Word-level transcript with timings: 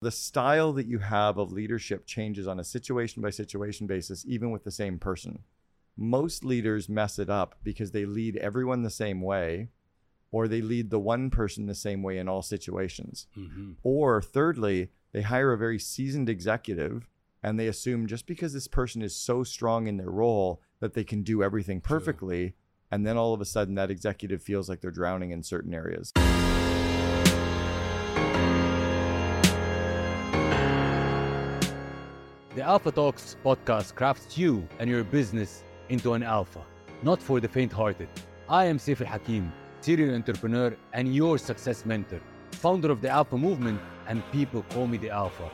The 0.00 0.10
style 0.12 0.72
that 0.74 0.86
you 0.86 0.98
have 1.00 1.38
of 1.38 1.50
leadership 1.50 2.06
changes 2.06 2.46
on 2.46 2.60
a 2.60 2.64
situation 2.64 3.20
by 3.20 3.30
situation 3.30 3.88
basis, 3.88 4.24
even 4.28 4.52
with 4.52 4.62
the 4.62 4.70
same 4.70 4.98
person. 4.98 5.40
Most 5.96 6.44
leaders 6.44 6.88
mess 6.88 7.18
it 7.18 7.28
up 7.28 7.56
because 7.64 7.90
they 7.90 8.04
lead 8.04 8.36
everyone 8.36 8.82
the 8.82 8.90
same 8.90 9.20
way, 9.20 9.70
or 10.30 10.46
they 10.46 10.60
lead 10.60 10.90
the 10.90 11.00
one 11.00 11.30
person 11.30 11.66
the 11.66 11.74
same 11.74 12.04
way 12.04 12.18
in 12.18 12.28
all 12.28 12.42
situations. 12.42 13.26
Mhm. 13.36 13.76
Or 13.82 14.22
thirdly, 14.22 14.90
they 15.10 15.22
hire 15.22 15.52
a 15.52 15.58
very 15.58 15.80
seasoned 15.80 16.28
executive 16.28 17.08
and 17.42 17.58
they 17.58 17.66
assume 17.66 18.06
just 18.06 18.26
because 18.26 18.52
this 18.52 18.68
person 18.68 19.02
is 19.02 19.16
so 19.16 19.42
strong 19.42 19.86
in 19.88 19.96
their 19.96 20.10
role 20.10 20.60
that 20.80 20.94
they 20.94 21.04
can 21.04 21.22
do 21.22 21.42
everything 21.42 21.80
perfectly. 21.80 22.54
And 22.90 23.04
then 23.04 23.16
all 23.16 23.34
of 23.34 23.40
a 23.40 23.44
sudden, 23.44 23.74
that 23.74 23.90
executive 23.90 24.42
feels 24.42 24.68
like 24.68 24.80
they're 24.80 24.90
drowning 24.90 25.30
in 25.30 25.42
certain 25.42 25.74
areas. 25.74 26.12
The 32.58 32.64
Alpha 32.64 32.90
Talks 32.90 33.36
podcast 33.44 33.94
crafts 33.94 34.36
you 34.36 34.66
and 34.80 34.90
your 34.90 35.04
business 35.04 35.62
into 35.90 36.14
an 36.14 36.24
alpha, 36.24 36.60
not 37.04 37.22
for 37.22 37.38
the 37.38 37.46
faint 37.46 37.72
hearted. 37.72 38.08
I 38.48 38.64
am 38.64 38.78
Seif 38.78 39.00
El 39.00 39.06
Hakim, 39.06 39.52
serial 39.80 40.12
entrepreneur 40.16 40.76
and 40.92 41.14
your 41.14 41.38
success 41.38 41.86
mentor, 41.86 42.20
founder 42.50 42.90
of 42.90 43.00
the 43.00 43.08
Alpha 43.08 43.38
movement, 43.38 43.80
and 44.08 44.28
people 44.32 44.64
call 44.70 44.88
me 44.88 44.98
the 44.98 45.08
Alpha. 45.08 45.48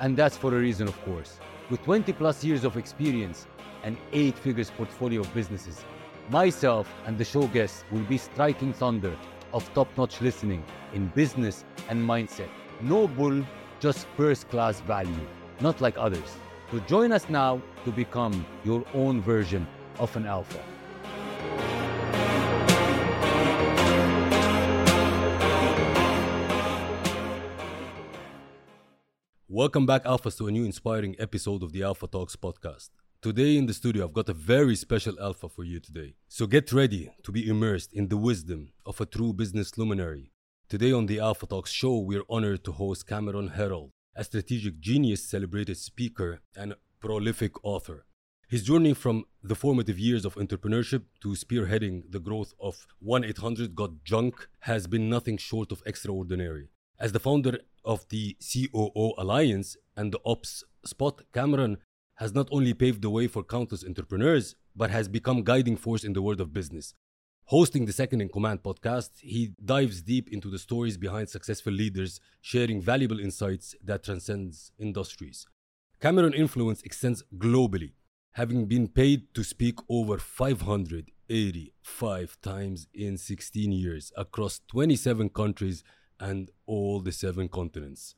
And 0.00 0.16
that's 0.16 0.38
for 0.38 0.56
a 0.56 0.58
reason, 0.58 0.88
of 0.88 0.98
course. 1.04 1.38
With 1.68 1.82
20 1.82 2.14
plus 2.14 2.42
years 2.42 2.64
of 2.64 2.78
experience 2.78 3.46
and 3.82 3.98
eight 4.14 4.38
figures 4.38 4.70
portfolio 4.70 5.20
of 5.20 5.34
businesses, 5.34 5.84
myself 6.30 6.90
and 7.04 7.18
the 7.18 7.24
show 7.26 7.48
guests 7.48 7.84
will 7.90 8.04
be 8.04 8.16
striking 8.16 8.72
thunder 8.72 9.14
of 9.52 9.70
top 9.74 9.88
notch 9.98 10.22
listening 10.22 10.64
in 10.94 11.08
business 11.08 11.66
and 11.90 12.02
mindset. 12.02 12.48
No 12.80 13.06
bull, 13.06 13.44
just 13.78 14.06
first 14.16 14.48
class 14.48 14.80
value, 14.80 15.26
not 15.60 15.82
like 15.82 15.98
others. 15.98 16.38
So 16.72 16.80
join 16.80 17.12
us 17.12 17.28
now 17.28 17.62
to 17.84 17.92
become 17.92 18.44
your 18.64 18.84
own 18.92 19.20
version 19.20 19.68
of 20.00 20.16
an 20.16 20.26
alpha. 20.26 20.60
Welcome 29.48 29.86
back, 29.86 30.02
Alphas, 30.04 30.36
to 30.38 30.48
a 30.48 30.50
new 30.50 30.64
inspiring 30.64 31.14
episode 31.20 31.62
of 31.62 31.70
the 31.70 31.84
Alpha 31.84 32.08
Talks 32.08 32.34
podcast. 32.34 32.90
Today 33.22 33.56
in 33.56 33.66
the 33.66 33.72
studio, 33.72 34.04
I've 34.04 34.12
got 34.12 34.28
a 34.28 34.34
very 34.34 34.74
special 34.74 35.18
Alpha 35.20 35.48
for 35.48 35.62
you 35.62 35.78
today. 35.78 36.16
So 36.26 36.48
get 36.48 36.72
ready 36.72 37.12
to 37.22 37.30
be 37.30 37.48
immersed 37.48 37.92
in 37.92 38.08
the 38.08 38.16
wisdom 38.16 38.72
of 38.84 39.00
a 39.00 39.06
true 39.06 39.32
business 39.32 39.78
luminary. 39.78 40.32
Today 40.68 40.90
on 40.90 41.06
the 41.06 41.20
Alpha 41.20 41.46
Talks 41.46 41.70
show, 41.70 41.98
we're 41.98 42.24
honored 42.28 42.64
to 42.64 42.72
host 42.72 43.06
Cameron 43.06 43.50
Herold, 43.50 43.92
a 44.16 44.24
strategic 44.24 44.80
genius, 44.80 45.22
celebrated 45.22 45.76
speaker, 45.76 46.40
and 46.56 46.74
prolific 47.00 47.52
author. 47.62 48.06
His 48.48 48.62
journey 48.62 48.94
from 48.94 49.24
the 49.42 49.54
formative 49.54 49.98
years 49.98 50.24
of 50.24 50.36
entrepreneurship 50.36 51.02
to 51.20 51.30
spearheading 51.30 52.10
the 52.10 52.20
growth 52.20 52.54
of 52.60 52.86
1 53.00 53.24
800 53.24 53.74
Got 53.74 54.04
Junk 54.04 54.48
has 54.60 54.86
been 54.86 55.10
nothing 55.10 55.36
short 55.36 55.70
of 55.72 55.82
extraordinary. 55.84 56.68
As 56.98 57.12
the 57.12 57.20
founder 57.20 57.58
of 57.84 58.08
the 58.08 58.36
COO 58.40 59.12
Alliance 59.18 59.76
and 59.96 60.12
the 60.12 60.20
Ops 60.24 60.64
Spot, 60.84 61.20
Cameron 61.34 61.78
has 62.14 62.32
not 62.32 62.48
only 62.50 62.72
paved 62.72 63.02
the 63.02 63.10
way 63.10 63.26
for 63.26 63.42
countless 63.42 63.84
entrepreneurs, 63.84 64.54
but 64.74 64.90
has 64.90 65.08
become 65.08 65.38
a 65.38 65.42
guiding 65.42 65.76
force 65.76 66.04
in 66.04 66.14
the 66.14 66.22
world 66.22 66.40
of 66.40 66.54
business. 66.54 66.94
Hosting 67.50 67.86
the 67.86 67.92
Second 67.92 68.22
in 68.22 68.28
Command 68.28 68.64
podcast, 68.64 69.10
he 69.20 69.52
dives 69.64 70.02
deep 70.02 70.28
into 70.32 70.50
the 70.50 70.58
stories 70.58 70.96
behind 70.96 71.28
successful 71.28 71.72
leaders, 71.72 72.18
sharing 72.40 72.82
valuable 72.82 73.20
insights 73.20 73.76
that 73.84 74.02
transcends 74.02 74.72
industries. 74.80 75.46
Cameron 76.00 76.34
influence 76.34 76.82
extends 76.82 77.22
globally, 77.38 77.92
having 78.32 78.66
been 78.66 78.88
paid 78.88 79.32
to 79.34 79.44
speak 79.44 79.78
over 79.88 80.18
585 80.18 82.36
times 82.42 82.88
in 82.92 83.16
16 83.16 83.70
years 83.70 84.10
across 84.16 84.60
27 84.66 85.28
countries 85.28 85.84
and 86.18 86.50
all 86.66 86.98
the 86.98 87.12
seven 87.12 87.48
continents. 87.48 88.16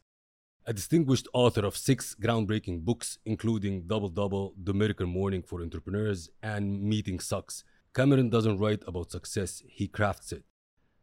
A 0.64 0.72
distinguished 0.72 1.28
author 1.34 1.66
of 1.66 1.76
six 1.76 2.16
groundbreaking 2.18 2.80
books, 2.80 3.18
including 3.26 3.82
Double 3.86 4.08
Double, 4.08 4.54
The 4.62 4.72
Miracle 4.72 5.06
Morning 5.06 5.42
for 5.42 5.60
Entrepreneurs, 5.60 6.30
and 6.42 6.82
Meeting 6.82 7.20
Sucks, 7.20 7.62
Cameron 7.94 8.30
doesn't 8.30 8.58
write 8.58 8.82
about 8.86 9.10
success, 9.10 9.62
he 9.66 9.88
crafts 9.88 10.32
it. 10.32 10.44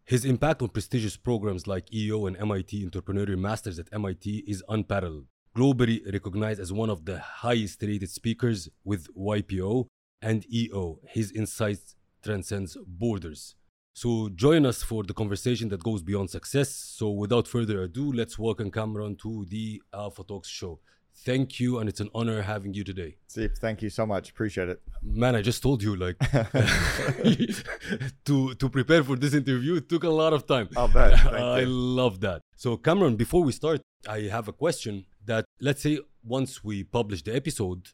His 0.05 0.23
impact 0.23 0.61
on 0.61 0.69
prestigious 0.69 1.17
programs 1.17 1.65
like 1.65 1.93
EO 1.93 2.27
and 2.27 2.37
MIT 2.37 2.85
Entrepreneurial 2.85 3.39
Masters 3.39 3.79
at 3.79 3.87
MIT 3.91 4.43
is 4.47 4.63
unparalleled. 4.69 5.25
Globally 5.57 6.05
recognized 6.11 6.59
as 6.59 6.71
one 6.71 6.89
of 6.89 7.05
the 7.05 7.19
highest 7.19 7.81
rated 7.81 8.09
speakers 8.09 8.69
with 8.83 9.07
YPO 9.15 9.87
and 10.21 10.45
EO, 10.53 10.99
his 11.07 11.31
insights 11.31 11.95
transcends 12.23 12.77
borders. 12.85 13.55
So 13.93 14.29
join 14.29 14.65
us 14.65 14.83
for 14.83 15.03
the 15.03 15.13
conversation 15.13 15.69
that 15.69 15.81
goes 15.81 16.03
beyond 16.03 16.29
success. 16.29 16.69
So 16.69 17.09
without 17.11 17.47
further 17.47 17.83
ado, 17.83 18.11
let's 18.11 18.37
welcome 18.37 18.69
Cameron 18.69 19.15
to 19.23 19.45
the 19.49 19.81
Alpha 19.93 20.23
Talks 20.23 20.49
show. 20.49 20.81
Thank 21.17 21.59
you, 21.59 21.79
and 21.79 21.87
it's 21.87 22.01
an 22.01 22.09
honor 22.13 22.41
having 22.41 22.73
you 22.73 22.83
today. 22.83 23.15
Steve, 23.27 23.53
thank 23.59 23.81
you 23.81 23.89
so 23.89 24.05
much. 24.05 24.29
Appreciate 24.29 24.69
it. 24.69 24.81
Man, 25.01 25.35
I 25.35 25.41
just 25.41 25.63
told 25.63 25.81
you, 25.81 25.95
like, 25.95 26.17
to 28.25 28.53
to 28.55 28.69
prepare 28.69 29.03
for 29.03 29.15
this 29.15 29.33
interview, 29.33 29.75
it 29.75 29.89
took 29.89 30.03
a 30.03 30.09
lot 30.09 30.33
of 30.33 30.45
time. 30.45 30.69
I'll 30.75 30.87
bet. 30.87 31.17
Thank 31.19 31.35
I 31.35 31.59
you. 31.61 31.67
love 31.67 32.19
that. 32.21 32.41
So, 32.55 32.77
Cameron, 32.77 33.15
before 33.15 33.43
we 33.43 33.51
start, 33.51 33.81
I 34.07 34.21
have 34.23 34.47
a 34.47 34.53
question 34.53 35.05
that 35.25 35.45
let's 35.61 35.81
say 35.81 35.99
once 36.23 36.63
we 36.63 36.83
publish 36.83 37.23
the 37.23 37.35
episode, 37.35 37.89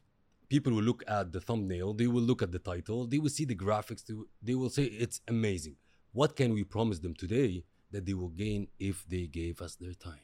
people 0.49 0.73
will 0.73 0.83
look 0.83 1.03
at 1.07 1.31
the 1.31 1.39
thumbnail, 1.39 1.93
they 1.93 2.07
will 2.07 2.23
look 2.23 2.41
at 2.41 2.51
the 2.51 2.59
title, 2.59 3.07
they 3.07 3.19
will 3.19 3.29
see 3.29 3.45
the 3.45 3.55
graphics, 3.55 4.05
they 4.05 4.13
will, 4.13 4.25
they 4.41 4.55
will 4.55 4.69
say 4.69 4.83
it's 4.83 5.21
amazing. 5.27 5.75
What 6.11 6.35
can 6.35 6.53
we 6.53 6.63
promise 6.63 6.99
them 6.99 7.13
today 7.13 7.63
that 7.91 8.05
they 8.05 8.13
will 8.13 8.29
gain 8.29 8.67
if 8.79 9.05
they 9.07 9.27
gave 9.27 9.61
us 9.61 9.75
their 9.75 9.93
time? 9.93 10.19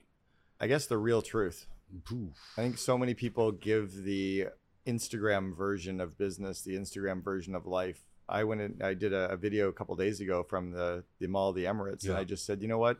I 0.59 0.67
guess 0.67 0.87
the 0.87 0.97
real 0.97 1.21
truth. 1.21 1.67
Poof. 2.03 2.33
I 2.57 2.61
think 2.61 2.77
so 2.77 2.97
many 2.97 3.13
people 3.13 3.51
give 3.51 4.03
the 4.03 4.47
Instagram 4.85 5.55
version 5.55 5.99
of 5.99 6.17
business, 6.17 6.61
the 6.61 6.75
Instagram 6.75 7.23
version 7.23 7.55
of 7.55 7.65
life. 7.65 8.03
I 8.29 8.43
went 8.43 8.61
and 8.61 8.83
I 8.83 8.93
did 8.93 9.13
a, 9.13 9.29
a 9.31 9.37
video 9.37 9.69
a 9.69 9.73
couple 9.73 9.95
days 9.95 10.19
ago 10.19 10.43
from 10.43 10.71
the, 10.71 11.03
the 11.19 11.27
Mall 11.27 11.49
of 11.49 11.55
the 11.55 11.63
Emirates, 11.65 12.05
and 12.05 12.13
I 12.17 12.23
just 12.23 12.45
said, 12.45 12.61
you 12.61 12.67
know 12.67 12.77
what? 12.77 12.97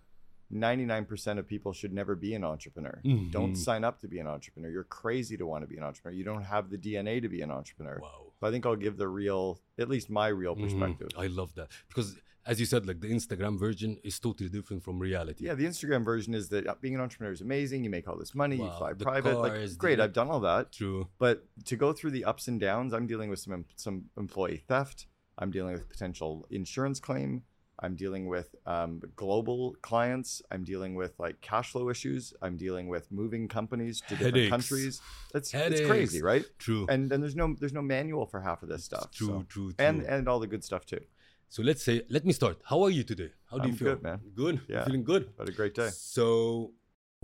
99% 0.54 1.38
of 1.38 1.48
people 1.48 1.74
should 1.74 1.92
never 1.94 2.16
be 2.16 2.34
an 2.34 2.44
entrepreneur. 2.46 3.02
Mhm. 3.04 3.32
Don't 3.32 3.56
sign 3.56 3.84
up 3.84 4.00
to 4.00 4.08
be 4.08 4.20
an 4.20 4.28
entrepreneur. 4.28 4.70
You're 4.70 4.86
crazy 4.86 5.36
to 5.38 5.46
want 5.46 5.64
to 5.64 5.68
be 5.68 5.76
an 5.76 5.84
entrepreneur. 5.84 6.16
You 6.18 6.24
don't 6.24 6.44
have 6.44 6.70
the 6.70 6.78
DNA 6.78 7.22
to 7.22 7.28
be 7.28 7.42
an 7.42 7.52
entrepreneur. 7.52 8.00
Wow. 8.02 8.32
So 8.40 8.48
I 8.48 8.52
think 8.52 8.66
I'll 8.66 8.78
give 8.78 8.96
the 8.98 9.10
real, 9.10 9.60
at 9.78 9.90
least 9.90 10.10
my 10.10 10.28
real 10.30 10.56
Mhm. 10.56 10.62
perspective. 10.64 11.10
I 11.18 11.28
love 11.28 11.54
that 11.56 11.68
because, 11.90 12.16
as 12.48 12.60
you 12.60 12.66
said, 12.66 12.88
like 12.88 13.00
the 13.02 13.12
Instagram 13.12 13.60
version 13.60 13.98
is 14.04 14.20
totally 14.20 14.50
different 14.50 14.84
from 14.84 15.00
reality. 15.00 15.46
Yeah, 15.46 15.54
the 15.56 15.66
Instagram 15.66 16.04
version 16.06 16.34
is 16.34 16.50
that 16.50 16.66
uh, 16.68 16.76
being 16.82 16.96
an 16.96 17.02
entrepreneur 17.02 17.32
is 17.34 17.42
amazing. 17.42 17.84
You 17.84 17.90
make 17.90 18.08
all 18.08 18.18
this 18.18 18.34
money, 18.34 18.56
you 18.56 18.70
fly 18.78 18.94
private. 18.94 19.34
cars, 19.34 19.72
like, 19.74 19.78
great, 19.78 19.98
the- 19.98 20.04
I've 20.06 20.14
done 20.14 20.30
all 20.30 20.40
that. 20.42 20.72
True. 20.72 21.08
But 21.20 21.46
to 21.66 21.76
go 21.76 21.94
through 21.94 22.12
the 22.12 22.26
ups 22.26 22.48
and 22.48 22.60
downs, 22.60 22.94
I'm 22.94 23.08
dealing 23.08 23.30
with 23.30 23.40
some 23.40 23.66
some 23.76 24.06
employee 24.18 24.64
theft. 24.68 25.08
I'm 25.38 25.52
dealing 25.52 25.74
with 25.74 25.88
potential 25.90 26.48
insurance 26.50 27.00
claim. 27.00 27.44
I'm 27.80 27.96
dealing 27.96 28.26
with 28.26 28.56
um, 28.66 29.02
global 29.16 29.76
clients. 29.84 30.42
I'm 30.50 30.64
dealing 30.64 30.96
with 30.96 31.14
like 31.20 31.42
cash 31.42 31.72
flow 31.74 31.90
issues. 31.92 32.34
I'm 32.42 32.58
dealing 32.58 32.88
with 32.88 33.12
moving 33.12 33.48
companies 33.48 34.02
to 34.02 34.16
different 34.16 34.36
Headaches. 34.36 34.50
countries. 34.50 35.02
It's, 35.36 35.54
it's 35.54 35.82
crazy, 35.82 36.24
right? 36.24 36.44
True. 36.58 36.88
And 36.90 37.08
then 37.08 37.22
there's 37.22 37.36
no 37.36 37.56
there's 37.60 37.74
no 37.74 37.84
manual 37.84 38.26
for 38.26 38.40
half 38.42 38.64
of 38.64 38.70
this 38.70 38.84
stuff. 38.84 39.12
true, 39.12 39.28
so- 39.28 39.46
true, 39.48 39.74
true. 39.74 39.86
And 39.86 40.02
and 40.02 40.28
all 40.28 40.40
the 40.40 40.48
good 40.48 40.64
stuff 40.64 40.86
too. 40.88 41.02
So 41.50 41.64
let's 41.64 41.84
say, 41.84 42.04
let 42.10 42.26
me 42.26 42.34
start. 42.34 42.60
How 42.66 42.82
are 42.84 42.90
you 42.90 43.04
today? 43.04 43.32
How 43.50 43.58
do 43.58 43.64
I'm 43.64 43.70
you 43.72 43.76
feel? 43.76 43.88
good, 43.96 44.04
man. 44.04 44.20
Good. 44.36 44.62
Yeah. 44.68 44.86
Feeling 44.86 45.04
good. 45.04 45.36
But 45.38 45.50
a 45.50 45.52
great 45.52 45.74
day. 45.74 45.90
So, 45.92 46.74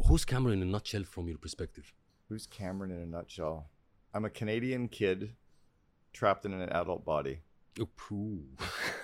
who's 0.07 0.25
Cameron 0.25 0.61
in 0.61 0.67
a 0.67 0.71
nutshell 0.71 1.03
from 1.03 1.27
your 1.27 1.37
perspective? 1.37 1.91
Who's 2.29 2.47
Cameron 2.47 2.91
in 2.91 2.97
a 2.97 3.05
nutshell? 3.05 3.69
I'm 4.13 4.25
a 4.25 4.29
Canadian 4.29 4.87
kid 4.87 5.33
trapped 6.13 6.45
in 6.45 6.53
an 6.53 6.69
adult 6.69 7.03
body. 7.03 7.41
Oh, 7.79 7.89
poo. 7.97 8.43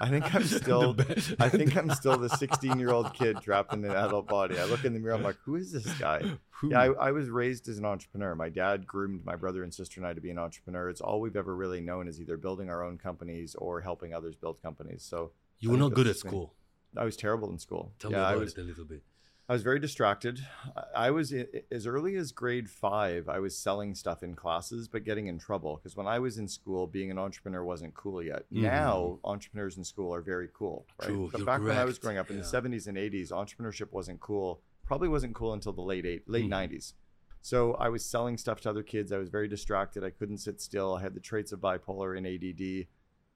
I 0.00 0.08
think 0.08 0.34
I'm 0.34 0.44
still. 0.60 0.94
The 0.94 1.36
I 1.40 1.48
think 1.48 1.76
I'm 1.76 1.90
still 1.90 2.16
the 2.16 2.28
16 2.28 2.78
year 2.78 2.90
old 2.90 3.12
kid 3.14 3.40
trapped 3.40 3.72
in 3.72 3.84
an 3.84 3.90
adult 3.90 4.28
body. 4.28 4.58
I 4.58 4.64
look 4.64 4.84
in 4.84 4.92
the 4.92 5.00
mirror. 5.00 5.14
I'm 5.14 5.22
like, 5.22 5.38
who 5.44 5.56
is 5.56 5.72
this 5.72 5.86
guy? 5.98 6.22
Who? 6.60 6.70
Yeah, 6.70 6.80
I, 6.80 7.08
I 7.08 7.12
was 7.12 7.28
raised 7.28 7.68
as 7.68 7.78
an 7.78 7.84
entrepreneur. 7.84 8.34
My 8.34 8.48
dad 8.48 8.84
groomed 8.84 9.24
my 9.24 9.36
brother 9.36 9.62
and 9.62 9.72
sister 9.72 10.00
and 10.00 10.06
I 10.08 10.12
to 10.12 10.20
be 10.20 10.30
an 10.30 10.38
entrepreneur. 10.38 10.88
It's 10.88 11.00
all 11.00 11.20
we've 11.20 11.36
ever 11.36 11.54
really 11.54 11.80
known 11.80 12.08
is 12.08 12.20
either 12.20 12.36
building 12.36 12.68
our 12.68 12.82
own 12.82 12.98
companies 12.98 13.54
or 13.54 13.80
helping 13.80 14.12
others 14.12 14.34
build 14.34 14.60
companies. 14.60 15.04
So 15.04 15.30
you 15.60 15.70
I 15.70 15.72
were 15.72 15.78
not 15.78 15.94
good 15.94 16.08
at 16.08 16.16
school. 16.16 16.54
I 16.96 17.04
was 17.04 17.16
terrible 17.16 17.50
in 17.50 17.58
school. 17.58 17.92
Tell 18.00 18.10
yeah, 18.10 18.18
me 18.18 18.24
I 18.24 18.34
was. 18.36 18.54
it 18.54 18.58
a 18.58 18.62
little 18.62 18.84
bit. 18.84 19.02
I 19.48 19.54
was 19.54 19.62
very 19.62 19.78
distracted. 19.78 20.40
I- 20.94 21.10
was 21.10 21.32
as 21.70 21.86
early 21.86 22.16
as 22.16 22.32
grade 22.32 22.68
five. 22.68 23.30
I 23.30 23.38
was 23.38 23.56
selling 23.56 23.94
stuff 23.94 24.22
in 24.22 24.34
classes, 24.34 24.88
but 24.88 25.04
getting 25.04 25.26
in 25.26 25.38
trouble 25.38 25.76
because 25.76 25.96
when 25.96 26.06
I 26.06 26.18
was 26.18 26.36
in 26.36 26.48
school, 26.48 26.86
being 26.86 27.10
an 27.10 27.18
entrepreneur 27.18 27.64
wasn't 27.64 27.94
cool 27.94 28.22
yet. 28.22 28.44
Mhm. 28.52 28.62
Now, 28.62 29.18
entrepreneurs 29.24 29.78
in 29.78 29.84
school 29.84 30.14
are 30.14 30.20
very 30.20 30.48
cool. 30.52 30.86
Right? 31.00 31.08
True, 31.08 31.30
But 31.32 31.46
back 31.46 31.62
when 31.62 31.78
I 31.78 31.86
was 31.86 31.98
growing 31.98 32.18
up 32.18 32.28
in 32.28 32.36
Yeah. 32.36 32.42
the 32.42 32.48
70s 32.48 32.86
and 32.86 32.98
80s, 32.98 33.30
entrepreneurship 33.30 33.90
wasn't 33.92 34.20
cool. 34.20 34.62
probably 34.84 35.08
wasn't 35.08 35.34
cool 35.34 35.52
until 35.52 35.74
the 35.74 35.82
late 35.82 36.06
eight, 36.06 36.26
late 36.30 36.46
Mhm. 36.46 36.48
90s. 36.48 36.94
So 37.42 37.74
I 37.74 37.90
was 37.90 38.02
selling 38.06 38.38
stuff 38.38 38.62
to 38.62 38.70
other 38.70 38.82
kids. 38.82 39.12
I 39.12 39.18
was 39.18 39.28
very 39.28 39.46
distracted. 39.46 40.02
I 40.02 40.08
couldn't 40.08 40.38
sit 40.38 40.62
still. 40.62 40.94
I 40.94 41.02
had 41.02 41.12
the 41.12 41.20
traits 41.20 41.52
of 41.52 41.60
bipolar 41.60 42.16
and 42.16 42.26
ADD, 42.26 42.88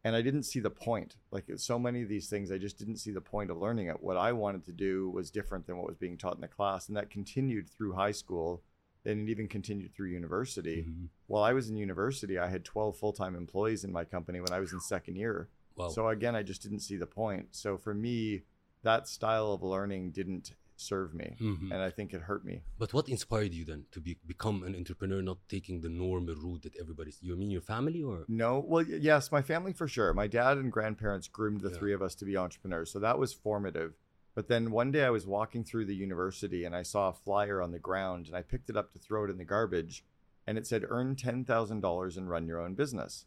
and 0.04 0.16
I 0.16 0.22
didn't 0.22 0.44
see 0.44 0.60
the 0.60 0.70
point. 0.70 1.16
Like 1.30 1.44
so 1.56 1.78
many 1.78 2.02
of 2.02 2.08
these 2.08 2.28
things, 2.28 2.50
I 2.50 2.58
just 2.58 2.78
didn't 2.78 2.96
see 2.96 3.10
the 3.10 3.20
point 3.20 3.50
of 3.50 3.58
learning 3.58 3.88
it. 3.88 4.02
What 4.02 4.16
I 4.16 4.32
wanted 4.32 4.64
to 4.64 4.72
do 4.72 5.10
was 5.10 5.30
different 5.30 5.66
than 5.66 5.76
what 5.76 5.86
was 5.86 5.96
being 5.96 6.16
taught 6.16 6.34
in 6.34 6.40
the 6.40 6.48
class, 6.48 6.88
and 6.88 6.96
that 6.96 7.10
continued 7.10 7.68
through 7.68 7.92
high 7.92 8.12
school. 8.12 8.62
And 9.04 9.28
it 9.28 9.32
even 9.32 9.48
continued 9.48 9.92
through 9.92 10.10
university. 10.10 10.84
Mhm. 10.84 11.08
While 11.26 11.42
I 11.42 11.52
was 11.54 11.68
in 11.68 11.76
university, 11.76 12.38
I 12.38 12.46
had 12.46 12.64
12 12.64 12.96
full 12.96 13.12
time 13.12 13.34
employees 13.34 13.82
in 13.82 13.90
my 13.90 14.04
company 14.04 14.40
when 14.40 14.52
I 14.52 14.60
was 14.60 14.72
in 14.72 14.78
second 14.78 15.16
year. 15.16 15.48
Wow. 15.74 15.88
So 15.88 16.08
again, 16.08 16.36
I 16.36 16.44
just 16.44 16.62
didn't 16.62 16.80
see 16.80 16.96
the 16.96 17.06
point. 17.06 17.48
So 17.56 17.76
for 17.76 17.94
me, 17.94 18.44
that 18.82 19.08
style 19.08 19.52
of 19.52 19.62
learning 19.62 20.12
didn't 20.12 20.52
serve 20.82 21.14
me. 21.14 21.36
Mhm. 21.40 21.70
And 21.72 21.80
I 21.88 21.90
think 21.90 22.12
it 22.12 22.22
hurt 22.22 22.44
me. 22.44 22.62
But 22.78 22.92
what 22.92 23.08
inspired 23.08 23.52
you 23.54 23.64
then 23.64 23.86
to 23.92 24.00
be, 24.00 24.18
become 24.26 24.62
an 24.64 24.74
entrepreneur, 24.74 25.22
not 25.22 25.38
taking 25.48 25.80
the 25.80 25.88
normal 25.88 26.34
route 26.34 26.62
that 26.62 26.76
everybody's? 26.76 27.18
You 27.22 27.36
mean 27.36 27.50
your 27.50 27.60
family 27.62 28.02
or? 28.02 28.24
No, 28.28 28.58
well, 28.58 28.82
yes, 28.84 29.30
my 29.32 29.42
family 29.42 29.72
for 29.72 29.88
sure. 29.88 30.12
My 30.12 30.26
dad 30.26 30.58
and 30.58 30.70
grandparents 30.72 31.28
groomed 31.28 31.60
the 31.62 31.70
Yeah. 31.70 31.76
three 31.78 31.92
of 31.92 32.02
us 32.02 32.14
to 32.16 32.24
be 32.24 32.36
entrepreneurs. 32.36 32.90
So 32.90 32.98
that 32.98 33.18
was 33.18 33.32
formative. 33.32 33.94
But 34.34 34.48
then 34.48 34.70
one 34.70 34.90
day 34.90 35.04
I 35.04 35.10
was 35.10 35.26
walking 35.26 35.62
through 35.64 35.84
the 35.86 35.94
university 35.94 36.64
and 36.64 36.74
I 36.74 36.82
saw 36.82 37.08
a 37.10 37.12
flyer 37.12 37.60
on 37.60 37.70
the 37.72 37.78
ground 37.78 38.26
and 38.28 38.34
I 38.36 38.42
picked 38.42 38.70
it 38.70 38.76
up 38.76 38.92
to 38.92 38.98
throw 38.98 39.24
it 39.24 39.30
in 39.30 39.36
the 39.38 39.44
garbage. 39.44 40.04
And 40.46 40.58
it 40.58 40.66
said, 40.66 40.84
earn 40.88 41.14
$10,000 41.14 42.16
and 42.16 42.28
run 42.30 42.46
your 42.46 42.60
own 42.60 42.74
business. 42.74 43.26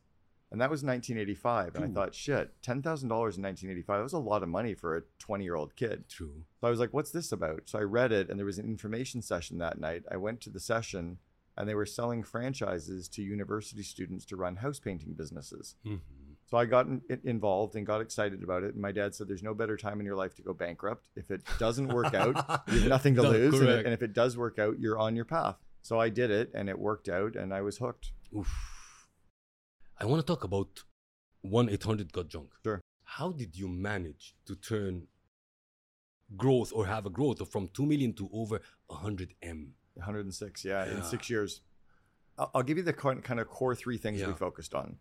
And 0.55 0.61
that 0.61 0.69
was 0.69 0.85
1985. 0.85 1.75
And 1.75 1.83
I 1.83 1.89
thought, 1.89 2.15
shit, 2.15 2.49
$10,000 2.61 2.77
in 3.03 3.11
1985, 3.11 3.97
that 3.97 4.03
was 4.03 4.13
a 4.13 4.17
lot 4.17 4.41
of 4.41 4.47
money 4.47 4.73
for 4.73 4.95
a 4.95 5.01
20 5.19 5.43
year 5.43 5.55
old 5.55 5.75
kid. 5.75 6.05
True. 6.07 6.45
So 6.61 6.67
I 6.67 6.69
was 6.69 6.79
like, 6.79 6.93
what's 6.93 7.11
this 7.11 7.33
about? 7.33 7.63
So 7.65 7.77
I 7.77 7.81
read 7.81 8.13
it, 8.13 8.29
and 8.29 8.39
there 8.39 8.45
was 8.45 8.57
an 8.57 8.63
information 8.63 9.21
session 9.21 9.57
that 9.57 9.81
night. 9.81 10.03
I 10.09 10.15
went 10.15 10.39
to 10.41 10.49
the 10.49 10.61
session, 10.61 11.17
and 11.57 11.67
they 11.67 11.75
were 11.75 11.85
selling 11.85 12.23
franchises 12.23 13.09
to 13.09 13.21
university 13.21 13.83
students 13.83 14.23
to 14.27 14.37
run 14.37 14.55
house 14.55 14.79
painting 14.79 15.11
businesses. 15.11 15.75
Mhm. 15.85 15.99
So 16.45 16.55
I 16.55 16.63
got 16.63 16.85
in, 16.87 17.01
involved 17.25 17.75
and 17.75 17.85
got 17.85 17.99
excited 17.99 18.41
about 18.41 18.63
it. 18.63 18.75
And 18.75 18.81
my 18.81 18.93
dad 18.93 19.13
said, 19.13 19.27
there's 19.27 19.43
no 19.43 19.53
better 19.53 19.75
time 19.75 19.99
in 19.99 20.05
your 20.05 20.15
life 20.15 20.35
to 20.35 20.41
go 20.41 20.53
bankrupt. 20.53 21.09
If 21.17 21.31
it 21.31 21.41
doesn't 21.59 21.89
work 21.89 22.13
out, 22.13 22.63
you 22.69 22.79
have 22.79 22.87
nothing 22.87 23.15
to 23.15 23.23
lose. 23.23 23.59
And, 23.59 23.67
and 23.69 23.93
if 23.93 24.01
it 24.01 24.13
does 24.13 24.37
work 24.37 24.57
out, 24.57 24.79
you're 24.79 24.97
on 24.97 25.17
your 25.17 25.25
path. 25.25 25.57
So 25.81 25.99
I 25.99 26.07
did 26.07 26.31
it, 26.31 26.51
and 26.55 26.69
it 26.69 26.79
worked 26.79 27.09
out, 27.09 27.35
and 27.35 27.53
I 27.53 27.59
was 27.59 27.79
hooked. 27.79 28.13
Oof. 28.33 28.71
I 29.97 30.05
want 30.05 30.19
to 30.25 30.25
talk 30.25 30.43
about 30.43 30.83
1 31.41 31.69
800 31.69 32.11
Got 32.11 32.27
Junk. 32.27 32.53
Sure. 32.63 32.81
How 33.03 33.31
did 33.31 33.55
you 33.57 33.67
manage 33.67 34.35
to 34.45 34.55
turn 34.55 35.07
growth 36.35 36.71
or 36.73 36.85
have 36.87 37.05
a 37.05 37.09
growth 37.09 37.39
of 37.39 37.49
from 37.49 37.67
2 37.69 37.85
million 37.85 38.13
to 38.13 38.29
over 38.33 38.61
100 38.87 39.35
M? 39.41 39.73
106, 39.93 40.65
yeah, 40.65 40.85
Yeah. 40.85 40.91
in 40.97 41.03
six 41.03 41.29
years. 41.29 41.61
I'll, 42.37 42.51
I'll 42.55 42.63
give 42.63 42.77
you 42.77 42.83
the 42.83 42.93
kind 42.93 43.23
kind 43.23 43.39
of 43.39 43.47
core 43.47 43.75
three 43.75 43.97
things 43.97 44.21
we 44.25 44.33
focused 44.33 44.73
on. 44.73 44.97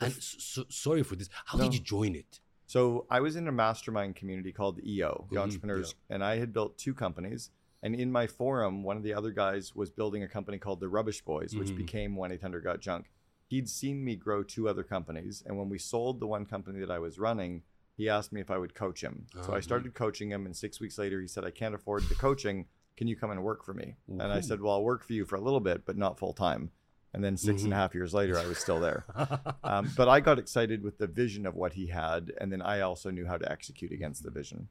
And 0.00 0.12
s 0.12 0.34
so, 0.38 0.64
sorry 0.68 1.02
for 1.04 1.14
this. 1.14 1.28
How 1.44 1.58
No. 1.58 1.64
did 1.64 1.74
you 1.74 1.80
join 1.80 2.16
it? 2.16 2.40
So 2.66 3.06
I 3.10 3.20
was 3.20 3.36
in 3.36 3.46
a 3.46 3.52
mastermind 3.52 4.16
community 4.16 4.50
called 4.50 4.80
EO, 4.84 5.28
the 5.30 5.36
Mhm, 5.36 5.42
entrepreneurs, 5.42 5.94
and 6.08 6.24
I 6.24 6.36
had 6.38 6.52
built 6.52 6.78
two 6.78 6.94
companies. 6.94 7.50
And 7.84 7.94
in 7.94 8.10
my 8.10 8.26
forum, 8.26 8.82
one 8.82 8.96
of 8.96 9.02
the 9.02 9.12
other 9.14 9.30
guys 9.30 9.74
was 9.74 9.90
building 9.90 10.22
a 10.22 10.28
company 10.28 10.58
called 10.58 10.80
the 10.80 10.88
Rubbish 10.88 11.20
Boys, 11.22 11.54
which 11.54 11.68
Mhm. 11.70 11.76
became 11.76 12.16
1 12.16 12.32
800 12.32 12.64
Got 12.64 12.80
Junk. 12.80 13.12
He'd 13.52 13.68
seen 13.68 14.02
me 14.02 14.16
grow 14.16 14.42
two 14.42 14.66
other 14.66 14.82
companies. 14.82 15.42
And 15.44 15.58
when 15.58 15.68
we 15.68 15.76
sold 15.78 16.20
the 16.20 16.26
one 16.26 16.46
company 16.46 16.80
that 16.80 16.90
I 16.90 16.98
was 16.98 17.18
running, 17.18 17.64
he 17.98 18.08
asked 18.08 18.32
me 18.32 18.40
if 18.40 18.50
I 18.50 18.56
would 18.56 18.74
coach 18.74 19.02
him. 19.02 19.26
So 19.42 19.52
I 19.52 19.58
Ah, 19.58 19.60
started 19.60 19.92
coaching 19.92 20.30
him. 20.30 20.46
And 20.46 20.56
six 20.56 20.80
weeks 20.80 20.96
later, 20.96 21.20
he 21.20 21.28
said, 21.28 21.44
I 21.44 21.50
can't 21.50 21.74
afford 21.74 22.04
the 22.04 22.14
coaching. 22.14 22.64
Can 22.96 23.08
you 23.08 23.14
come 23.14 23.30
and 23.30 23.44
work 23.44 23.62
for 23.62 23.74
me? 23.74 23.96
And 24.08 24.22
I 24.22 24.40
said, 24.40 24.62
Well, 24.62 24.72
I'll 24.72 24.82
work 24.82 25.04
for 25.04 25.12
you 25.12 25.26
for 25.26 25.36
a 25.36 25.40
little 25.42 25.60
bit, 25.60 25.84
but 25.84 25.98
not 25.98 26.18
full 26.18 26.32
time. 26.32 26.70
And 27.12 27.22
then 27.22 27.36
six 27.36 27.62
and 27.64 27.74
a 27.74 27.76
Mhm. 27.76 27.78
half 27.78 27.94
years 27.94 28.14
later, 28.14 28.38
I 28.38 28.46
was 28.46 28.56
still 28.56 28.80
there. 28.80 29.04
Um, 29.64 29.92
but 29.98 30.08
I 30.08 30.20
got 30.20 30.38
excited 30.38 30.82
with 30.82 30.96
the 30.96 31.06
vision 31.06 31.44
of 31.46 31.54
what 31.54 31.74
he 31.74 31.88
had, 31.88 32.32
and 32.40 32.50
then 32.50 32.62
I 32.62 32.80
also 32.80 33.10
knew 33.10 33.26
how 33.26 33.36
to 33.36 33.52
execute 33.52 33.92
against 33.92 34.22
the 34.24 34.30
vision. 34.30 34.68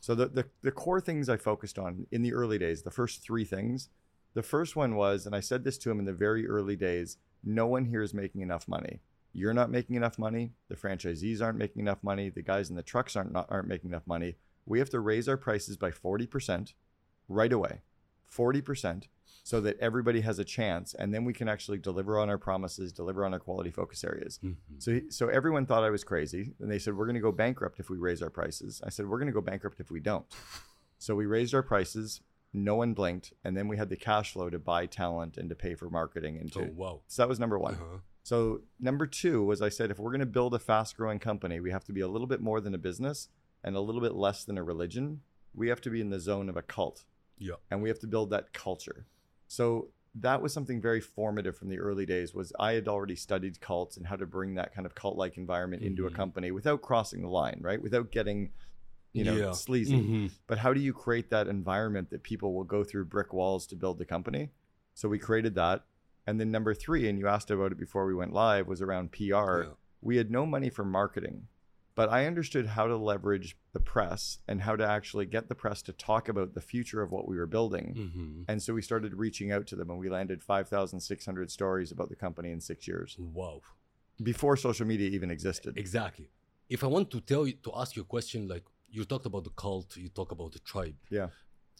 So 0.00 0.14
the, 0.14 0.26
the 0.28 0.46
the 0.62 0.72
core 0.72 1.00
things 1.02 1.28
I 1.28 1.36
focused 1.36 1.78
on 1.78 2.06
in 2.10 2.22
the 2.22 2.32
early 2.32 2.58
days, 2.58 2.82
the 2.82 2.90
first 2.90 3.22
three 3.22 3.44
things. 3.44 3.90
The 4.34 4.42
first 4.42 4.74
one 4.74 4.96
was, 4.96 5.26
and 5.26 5.34
I 5.36 5.40
said 5.40 5.62
this 5.64 5.78
to 5.78 5.90
him 5.90 5.98
in 6.00 6.06
the 6.06 6.12
very 6.26 6.48
early 6.48 6.74
days: 6.76 7.18
no 7.44 7.66
one 7.66 7.84
here 7.86 8.02
is 8.02 8.14
making 8.14 8.40
enough 8.40 8.68
money. 8.68 9.00
You're 9.32 9.54
not 9.54 9.70
making 9.70 9.96
enough 9.96 10.18
money. 10.18 10.52
The 10.68 10.76
franchisees 10.76 11.40
aren't 11.40 11.58
making 11.58 11.80
enough 11.80 12.02
money. 12.02 12.28
The 12.28 12.42
guys 12.42 12.68
in 12.70 12.76
the 12.76 12.82
trucks 12.82 13.16
aren't 13.16 13.32
not, 13.32 13.46
aren't 13.48 13.68
making 13.68 13.90
enough 13.90 14.06
money. 14.06 14.36
We 14.66 14.78
have 14.78 14.90
to 14.90 15.00
raise 15.00 15.28
our 15.28 15.36
prices 15.36 15.76
by 15.76 15.90
forty 15.90 16.26
percent 16.26 16.74
right 17.28 17.52
away, 17.52 17.80
forty 18.26 18.60
percent, 18.60 19.08
so 19.42 19.60
that 19.62 19.78
everybody 19.80 20.20
has 20.20 20.38
a 20.38 20.44
chance, 20.44 20.94
and 20.94 21.12
then 21.14 21.24
we 21.24 21.32
can 21.32 21.48
actually 21.48 21.78
deliver 21.78 22.18
on 22.18 22.28
our 22.28 22.38
promises, 22.38 22.92
deliver 22.92 23.24
on 23.24 23.32
our 23.32 23.40
quality 23.40 23.70
focus 23.70 24.04
areas. 24.04 24.38
Mhm. 24.44 24.56
So, 24.78 25.00
so 25.08 25.28
everyone 25.28 25.66
thought 25.66 25.82
I 25.82 25.90
was 25.90 26.04
crazy, 26.04 26.52
and 26.60 26.70
they 26.70 26.78
said 26.78 26.94
we're 26.94 27.06
going 27.06 27.14
to 27.14 27.20
go 27.20 27.32
bankrupt 27.32 27.80
if 27.80 27.88
we 27.90 27.96
raise 27.96 28.22
our 28.22 28.30
prices. 28.30 28.80
I 28.84 28.90
said 28.90 29.06
we're 29.08 29.18
going 29.18 29.26
to 29.28 29.32
go 29.32 29.40
bankrupt 29.40 29.80
if 29.80 29.90
we 29.90 30.00
don't. 30.00 30.26
So 30.98 31.16
we 31.16 31.26
raised 31.26 31.54
our 31.54 31.62
prices. 31.64 32.20
No 32.54 32.74
one 32.76 32.92
blinked, 32.92 33.32
and 33.44 33.56
then 33.56 33.66
we 33.68 33.76
had 33.78 33.88
the 33.88 33.96
cash 33.96 34.32
flow 34.32 34.50
to 34.50 34.58
buy 34.58 34.86
talent 34.86 35.38
and 35.38 35.48
to 35.48 35.54
pay 35.54 35.74
for 35.74 35.88
marketing 35.88 36.36
and 36.38 36.52
to. 36.52 36.60
Oh, 36.62 36.70
wow. 36.74 37.00
So 37.06 37.22
that 37.22 37.28
was 37.28 37.40
number 37.40 37.58
one. 37.58 37.74
Uh-huh. 37.74 37.98
So 38.24 38.60
number 38.78 39.06
two 39.06 39.42
was 39.44 39.62
I 39.62 39.68
said 39.70 39.90
if 39.90 39.98
we're 39.98 40.10
going 40.10 40.20
to 40.20 40.26
build 40.26 40.54
a 40.54 40.58
fast-growing 40.58 41.18
company, 41.18 41.60
we 41.60 41.70
have 41.70 41.84
to 41.84 41.92
be 41.92 42.02
a 42.02 42.08
little 42.08 42.26
bit 42.28 42.40
more 42.40 42.60
than 42.60 42.74
a 42.74 42.78
business 42.78 43.28
and 43.64 43.74
a 43.74 43.80
little 43.80 44.00
bit 44.00 44.14
less 44.14 44.44
than 44.44 44.58
a 44.58 44.62
religion. 44.62 45.20
We 45.54 45.68
have 45.68 45.80
to 45.82 45.90
be 45.90 46.00
in 46.00 46.10
the 46.10 46.20
zone 46.20 46.48
of 46.48 46.56
a 46.56 46.62
cult 46.62 47.04
Yeah. 47.38 47.54
and 47.70 47.82
we 47.82 47.88
have 47.88 47.98
to 48.00 48.06
build 48.06 48.30
that 48.30 48.52
culture. 48.52 49.06
So 49.48 49.88
that 50.14 50.40
was 50.42 50.52
something 50.52 50.80
very 50.80 51.00
formative 51.00 51.56
from 51.56 51.68
the 51.68 51.78
early 51.78 52.04
days 52.06 52.34
was 52.34 52.52
I 52.60 52.74
had 52.74 52.86
already 52.86 53.16
studied 53.16 53.60
cults 53.60 53.96
and 53.96 54.06
how 54.06 54.16
to 54.16 54.26
bring 54.26 54.54
that 54.54 54.74
kind 54.74 54.84
of 54.86 54.94
cult-like 54.94 55.36
environment 55.38 55.82
into 55.82 56.06
a 56.06 56.10
Mhm. 56.10 56.14
company 56.14 56.50
without 56.52 56.82
crossing 56.82 57.22
the 57.22 57.28
line, 57.28 57.58
right? 57.62 57.80
Without 57.82 58.10
getting 58.12 58.52
you 59.12 59.24
know 59.24 59.36
Yeah. 59.36 59.52
sleazy. 59.52 59.96
Mhm. 60.00 60.30
But 60.46 60.58
how 60.58 60.72
do 60.72 60.80
you 60.80 60.92
create 60.92 61.30
that 61.30 61.48
environment 61.48 62.10
that 62.10 62.22
people 62.22 62.54
will 62.54 62.64
go 62.64 62.82
through 62.84 63.04
brick 63.06 63.32
walls 63.32 63.66
to 63.68 63.76
build 63.76 63.98
the 63.98 64.04
company? 64.06 64.50
So 64.94 65.08
we 65.08 65.18
created 65.18 65.54
that. 65.54 65.84
And 66.26 66.38
then 66.40 66.50
number 66.50 66.72
3 66.74 67.08
and 67.08 67.18
you 67.18 67.26
asked 67.28 67.50
about 67.50 67.72
it 67.72 67.78
before 67.78 68.06
we 68.06 68.14
went 68.14 68.32
live 68.32 68.66
was 68.68 68.80
around 68.80 69.10
PR. 69.12 69.62
Yeah. 69.62 69.72
We 70.00 70.16
had 70.16 70.30
no 70.30 70.46
money 70.46 70.70
for 70.70 70.84
marketing. 70.84 71.48
But 71.94 72.08
I 72.08 72.24
understood 72.26 72.68
how 72.68 72.86
to 72.86 72.96
leverage 72.96 73.54
the 73.74 73.80
press 73.80 74.38
and 74.48 74.62
how 74.62 74.76
to 74.76 74.86
actually 74.86 75.26
get 75.26 75.48
the 75.50 75.54
press 75.54 75.82
to 75.82 75.92
talk 75.92 76.26
about 76.26 76.54
the 76.54 76.62
future 76.62 77.02
of 77.02 77.10
what 77.12 77.28
we 77.28 77.36
were 77.36 77.46
building. 77.46 77.94
Mhm. 77.94 78.44
And 78.48 78.62
so 78.62 78.72
we 78.72 78.80
started 78.80 79.12
reaching 79.14 79.52
out 79.52 79.66
to 79.66 79.76
them 79.76 79.90
and 79.90 79.98
we 79.98 80.08
landed 80.08 80.42
5,600 80.42 81.50
stories 81.50 81.92
about 81.92 82.08
the 82.08 82.16
company 82.16 82.50
in 82.50 82.62
six 82.62 82.88
years 82.88 83.16
Wow. 83.18 83.60
before 84.22 84.56
social 84.56 84.86
media 84.86 85.10
even 85.10 85.30
existed. 85.30 85.76
Exactly. 85.76 86.30
If 86.70 86.82
I 86.82 86.86
want 86.86 87.10
to 87.10 87.20
tell 87.20 87.46
you 87.46 87.54
to 87.64 87.72
ask 87.76 87.94
you 87.96 88.02
a 88.02 88.06
question, 88.06 88.48
like 88.48 88.64
you 88.92 89.04
talked 89.04 89.26
about 89.26 89.44
the 89.44 89.50
cult, 89.64 89.96
you 89.96 90.08
talk 90.08 90.30
about 90.32 90.52
the 90.52 90.58
tribe. 90.60 90.94
Yeah. 91.10 91.28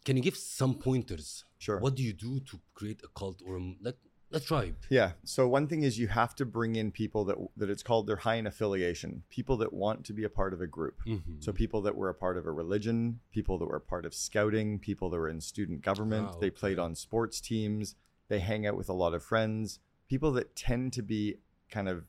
Can 0.05 0.17
you 0.17 0.23
give 0.23 0.35
some 0.35 0.73
pointers? 0.75 1.45
Sure. 1.59 1.79
What 1.79 1.95
do 1.95 2.03
you 2.03 2.13
do 2.13 2.39
to 2.49 2.59
create 2.73 3.01
a 3.03 3.07
cult 3.19 3.41
or 3.45 3.55
a, 3.57 3.75
like 3.81 3.97
a 4.33 4.39
tribe? 4.39 4.75
Yeah. 4.89 5.11
So 5.23 5.47
one 5.47 5.67
thing 5.67 5.83
is 5.83 5.97
you 5.97 6.07
have 6.09 6.33
to 6.35 6.45
bring 6.45 6.75
in 6.75 6.91
people 6.91 7.23
that 7.25 7.37
that 7.55 7.69
it's 7.69 7.83
called 7.83 8.07
their 8.07 8.17
high 8.17 8.35
in 8.41 8.47
affiliation, 8.47 9.23
people 9.29 9.55
that 9.57 9.71
want 9.71 10.03
to 10.07 10.13
be 10.19 10.23
a 10.25 10.29
part 10.39 10.53
of 10.53 10.59
a 10.59 10.67
group. 10.67 10.97
Mhm. 11.05 11.41
So 11.45 11.53
people 11.53 11.81
that 11.83 11.95
were 11.95 12.09
a 12.09 12.15
part 12.25 12.35
of 12.37 12.45
a 12.45 12.51
religion, 12.51 13.19
people 13.31 13.57
that 13.59 13.65
were 13.69 13.77
a 13.85 13.87
part 13.93 14.05
of 14.05 14.13
scouting, 14.13 14.79
people 14.79 15.09
that 15.11 15.17
were 15.17 15.29
in 15.29 15.39
student 15.39 15.81
government, 15.89 16.27
Ah, 16.33 16.39
they 16.39 16.49
played 16.49 16.79
on 16.79 16.95
sports 16.95 17.39
teams, 17.39 17.95
they 18.27 18.39
hang 18.39 18.65
out 18.67 18.75
with 18.75 18.89
a 18.89 18.93
lot 19.03 19.13
of 19.13 19.23
friends, 19.23 19.79
people 20.09 20.31
that 20.33 20.55
tend 20.55 20.91
to 20.93 21.01
be 21.01 21.37
kind 21.69 21.87
of 21.87 22.03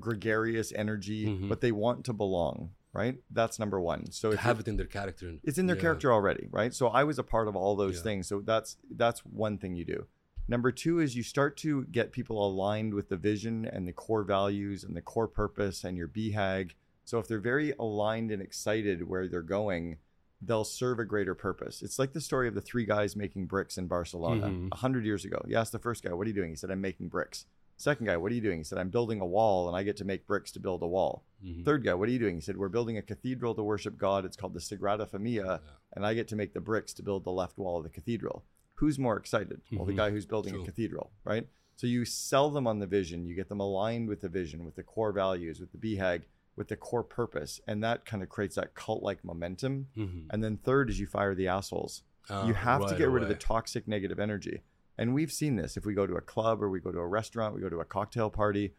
gregarious 0.00 0.72
energy, 0.72 1.26
Mhm. 1.26 1.48
but 1.48 1.60
they 1.60 1.72
want 1.72 2.04
to 2.06 2.12
belong, 2.12 2.74
right? 2.98 3.16
That's 3.30 3.58
number 3.58 3.80
1. 3.80 4.10
So 4.12 4.32
if 4.32 4.40
have 4.40 4.60
it 4.60 4.68
in 4.68 4.76
their 4.76 4.86
character. 4.86 5.34
it's 5.44 5.58
in 5.58 5.66
their 5.66 5.76
Yeah. 5.76 5.82
character 5.82 6.12
already, 6.12 6.48
right? 6.50 6.74
So 6.74 6.88
I 6.88 7.04
was 7.04 7.18
a 7.18 7.22
part 7.34 7.48
of 7.48 7.54
all 7.56 7.76
those 7.76 7.96
Yeah. 7.96 8.02
things. 8.02 8.26
So 8.28 8.40
that's 8.40 8.76
that's 8.90 9.20
one 9.24 9.56
thing 9.58 9.74
you 9.76 9.84
do. 9.84 10.06
Number 10.48 10.72
two 10.72 10.98
is 10.98 11.14
you 11.14 11.22
start 11.22 11.56
to 11.58 11.84
get 11.86 12.10
people 12.10 12.38
aligned 12.46 12.94
with 12.94 13.08
the 13.10 13.16
vision 13.18 13.64
and 13.66 13.86
the 13.86 13.92
core 13.92 14.24
values 14.24 14.82
and 14.82 14.96
the 14.96 15.02
core 15.02 15.28
purpose 15.28 15.84
and 15.84 15.96
your 15.96 16.08
BHAG. 16.08 16.72
So 17.04 17.18
if 17.18 17.28
they're 17.28 17.38
very 17.54 17.72
aligned 17.78 18.30
and 18.30 18.40
excited 18.42 19.06
where 19.08 19.28
they're 19.28 19.42
going, 19.42 19.98
they'll 20.40 20.64
serve 20.64 20.98
a 21.00 21.04
greater 21.04 21.34
purpose. 21.34 21.82
It's 21.82 21.98
like 21.98 22.12
the 22.12 22.20
story 22.20 22.48
of 22.48 22.54
the 22.54 22.60
three 22.60 22.84
guys 22.86 23.16
making 23.16 23.46
bricks 23.46 23.76
in 23.76 23.88
Barcelona 23.88 24.46
a 24.46 24.50
Mhm. 24.50 24.74
hundred 24.74 25.04
years 25.04 25.24
ago. 25.24 25.38
You 25.48 25.56
asked 25.56 25.72
the 25.72 25.78
first 25.80 26.02
guy, 26.04 26.12
"What 26.12 26.26
are 26.26 26.30
you 26.30 26.34
doing?" 26.40 26.50
He 26.50 26.56
said, 26.56 26.70
"I'm 26.70 26.80
making 26.80 27.08
bricks." 27.08 27.44
Second 27.78 28.06
guy, 28.06 28.16
"What 28.16 28.30
are 28.30 28.34
you 28.34 28.40
doing?" 28.42 28.58
He 28.58 28.64
said, 28.64 28.76
"I'm 28.78 28.90
building 28.90 29.20
a 29.20 29.26
wall, 29.26 29.68
and 29.68 29.76
I 29.76 29.82
get 29.84 29.96
to 29.98 30.04
make 30.04 30.26
bricks 30.26 30.52
to 30.52 30.60
build 30.60 30.82
a 30.82 30.86
wall." 30.86 31.24
Mhm. 31.42 31.64
Third 31.64 31.84
guy, 31.84 31.94
what 31.94 32.08
are 32.08 32.12
you 32.12 32.18
doing? 32.18 32.34
He 32.34 32.40
said, 32.40 32.56
We're 32.56 32.68
building 32.68 32.98
a 32.98 33.02
cathedral 33.02 33.54
to 33.54 33.62
worship 33.62 33.96
God. 33.96 34.24
It's 34.24 34.36
called 34.36 34.52
the 34.52 34.60
Sagrada 34.60 35.08
Familia, 35.08 35.44
Yeah. 35.64 35.70
and 35.94 36.04
I 36.04 36.12
get 36.14 36.28
to 36.28 36.36
make 36.36 36.52
the 36.52 36.60
bricks 36.60 36.92
to 36.94 37.02
build 37.02 37.24
the 37.24 37.30
left 37.32 37.56
wall 37.56 37.78
of 37.78 37.84
the 37.84 37.90
cathedral. 37.90 38.44
Who's 38.74 38.98
more 38.98 39.16
excited? 39.16 39.62
Well, 39.72 39.84
the 39.86 39.92
Mhm. 39.92 39.96
guy 39.96 40.10
who's 40.10 40.26
building 40.26 40.52
True. 40.54 40.62
a 40.62 40.66
cathedral, 40.66 41.12
right? 41.24 41.48
So 41.76 41.86
you 41.86 42.04
sell 42.04 42.50
them 42.50 42.66
on 42.66 42.80
the 42.80 42.86
vision, 42.88 43.24
you 43.24 43.36
get 43.36 43.48
them 43.48 43.60
aligned 43.60 44.08
with 44.08 44.20
the 44.22 44.28
vision, 44.28 44.64
with 44.64 44.74
the 44.74 44.82
core 44.82 45.12
values, 45.12 45.60
with 45.60 45.70
the 45.70 45.78
BHAG, 45.78 46.24
with 46.56 46.66
the 46.66 46.76
core 46.76 47.04
purpose, 47.04 47.60
and 47.68 47.82
that 47.84 48.04
kind 48.04 48.20
of 48.20 48.28
creates 48.28 48.56
that 48.56 48.74
cult 48.74 49.00
like 49.04 49.24
momentum. 49.24 49.86
Mhm. 49.96 50.26
And 50.30 50.42
then 50.42 50.56
third 50.56 50.90
is 50.90 50.98
you 50.98 51.06
fire 51.06 51.36
the 51.36 51.46
assholes. 51.46 52.02
Ah, 52.28 52.46
you 52.48 52.54
have 52.54 52.80
to 52.82 52.88
right 52.88 52.98
get 52.98 53.08
rid 53.10 53.22
of 53.22 53.28
the 53.28 53.36
toxic 53.36 53.86
negative 53.86 54.18
energy. 54.18 54.62
And 54.98 55.14
we've 55.14 55.32
seen 55.32 55.56
this 55.56 55.76
if 55.76 55.86
we 55.86 55.94
go 55.94 56.06
to 56.06 56.14
a 56.14 56.20
club 56.20 56.62
or 56.62 56.68
we 56.68 56.80
go 56.80 56.90
to 56.92 56.98
a 56.98 57.06
restaurant, 57.06 57.54
we 57.54 57.60
go 57.60 57.68
to 57.68 57.78
a 57.80 57.84
cocktail 57.84 58.30
party. 58.30 58.74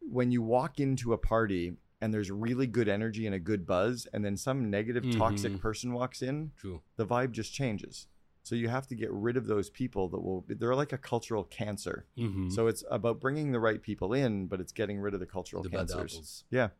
When 0.00 0.32
you 0.32 0.42
walk 0.42 0.80
into 0.80 1.12
a 1.12 1.18
party 1.18 1.74
and 2.00 2.12
there's 2.12 2.30
really 2.30 2.66
good 2.66 2.88
energy 2.88 3.26
and 3.26 3.34
a 3.34 3.38
good 3.38 3.66
buzz, 3.66 4.06
and 4.12 4.24
then 4.24 4.36
some 4.36 4.70
negative, 4.70 5.04
toxic 5.16 5.52
Mhm. 5.52 5.60
person 5.60 5.92
walks 5.92 6.22
in, 6.22 6.52
True. 6.56 6.80
the 6.96 7.06
vibe 7.06 7.30
just 7.32 7.52
changes. 7.52 8.08
So 8.42 8.54
you 8.54 8.68
have 8.70 8.86
to 8.86 8.94
get 8.94 9.12
rid 9.12 9.36
of 9.36 9.46
those 9.46 9.68
people 9.68 10.08
that 10.08 10.18
will, 10.18 10.44
they're 10.48 10.74
like 10.74 10.94
a 10.94 10.98
cultural 10.98 11.44
cancer. 11.44 12.06
hmm 12.16 12.48
So 12.48 12.66
it's 12.68 12.82
about 12.90 13.20
bringing 13.20 13.52
the 13.52 13.60
right 13.60 13.80
people 13.82 14.14
in, 14.14 14.46
but 14.46 14.60
it's 14.60 14.72
getting 14.72 14.98
rid 14.98 15.12
of 15.12 15.20
the 15.20 15.26
cultural 15.26 15.62
the 15.62 15.68
cancers. 15.68 16.44
Yeah. 16.50 16.70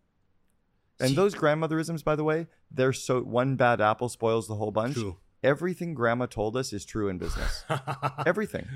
And 0.98 1.14
those 1.16 1.34
grandmotherisms, 1.34 2.02
by 2.02 2.16
the 2.16 2.24
way, 2.24 2.46
they're 2.70 2.92
so 2.94 3.22
one 3.22 3.56
bad 3.56 3.80
apple 3.80 4.08
spoils 4.08 4.48
the 4.48 4.54
whole 4.56 4.70
bunch. 4.70 4.94
True. 4.94 5.18
Everything 5.42 5.94
grandma 5.94 6.26
told 6.26 6.56
us 6.56 6.72
is 6.72 6.84
true 6.84 7.08
in 7.08 7.18
business. 7.18 7.64
Everything. 8.26 8.66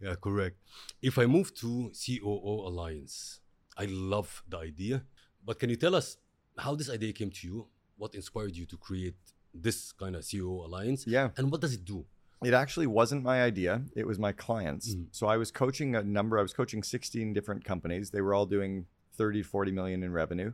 Yeah, 0.00 0.14
correct. 0.20 0.56
If 1.00 1.18
I 1.18 1.26
move 1.26 1.54
to 1.56 1.90
COO 1.94 2.66
Alliance, 2.68 3.40
I 3.78 3.86
love 3.86 4.42
the 4.48 4.58
idea. 4.58 5.04
But 5.44 5.58
can 5.58 5.70
you 5.70 5.76
tell 5.76 5.94
us 5.94 6.18
how 6.58 6.74
this 6.74 6.90
idea 6.90 7.12
came 7.12 7.30
to 7.30 7.46
you? 7.46 7.66
What 7.96 8.14
inspired 8.14 8.56
you 8.56 8.66
to 8.66 8.76
create 8.76 9.14
this 9.54 9.92
kind 9.92 10.16
of 10.16 10.26
COO 10.28 10.64
Alliance? 10.66 11.06
Yeah. 11.06 11.30
And 11.36 11.50
what 11.50 11.60
does 11.60 11.72
it 11.74 11.84
do? 11.84 12.04
It 12.44 12.52
actually 12.52 12.88
wasn't 12.88 13.22
my 13.22 13.42
idea. 13.42 13.82
It 13.94 14.06
was 14.06 14.18
my 14.18 14.32
clients. 14.32 14.94
Mhm. 14.94 15.06
So 15.12 15.28
I 15.28 15.36
was 15.36 15.50
coaching 15.52 15.94
a 15.94 16.02
number, 16.02 16.38
I 16.38 16.42
was 16.42 16.52
coaching 16.52 16.82
16 16.82 17.32
different 17.32 17.64
companies. 17.64 18.10
They 18.10 18.20
were 18.20 18.34
all 18.34 18.46
doing 18.46 18.86
30, 19.12 19.42
40 19.42 19.70
million 19.70 20.02
in 20.02 20.12
revenue. 20.12 20.52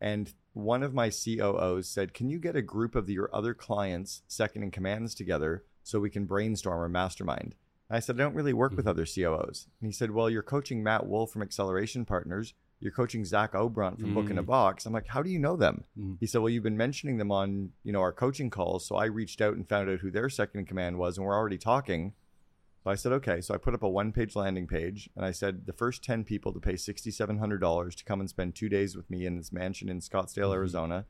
And 0.00 0.32
one 0.56 0.82
of 0.82 0.94
my 0.94 1.10
COOs 1.10 1.86
said, 1.86 2.14
Can 2.14 2.30
you 2.30 2.38
get 2.38 2.56
a 2.56 2.62
group 2.62 2.94
of 2.94 3.10
your 3.10 3.28
other 3.34 3.52
clients, 3.52 4.22
second 4.26 4.62
in 4.62 4.70
commands 4.70 5.14
together 5.14 5.64
so 5.82 6.00
we 6.00 6.08
can 6.08 6.24
brainstorm 6.24 6.80
or 6.80 6.88
mastermind? 6.88 7.54
And 7.90 7.96
I 7.96 8.00
said, 8.00 8.16
I 8.16 8.24
don't 8.24 8.34
really 8.34 8.54
work 8.54 8.72
with 8.74 8.86
Mhm. 8.86 8.90
other 8.90 9.04
COOs. 9.04 9.68
And 9.80 9.86
he 9.88 9.92
said, 9.92 10.10
Well, 10.12 10.30
you're 10.30 10.42
coaching 10.42 10.82
Matt 10.82 11.06
Wolf 11.06 11.30
from 11.30 11.42
Acceleration 11.42 12.06
Partners. 12.06 12.54
You're 12.80 12.92
coaching 12.92 13.24
Zach 13.24 13.52
Obront 13.52 14.00
from 14.00 14.14
Book 14.14 14.30
in 14.30 14.38
a 14.38 14.42
Mm. 14.42 14.46
Box. 14.46 14.86
I'm 14.86 14.92
like, 14.94 15.08
How 15.08 15.22
do 15.22 15.28
you 15.30 15.38
know 15.38 15.56
them? 15.56 15.84
Mm. 15.98 16.16
He 16.20 16.26
said, 16.26 16.40
"Well, 16.40 16.50
you've 16.50 16.62
been 16.62 16.76
mentioning 16.76 17.18
them 17.18 17.30
on, 17.30 17.72
you 17.84 17.92
know, 17.92 18.00
our 18.00 18.12
coaching 18.12 18.48
calls." 18.50 18.86
So 18.86 18.96
I 18.96 19.04
reached 19.06 19.40
out 19.42 19.54
and 19.56 19.68
found 19.68 19.88
out 19.90 20.00
who 20.00 20.10
their 20.10 20.28
second 20.30 20.60
in 20.60 20.66
command 20.66 20.98
was, 20.98 21.16
and 21.18 21.26
we're 21.26 21.34
already 21.36 21.58
talking. 21.58 22.14
So 22.86 22.92
I 22.92 22.94
said, 22.94 23.10
"Okay." 23.14 23.40
So 23.40 23.52
I 23.52 23.56
put 23.58 23.74
up 23.74 23.82
a 23.82 23.88
one-page 23.88 24.36
landing 24.36 24.68
page, 24.68 25.10
and 25.16 25.24
I 25.26 25.32
said, 25.32 25.66
"The 25.66 25.72
first 25.72 26.04
ten 26.04 26.22
people 26.22 26.52
to 26.52 26.60
pay 26.60 26.76
sixty-seven 26.76 27.38
hundred 27.38 27.58
dollars 27.60 27.96
to 27.96 28.04
come 28.04 28.20
and 28.20 28.30
spend 28.30 28.54
two 28.54 28.68
days 28.68 28.94
with 28.96 29.10
me 29.10 29.26
in 29.26 29.36
this 29.36 29.50
mansion 29.52 29.88
in 29.88 29.98
Scottsdale, 29.98 30.50
Mhm. 30.50 30.54
Arizona, 30.54 31.06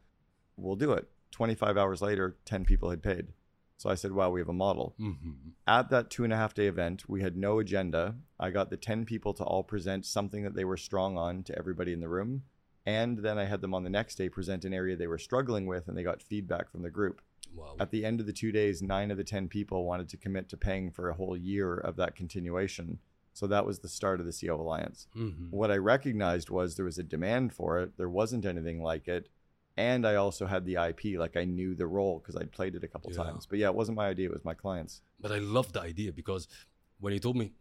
we'll 0.56 0.76
do 0.76 0.92
it." 0.92 1.10
Twenty-five 1.30 1.76
hours 1.76 2.00
later, 2.00 2.38
ten 2.46 2.64
people 2.64 2.88
had 2.88 3.02
paid. 3.02 3.34
So 3.76 3.90
I 3.90 3.94
said, 3.94 4.12
"Wow, 4.12 4.30
we 4.30 4.40
have 4.40 4.48
a 4.48 4.54
model." 4.54 4.94
Mhm. 4.98 5.52
At 5.66 5.90
that 5.90 6.08
two 6.08 6.24
and 6.24 6.32
a 6.32 6.36
half 6.38 6.54
day 6.54 6.66
event, 6.66 7.10
we 7.10 7.20
had 7.20 7.36
no 7.36 7.58
agenda. 7.58 8.16
I 8.40 8.48
got 8.52 8.70
the 8.70 8.78
10 8.78 9.04
people 9.04 9.34
to 9.34 9.44
all 9.44 9.62
present 9.62 10.06
something 10.06 10.44
that 10.44 10.54
they 10.54 10.64
were 10.64 10.78
strong 10.78 11.18
on 11.18 11.42
to 11.42 11.58
everybody 11.58 11.92
in 11.92 12.00
the 12.00 12.08
room. 12.08 12.44
And 12.86 13.18
then 13.18 13.36
I 13.36 13.44
had 13.44 13.60
them 13.60 13.74
on 13.74 13.82
the 13.84 13.90
next 13.90 14.14
day 14.14 14.30
present 14.30 14.64
an 14.64 14.72
area 14.72 14.96
they 14.96 15.08
were 15.08 15.18
struggling 15.18 15.66
with, 15.66 15.88
and 15.88 15.98
they 15.98 16.02
got 16.02 16.22
feedback 16.22 16.70
from 16.70 16.80
the 16.80 16.90
group. 16.90 17.20
Wow. 17.54 17.76
At 17.78 17.90
the 17.90 18.04
end 18.04 18.20
of 18.20 18.26
the 18.26 18.32
two 18.32 18.52
days, 18.52 18.82
nine 18.82 19.10
of 19.10 19.16
the 19.16 19.24
10 19.24 19.48
people 19.48 19.84
wanted 19.84 20.08
to 20.10 20.16
commit 20.16 20.48
to 20.50 20.56
paying 20.56 20.90
for 20.90 21.08
a 21.08 21.14
whole 21.14 21.36
year 21.36 21.74
of 21.78 21.96
that 21.96 22.14
continuation. 22.14 22.98
So 23.32 23.46
that 23.48 23.66
was 23.66 23.80
the 23.80 23.88
start 23.88 24.18
of 24.20 24.26
the 24.26 24.32
COO 24.32 24.54
Alliance. 24.60 25.08
Mhm. 25.14 25.50
What 25.50 25.70
I 25.70 25.76
recognized 25.76 26.48
was 26.50 26.76
there 26.76 26.84
was 26.86 26.98
a 26.98 27.02
demand 27.02 27.52
for 27.52 27.80
it, 27.80 27.96
there 27.96 28.08
wasn't 28.08 28.46
anything 28.46 28.82
like 28.82 29.08
it. 29.08 29.28
And 29.76 30.06
I 30.06 30.14
also 30.14 30.46
had 30.46 30.64
the 30.64 30.76
IP, 30.76 31.18
like 31.18 31.36
I 31.36 31.44
knew 31.44 31.74
the 31.74 31.86
role 31.86 32.18
because 32.18 32.34
I'd 32.34 32.50
played 32.50 32.74
it 32.74 32.82
a 32.84 32.88
couple 32.88 33.10
Yeah. 33.12 33.24
times. 33.24 33.44
But 33.46 33.58
yeah, 33.58 33.68
it 33.68 33.74
wasn't 33.74 33.96
my 33.96 34.06
idea, 34.08 34.28
it 34.30 34.32
was 34.32 34.44
my 34.44 34.54
clients. 34.54 35.02
But 35.20 35.32
I 35.32 35.38
love 35.38 35.72
the 35.74 35.82
idea 35.82 36.12
because 36.14 36.48
when 36.98 37.12
he 37.12 37.20
told 37.20 37.36
me, 37.36 37.52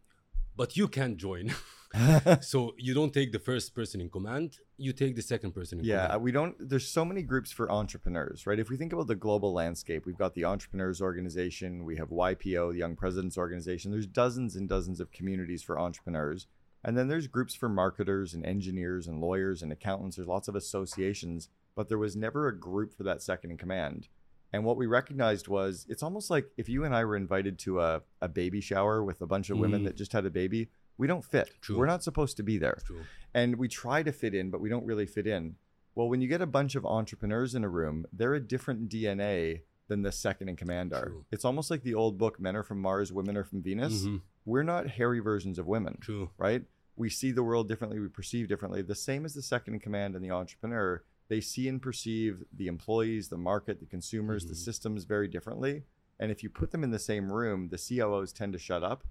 but 0.56 0.76
you 0.78 0.88
can't 0.88 1.18
join. 1.18 1.54
so 2.42 2.74
you 2.78 2.94
don't 2.94 3.14
take 3.14 3.32
the 3.32 3.40
first 3.40 3.74
person 3.74 4.02
in 4.02 4.10
command, 4.10 4.58
you 4.78 4.92
take 4.92 5.16
the 5.16 5.22
second 5.22 5.52
person 5.52 5.80
in 5.80 5.86
Yeah, 5.86 6.08
command. 6.08 6.24
we 6.24 6.32
don't. 6.32 6.56
There's 6.60 6.88
so 6.88 7.06
many 7.06 7.22
groups 7.22 7.52
for 7.52 7.72
entrepreneurs, 7.72 8.46
right? 8.46 8.60
If 8.60 8.70
we 8.70 8.76
think 8.76 8.92
about 8.92 9.08
the 9.08 9.16
global 9.16 9.54
landscape, 9.54 10.06
we've 10.06 10.18
got 10.18 10.34
the 10.34 10.44
Entrepreneurs 10.46 11.02
Organization, 11.02 11.86
we 11.86 11.96
have 11.96 12.10
YPO, 12.10 12.74
the 12.74 12.80
Young 12.80 12.96
Presidents 12.98 13.38
Organization. 13.38 13.92
There's 13.92 14.08
dozens 14.08 14.56
and 14.58 14.68
dozens 14.68 15.00
of 15.00 15.12
communities 15.12 15.64
for 15.64 15.80
entrepreneurs. 15.80 16.48
And 16.84 16.98
then 16.98 17.08
there's 17.08 17.28
groups 17.28 17.56
for 17.56 17.68
marketers 17.70 18.34
and 18.34 18.46
engineers 18.46 19.08
and 19.08 19.20
lawyers 19.20 19.64
and 19.64 19.72
accountants. 19.72 20.18
There's 20.18 20.28
lots 20.28 20.48
of 20.48 20.56
associations, 20.56 21.50
but 21.76 21.90
there 21.90 21.98
was 21.98 22.16
never 22.16 22.48
a 22.48 22.60
group 22.60 22.94
for 22.94 23.04
that 23.04 23.24
second 23.24 23.52
in 23.52 23.58
command. 23.58 24.08
And 24.56 24.64
what 24.64 24.78
we 24.78 24.86
recognized 24.86 25.50
was 25.50 25.86
it's 25.90 26.02
almost 26.02 26.30
like 26.30 26.46
if 26.56 26.70
you 26.70 26.86
and 26.86 26.96
I 26.96 27.04
were 27.04 27.18
invited 27.18 27.60
to 27.60 27.82
a, 27.82 28.02
a 28.22 28.30
baby 28.30 28.62
shower 28.62 29.04
with 29.04 29.20
a 29.22 29.28
bunch 29.28 29.50
of 29.50 29.58
women 29.58 29.82
Mhm. 29.82 29.86
that 29.88 29.98
just 29.98 30.14
had 30.14 30.26
a 30.26 30.30
baby, 30.30 30.70
we 30.98 31.08
don't 31.08 31.26
fit. 31.26 31.50
True. 31.60 31.78
We're 31.78 31.88
not 31.88 32.04
supposed 32.04 32.38
to 32.38 32.44
be 32.44 32.58
there 32.58 32.78
True. 32.86 33.02
and 33.34 33.58
we 33.58 33.68
try 33.68 34.02
to 34.02 34.14
fit 34.14 34.34
in, 34.34 34.50
but 34.52 34.62
we 34.62 34.70
don't 34.70 34.86
really 34.86 35.06
fit 35.08 35.28
in. 35.28 35.58
Well, 35.94 36.08
when 36.08 36.22
you 36.22 36.30
get 36.30 36.40
a 36.42 36.46
bunch 36.48 36.76
of 36.76 36.86
entrepreneurs 36.86 37.54
in 37.54 37.66
a 37.66 37.70
room, 37.70 38.06
they're 38.14 38.34
a 38.34 38.40
different 38.40 38.88
DNA 38.88 39.64
than 39.90 40.04
the 40.04 40.12
second 40.14 40.48
in 40.48 40.56
command 40.56 40.94
are. 40.94 41.08
True. 41.10 41.26
It's 41.32 41.44
almost 41.44 41.70
like 41.70 41.84
the 41.84 41.94
old 41.94 42.18
book, 42.18 42.40
Men 42.40 42.56
Are 42.56 42.64
From 42.64 42.80
Mars, 42.80 43.12
Women 43.12 43.36
Are 43.36 43.44
From 43.44 43.62
Venus. 43.62 44.06
Mhm. 44.06 44.22
We're 44.46 44.64
not 44.64 44.88
hairy 44.88 45.20
versions 45.20 45.60
of 45.60 45.68
women, 45.68 45.98
True. 46.00 46.30
right? 46.38 46.64
We 46.96 47.10
see 47.10 47.32
the 47.34 47.44
world 47.44 47.68
differently, 47.68 48.00
we 48.00 48.08
perceive 48.08 48.48
differently. 48.48 48.82
The 48.84 48.96
same 48.96 49.26
as 49.26 49.34
the 49.34 49.42
second 49.42 49.74
in 49.74 49.80
command 49.82 50.16
and 50.16 50.24
the 50.24 50.32
entrepreneur. 50.32 51.04
They 51.28 51.42
see 51.42 51.68
and 51.68 51.82
perceive 51.82 52.44
the 52.54 52.68
employees, 52.68 53.30
the 53.30 53.38
market, 53.38 53.80
the 53.80 53.86
consumers, 53.86 54.46
the 54.46 54.54
Mhm. 54.54 54.66
systems 54.66 55.04
very 55.06 55.28
differently. 55.28 55.84
And 56.20 56.32
if 56.32 56.44
you 56.44 56.50
put 56.50 56.72
them 56.72 56.84
in 56.84 56.92
the 56.92 57.00
same 57.00 57.32
room, 57.32 57.70
the 57.70 57.78
COOs 57.78 58.32
tend 58.32 58.54
to 58.54 58.60
shut 58.60 58.84
up 58.84 59.04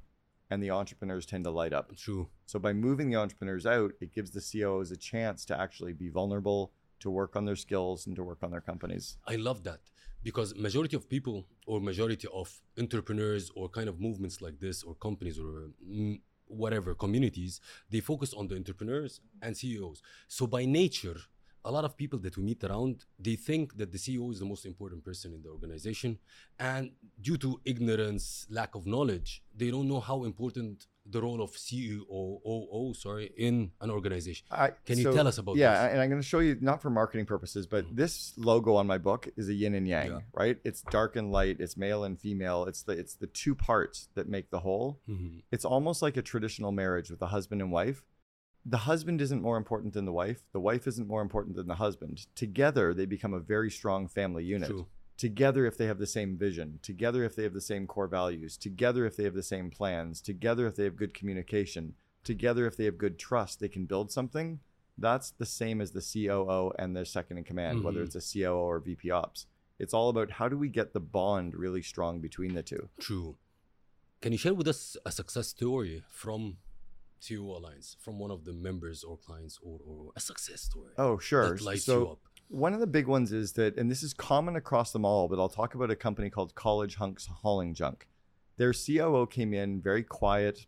and 0.50 0.62
the 0.62 0.70
entrepreneurs 0.70 1.26
tend 1.26 1.44
to 1.44 1.50
light 1.50 1.72
up. 1.72 1.96
True. 1.96 2.30
So 2.46 2.58
by 2.58 2.72
moving 2.72 3.10
the 3.10 3.16
entrepreneurs 3.16 3.66
out, 3.66 3.92
it 4.00 4.12
gives 4.12 4.30
the 4.30 4.40
COOs 4.40 4.90
a 4.90 4.96
chance 4.96 5.44
to 5.46 5.58
actually 5.58 5.92
be 5.92 6.08
vulnerable, 6.08 6.72
to 7.00 7.10
work 7.10 7.34
on 7.36 7.44
their 7.44 7.56
skills, 7.56 8.06
and 8.06 8.14
to 8.16 8.22
work 8.22 8.42
on 8.42 8.50
their 8.50 8.60
companies. 8.60 9.18
I 9.26 9.36
love 9.36 9.64
that 9.64 9.80
because 10.22 10.54
majority 10.54 10.96
of 10.96 11.08
people 11.08 11.46
or 11.66 11.80
majority 11.80 12.28
of 12.32 12.62
entrepreneurs 12.78 13.50
or 13.54 13.68
kind 13.68 13.88
of 13.88 14.00
movements 14.00 14.40
like 14.40 14.60
this 14.60 14.82
or 14.82 14.94
companies 14.94 15.38
or 15.38 15.70
mm, 15.86 16.20
whatever 16.46 16.94
communities 16.94 17.60
they 17.90 18.00
focus 18.00 18.32
on 18.34 18.48
the 18.48 18.54
entrepreneurs 18.56 19.20
and 19.42 19.56
CEOs. 19.56 20.02
So 20.28 20.46
by 20.46 20.64
nature, 20.64 21.16
a 21.64 21.70
lot 21.70 21.84
of 21.84 21.96
people 21.96 22.18
that 22.20 22.36
we 22.36 22.42
meet 22.42 22.62
around 22.64 23.04
they 23.18 23.36
think 23.36 23.76
that 23.78 23.90
the 23.90 23.98
CEO 23.98 24.30
is 24.32 24.38
the 24.40 24.44
most 24.44 24.66
important 24.66 25.04
person 25.04 25.32
in 25.32 25.42
the 25.42 25.48
organization, 25.48 26.18
and 26.58 26.90
due 27.20 27.36
to 27.38 27.60
ignorance, 27.64 28.46
lack 28.50 28.74
of 28.74 28.86
knowledge, 28.86 29.42
they 29.56 29.70
don't 29.70 29.88
know 29.88 30.00
how 30.00 30.24
important 30.24 30.86
the 31.06 31.20
role 31.20 31.42
of 31.42 31.50
CEO 31.52 32.00
OO 32.46 32.94
sorry 32.94 33.30
in 33.36 33.70
an 33.82 33.90
organization. 33.90 34.46
I, 34.50 34.70
Can 34.86 34.98
you 34.98 35.12
tell 35.12 35.28
us 35.28 35.36
about 35.36 35.56
yeah, 35.56 35.82
this? 35.84 35.92
and 35.92 36.00
I'm 36.00 36.08
going 36.08 36.20
to 36.22 36.26
show 36.26 36.38
you 36.38 36.56
not 36.62 36.80
for 36.80 36.88
marketing 36.88 37.26
purposes, 37.26 37.66
but 37.66 37.84
Mhm. 37.84 37.96
this 37.96 38.32
logo 38.38 38.74
on 38.74 38.86
my 38.86 38.96
book 38.96 39.28
is 39.36 39.48
a 39.50 39.54
yin 39.54 39.74
and 39.74 39.86
yang, 39.86 40.10
Yeah. 40.12 40.20
right? 40.32 40.58
It's 40.64 40.80
dark 40.90 41.14
and 41.16 41.30
light, 41.30 41.60
it's 41.60 41.76
male 41.76 42.04
and 42.04 42.18
female. 42.18 42.64
It's 42.64 42.82
the 42.82 42.92
it's 42.92 43.14
the 43.16 43.26
two 43.26 43.54
parts 43.54 44.08
that 44.14 44.28
make 44.28 44.50
the 44.50 44.60
whole. 44.60 45.00
Mhm. 45.08 45.42
It's 45.52 45.64
almost 45.66 46.00
like 46.00 46.16
a 46.16 46.22
traditional 46.22 46.72
marriage 46.72 47.10
with 47.10 47.20
a 47.20 47.26
husband 47.26 47.60
and 47.60 47.70
wife. 47.70 48.02
The 48.66 48.78
husband 48.78 49.20
isn't 49.20 49.42
more 49.42 49.56
important 49.58 49.92
than 49.92 50.04
the 50.06 50.12
wife. 50.12 50.42
The 50.52 50.60
wife 50.60 50.86
isn't 50.86 51.06
more 51.06 51.20
important 51.22 51.56
than 51.56 51.66
the 51.68 51.74
husband. 51.74 52.26
Together, 52.34 52.94
they 52.94 53.04
become 53.06 53.34
a 53.34 53.40
very 53.40 53.70
strong 53.70 54.08
family 54.08 54.44
unit. 54.44 54.70
True. 54.70 54.86
together 55.16 55.64
if 55.64 55.76
they 55.78 55.86
have 55.86 55.98
the 55.98 56.08
same 56.08 56.36
vision, 56.36 56.80
together 56.82 57.22
if 57.22 57.36
they 57.36 57.44
have 57.44 57.52
the 57.54 57.60
same 57.60 57.86
core 57.86 58.08
values, 58.08 58.56
together 58.56 59.06
if 59.06 59.14
they 59.16 59.22
have 59.22 59.34
the 59.34 59.44
same 59.44 59.70
plans, 59.70 60.20
together 60.20 60.66
if 60.66 60.74
they 60.74 60.82
have 60.82 60.96
good 60.96 61.14
communication, 61.14 61.94
together 62.24 62.66
if 62.66 62.76
they 62.76 62.84
have 62.84 62.98
good 62.98 63.16
trust, 63.16 63.60
they 63.60 63.68
can 63.68 63.86
build 63.86 64.10
something. 64.10 64.58
That's 64.98 65.30
the 65.30 65.46
same 65.46 65.80
as 65.80 65.92
the 65.92 66.00
COO 66.02 66.72
and 66.80 66.96
their 66.96 67.04
second 67.04 67.38
in 67.38 67.44
command, 67.44 67.84
whether 67.84 68.00
Mhm. 68.00 68.06
it's 68.06 68.16
a 68.16 68.20
COO 68.20 68.56
or 68.56 68.80
VP 68.80 69.08
Ops. 69.12 69.46
It's 69.78 69.94
all 69.94 70.08
about 70.08 70.32
how 70.32 70.48
do 70.48 70.58
we 70.58 70.68
get 70.68 70.92
the 70.94 71.00
bond 71.00 71.54
really 71.54 71.82
strong 71.82 72.20
between 72.20 72.54
the 72.54 72.64
two. 72.64 72.88
True. 72.98 73.36
Can 74.20 74.32
you 74.32 74.38
share 74.38 74.54
with 74.54 74.66
us 74.66 74.96
a 75.06 75.12
success 75.12 75.46
story 75.46 76.02
from 76.08 76.58
COO 77.26 77.50
Alliance, 77.52 77.96
from 78.00 78.18
one 78.18 78.30
of 78.30 78.44
the 78.44 78.52
members 78.52 79.02
or 79.04 79.16
clients, 79.16 79.58
or, 79.62 79.78
or 79.86 80.10
a 80.16 80.20
success 80.20 80.60
story 80.62 80.92
Oh, 80.98 81.18
sure. 81.18 81.56
so 81.56 81.98
you 82.00 82.06
up? 82.08 82.18
One 82.48 82.74
of 82.74 82.80
the 82.80 82.86
big 82.86 83.06
ones 83.06 83.32
is 83.32 83.52
that, 83.54 83.76
and 83.78 83.90
this 83.90 84.02
is 84.02 84.12
common 84.12 84.54
across 84.56 84.92
them 84.92 85.04
all, 85.04 85.28
but 85.28 85.38
I'll 85.38 85.48
talk 85.48 85.74
about 85.74 85.90
a 85.90 85.96
company 85.96 86.28
called 86.30 86.54
College 86.54 86.96
Hunks 86.96 87.26
Hauling 87.26 87.74
Junk. 87.74 88.06
Their 88.58 88.72
COO 88.72 89.26
came 89.26 89.54
in 89.54 89.80
very 89.80 90.02
quiet, 90.02 90.66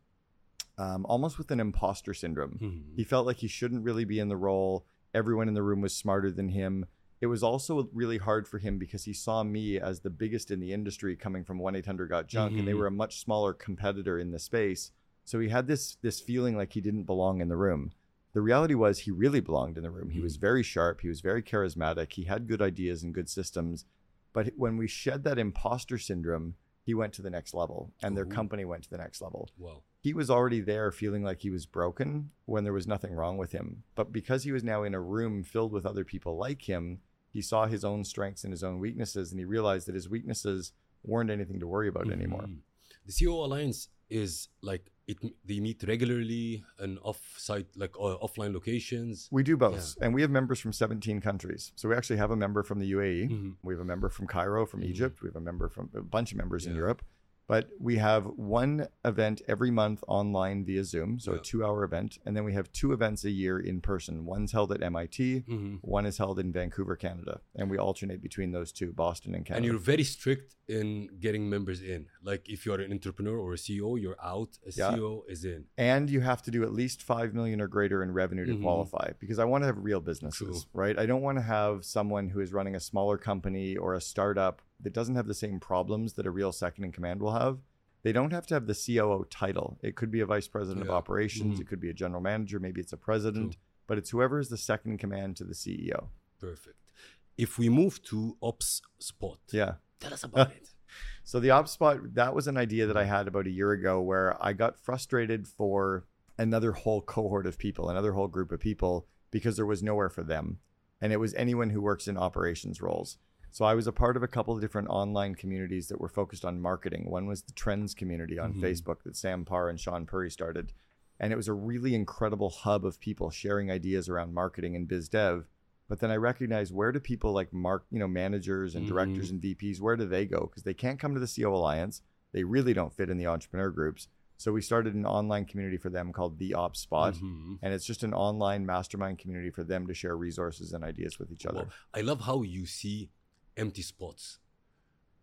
um, 0.79 1.05
almost 1.07 1.39
with 1.39 1.51
an 1.51 1.61
imposter 1.61 2.15
syndrome. 2.15 2.59
Mhm. 2.61 2.97
He 2.97 3.05
felt 3.05 3.27
like 3.27 3.39
he 3.39 3.49
shouldn't 3.49 3.85
really 3.85 4.05
be 4.05 4.19
in 4.19 4.29
the 4.29 4.37
role. 4.37 4.87
Everyone 5.15 5.49
in 5.49 5.55
the 5.55 5.63
room 5.63 5.81
was 5.81 5.95
smarter 5.95 6.31
than 6.31 6.49
him. 6.49 6.87
It 7.21 7.27
was 7.29 7.43
also 7.43 7.89
really 7.95 8.19
hard 8.19 8.47
for 8.49 8.59
him 8.59 8.79
because 8.79 9.05
he 9.05 9.13
saw 9.15 9.43
me 9.43 9.79
as 9.79 10.01
the 10.01 10.11
biggest 10.11 10.51
in 10.51 10.61
the 10.61 10.73
industry 10.73 11.17
coming 11.17 11.45
from 11.45 11.59
1 11.59 11.75
800 11.77 12.09
Got 12.11 12.27
Junk, 12.27 12.59
and 12.59 12.67
they 12.69 12.73
Mhm. 12.73 12.79
were 12.79 12.87
a 12.87 12.91
much 12.91 13.21
smaller 13.21 13.53
competitor 13.55 14.19
in 14.19 14.33
the 14.33 14.39
space. 14.39 14.91
So 15.27 15.39
he 15.41 15.51
had 15.51 15.67
this 15.67 15.97
this 16.01 16.21
feeling 16.21 16.57
like 16.57 16.73
he 16.73 16.81
didn't 16.81 17.03
belong 17.05 17.41
in 17.43 17.49
the 17.49 17.57
room. 17.57 17.93
The 18.33 18.41
reality 18.41 18.75
was 18.75 19.01
he 19.01 19.11
really 19.11 19.41
belonged 19.41 19.77
in 19.77 19.83
the 19.83 19.91
room. 19.91 20.11
He 20.11 20.21
was 20.21 20.37
Mhm. 20.39 20.41
very 20.41 20.63
sharp. 20.63 21.01
He 21.03 21.09
was 21.09 21.21
very 21.21 21.43
charismatic. 21.43 22.13
He 22.15 22.25
had 22.25 22.47
good 22.47 22.63
ideas 22.63 23.03
and 23.03 23.13
good 23.15 23.29
systems. 23.29 23.85
But 24.33 24.53
when 24.57 24.77
we 24.77 24.87
shed 24.87 25.25
that 25.25 25.39
imposter 25.39 25.99
syndrome, 25.99 26.55
he 26.83 26.95
went 26.95 27.13
to 27.15 27.23
the 27.23 27.31
next 27.31 27.55
level 27.55 27.93
and 28.03 28.17
their 28.17 28.27
Ooh. 28.27 28.29
company 28.29 28.65
went 28.65 28.85
to 28.85 28.91
the 28.91 28.99
next 28.99 29.21
level. 29.21 29.49
Wow. 29.59 29.83
He 30.01 30.13
was 30.13 30.31
already 30.31 30.61
there 30.61 30.93
feeling 30.93 31.25
like 31.25 31.41
he 31.41 31.51
was 31.51 31.67
broken 31.67 32.31
when 32.45 32.63
there 32.63 32.73
was 32.73 32.87
nothing 32.87 33.13
wrong 33.15 33.37
with 33.39 33.53
him. 33.53 33.83
But 33.97 34.13
because 34.13 34.45
he 34.45 34.53
was 34.53 34.63
now 34.63 34.85
in 34.85 34.95
a 34.95 35.01
room 35.01 35.43
filled 35.43 35.73
with 35.73 35.85
other 35.87 36.05
people 36.05 36.37
like 36.37 36.69
him, 36.69 37.01
he 37.31 37.41
saw 37.43 37.67
his 37.67 37.85
own 37.85 38.05
strengths 38.05 38.45
and 38.45 38.53
his 38.53 38.63
own 38.63 38.79
weaknesses 38.79 39.33
and 39.33 39.41
he 39.41 39.45
realized 39.45 39.89
that 39.89 39.95
his 39.97 40.09
weaknesses 40.09 40.73
weren't 41.03 41.31
anything 41.31 41.59
to 41.59 41.67
worry 41.67 41.89
about 41.89 42.11
anymore. 42.13 42.43
Mhm. 42.43 42.59
The 43.07 43.13
COO 43.13 43.45
Alliance 43.45 43.89
is 44.09 44.49
like 44.61 44.93
it. 45.07 45.19
They 45.45 45.61
meet 45.61 45.83
regularly 45.87 46.65
and 46.79 46.99
off-site, 47.03 47.67
like 47.77 47.95
uh, 47.99 48.17
offline 48.23 48.53
locations. 48.53 49.29
We 49.31 49.43
do 49.43 49.57
both. 49.57 49.97
And 50.01 50.15
we 50.15 50.23
have 50.23 50.31
members 50.31 50.61
from 50.61 50.73
17 50.73 51.21
countries. 51.21 51.73
So 51.77 51.89
we 51.89 51.95
actually 51.95 52.17
have 52.19 52.31
a 52.31 52.37
member 52.37 52.63
from 52.63 52.79
the 52.81 52.91
UAE. 52.93 53.29
Mhm. 53.31 53.55
We 53.63 53.75
have 53.75 53.81
a 53.81 53.85
member 53.85 54.09
from 54.09 54.27
Cairo, 54.27 54.67
from 54.67 54.81
Mhm. 54.81 54.87
Egypt. 54.91 55.23
We 55.23 55.29
have 55.29 55.37
a 55.37 55.41
member 55.41 55.69
from 55.69 55.91
a 55.95 56.03
bunch 56.03 56.33
of 56.33 56.39
members 56.39 56.67
in 56.67 56.75
Europe. 56.75 57.03
But 57.49 57.69
we 57.79 57.97
have 57.97 58.25
one 58.27 58.89
event 59.05 59.41
every 59.47 59.71
month 59.71 60.03
online 60.09 60.65
via 60.65 60.83
Zoom, 60.83 61.21
so 61.21 61.33
Yeah. 61.33 61.39
a 61.39 61.41
two 61.43 61.65
hour 61.65 61.85
event. 61.85 62.19
And 62.27 62.37
then 62.37 62.45
we 62.45 62.53
have 62.55 62.73
two 62.73 62.93
events 62.93 63.25
a 63.25 63.31
year 63.31 63.59
in 63.61 63.81
person. 63.81 64.25
One's 64.25 64.51
held 64.53 64.73
at 64.73 64.83
MIT, 64.83 65.45
Mhm. 65.49 65.79
one 65.83 66.07
is 66.07 66.19
held 66.19 66.41
in 66.41 66.53
Vancouver, 66.53 66.97
Canada. 66.97 67.41
And 67.55 67.71
we 67.71 67.79
alternate 67.79 68.21
between 68.21 68.51
those 68.51 68.73
two, 68.73 68.93
Boston 68.93 69.35
and 69.35 69.45
Canada. 69.47 69.59
And 69.59 69.65
you're 69.73 69.79
very 69.81 70.03
strict 70.03 70.57
in 70.67 71.09
getting 71.21 71.49
members 71.49 71.81
in. 71.83 72.07
Like 72.21 72.49
if 72.51 72.67
you're 72.67 72.81
an 72.81 72.91
entrepreneur 72.93 73.39
or 73.39 73.53
a 73.53 73.59
CEO, 73.59 73.95
you're 73.95 74.17
out. 74.21 74.59
A 74.67 74.73
Yeah. 74.75 74.91
CEO 74.91 75.25
is 75.29 75.45
in. 75.45 75.67
and 75.79 76.11
you 76.11 76.21
have 76.23 76.43
to 76.43 76.51
do 76.51 76.65
at 76.65 76.73
least 76.73 77.03
5 77.03 77.33
million 77.33 77.61
or 77.61 77.69
greater 77.69 78.03
in 78.03 78.11
revenue 78.13 78.45
to 78.47 78.55
Mhm. 78.57 78.63
qualify 78.63 79.13
because 79.21 79.39
I 79.39 79.45
want 79.45 79.63
to 79.63 79.67
have 79.67 79.79
real 79.79 80.01
businesses, 80.01 80.65
True. 80.65 80.71
right? 80.73 80.99
I 80.99 81.07
don't 81.07 81.23
want 81.23 81.39
to 81.39 81.43
have 81.43 81.85
someone 81.85 82.31
who 82.31 82.41
is 82.41 82.53
running 82.53 82.75
a 82.75 82.81
smaller 82.81 83.17
company 83.19 83.77
or 83.77 83.95
a 83.95 84.01
startup 84.01 84.63
that 84.81 84.93
doesn't 84.93 85.15
have 85.17 85.27
the 85.27 85.35
same 85.35 85.59
problems 85.61 86.15
that 86.15 86.27
a 86.27 86.31
real 86.31 86.53
second 86.53 86.85
in 86.85 86.93
command 86.93 87.21
will 87.21 87.33
have. 87.33 87.59
They 88.03 88.13
don't 88.13 88.33
have 88.33 88.47
to 88.49 88.55
have 88.55 88.67
the 88.67 88.75
COO 88.75 89.25
title. 89.31 89.79
It 89.83 89.97
could 89.97 90.11
be 90.11 90.21
a 90.21 90.27
vice 90.27 90.49
president 90.49 90.83
of 90.83 90.89
Yeah. 90.89 90.95
operations, 90.95 91.59
Mhm. 91.59 91.61
it 91.63 91.67
could 91.69 91.81
be 91.81 91.91
a 91.91 91.95
general 91.95 92.21
manager, 92.21 92.61
maybe 92.61 92.81
it's 92.81 92.93
a 92.93 92.97
president, 92.97 93.53
True. 93.53 93.61
but 93.87 93.99
it's 93.99 94.11
whoever 94.11 94.39
is 94.39 94.49
the 94.49 94.57
second 94.57 94.93
in 94.93 94.99
command 94.99 95.37
to 95.39 95.45
the 95.45 95.55
CEO. 95.55 96.11
Perfect. 96.39 96.93
If 97.37 97.59
we 97.59 97.69
move 97.69 98.03
to 98.05 98.37
Ops 98.43 98.83
Spot, 98.99 99.41
Yeah. 99.51 99.77
tell 100.01 100.13
us 100.13 100.25
about 100.25 100.53
it. 100.53 100.73
So 101.25 101.41
the 101.41 101.51
ops 101.51 101.73
spot, 101.73 102.15
that 102.15 102.33
was 102.37 102.47
an 102.47 102.57
idea 102.57 102.87
that 102.87 102.97
I 102.97 103.05
had 103.05 103.27
about 103.27 103.49
a 103.49 103.51
year 103.51 103.73
ago 103.73 104.01
where 104.01 104.41
I 104.43 104.53
got 104.53 104.79
frustrated 104.79 105.49
for 105.49 106.07
another 106.39 106.73
whole 106.73 107.03
cohort 107.03 107.45
of 107.47 107.59
people, 107.59 107.91
another 107.91 108.13
whole 108.13 108.29
group 108.29 108.53
of 108.53 108.61
people, 108.61 109.09
because 109.33 109.57
there 109.57 109.67
was 109.67 109.83
nowhere 109.83 110.09
for 110.09 110.23
them. 110.23 110.61
And 111.01 111.13
it 111.13 111.17
was 111.17 111.35
anyone 111.35 111.71
who 111.71 111.83
works 111.83 112.07
in 112.07 112.17
operations 112.17 112.81
roles. 112.81 113.19
So 113.57 113.65
I 113.65 113.73
was 113.73 113.87
a 113.87 113.93
part 113.93 114.19
of 114.19 114.23
a 114.23 114.29
couple 114.29 114.55
of 114.55 114.61
different 114.61 114.89
online 114.89 115.35
communities 115.35 115.89
that 115.89 115.99
were 115.99 116.11
focused 116.11 116.45
on 116.45 116.61
marketing. 116.61 117.09
One 117.09 117.27
was 117.27 117.41
the 117.41 117.55
Trends 117.55 117.95
community 117.95 118.39
on 118.39 118.53
Mhm. 118.53 118.61
Facebook 118.61 119.03
that 119.05 119.17
Sam 119.17 119.47
Parr 119.47 119.71
and 119.71 119.81
Sean 119.81 120.05
Puri 120.05 120.31
started. 120.31 120.75
And 121.19 121.33
it 121.33 121.37
was 121.37 121.49
a 121.49 121.55
really 121.55 121.95
incredible 121.95 122.51
hub 122.51 122.85
of 122.85 123.01
people 123.01 123.31
sharing 123.31 123.71
ideas 123.71 124.11
around 124.11 124.35
marketing 124.35 124.77
and 124.77 124.87
biz 124.87 125.09
dev. 125.09 125.49
But 125.89 126.01
then 126.01 126.11
I 126.11 126.17
recognized 126.17 126.75
where 126.75 126.93
do 126.93 127.01
people 127.01 127.33
like 127.33 127.51
mark, 127.51 127.87
you 127.91 127.99
know, 127.99 128.07
managers 128.07 128.75
and 128.75 128.87
directors 128.87 129.31
and 129.31 129.41
VPs, 129.41 129.81
where 129.81 129.97
do 129.97 130.05
they 130.05 130.27
go? 130.27 130.41
Because 130.51 130.65
they 130.65 130.75
can't 130.75 131.01
come 131.01 131.15
to 131.15 131.21
the 131.21 131.27
COO 131.27 131.55
Alliance. 131.55 132.03
They 132.33 132.45
really 132.45 132.75
don't 132.75 132.93
fit 132.93 133.09
in 133.09 133.17
the 133.17 133.27
entrepreneur 133.27 133.71
groups. 133.71 134.09
So 134.37 134.53
we 134.53 134.61
started 134.61 134.95
an 134.95 135.07
online 135.07 135.47
community 135.47 135.79
for 135.79 135.89
them 135.89 136.13
called 136.13 136.39
the 136.39 136.53
Ops 136.53 136.81
Spot. 136.81 137.15
Mhm. 137.15 137.59
And 137.63 137.73
it's 137.73 137.87
just 137.87 138.03
an 138.03 138.13
online 138.13 138.67
mastermind 138.67 139.19
community 139.19 139.49
for 139.49 139.65
them 139.65 139.87
to 139.87 139.95
share 139.95 140.15
resources 140.15 140.75
and 140.75 140.85
ideas 140.85 141.19
with 141.19 141.33
each 141.33 141.47
other. 141.47 141.63
Wow. 141.63 141.69
I 141.95 142.03
love 142.03 142.21
how 142.21 142.43
you 142.43 142.67
see 142.67 143.09
empty 143.57 143.83
spots. 143.83 144.39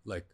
Like 0.06 0.26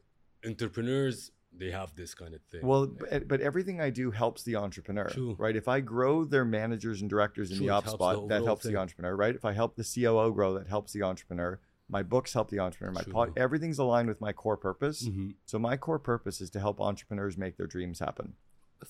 entrepreneurs, 0.45 1.31
they 1.55 1.71
have 1.71 1.95
this 1.95 2.13
kind 2.13 2.33
of 2.33 2.41
thing. 2.51 2.61
Well, 2.65 2.87
but, 2.87 3.27
but 3.27 3.41
everything 3.41 3.81
I 3.81 3.89
do 3.89 4.11
helps 4.11 4.43
the 4.43 4.55
entrepreneur, 4.55 5.09
True. 5.09 5.35
right? 5.37 5.55
If 5.55 5.67
I 5.67 5.79
grow 5.79 6.23
their 6.25 6.45
managers 6.45 7.01
and 7.01 7.09
directors 7.09 7.51
in 7.51 7.57
True, 7.57 7.67
the 7.67 7.73
ops 7.73 7.91
spot, 7.91 8.27
that 8.29 8.43
helps 8.43 8.63
thing. 8.63 8.73
the 8.73 8.79
entrepreneur, 8.79 9.15
right? 9.15 9.35
If 9.35 9.45
I 9.45 9.53
help 9.53 9.75
the 9.75 9.83
COO 9.83 10.31
grow, 10.33 10.53
that 10.55 10.67
helps 10.67 10.93
the 10.93 11.03
entrepreneur. 11.03 11.59
My 11.91 12.03
books 12.03 12.33
help 12.33 12.49
the 12.51 12.59
entrepreneur. 12.59 12.93
My 12.93 13.03
pod, 13.03 13.33
everything's 13.35 13.79
aligned 13.79 14.07
with 14.09 14.21
my 14.21 14.31
core 14.31 14.57
purpose. 14.57 15.07
Mhm. 15.07 15.33
So 15.45 15.57
my 15.57 15.75
core 15.75 15.97
purpose 15.97 16.39
is 16.39 16.51
to 16.51 16.59
help 16.59 16.79
entrepreneurs 16.79 17.35
make 17.35 17.57
their 17.57 17.65
dreams 17.67 17.99
happen. 17.99 18.35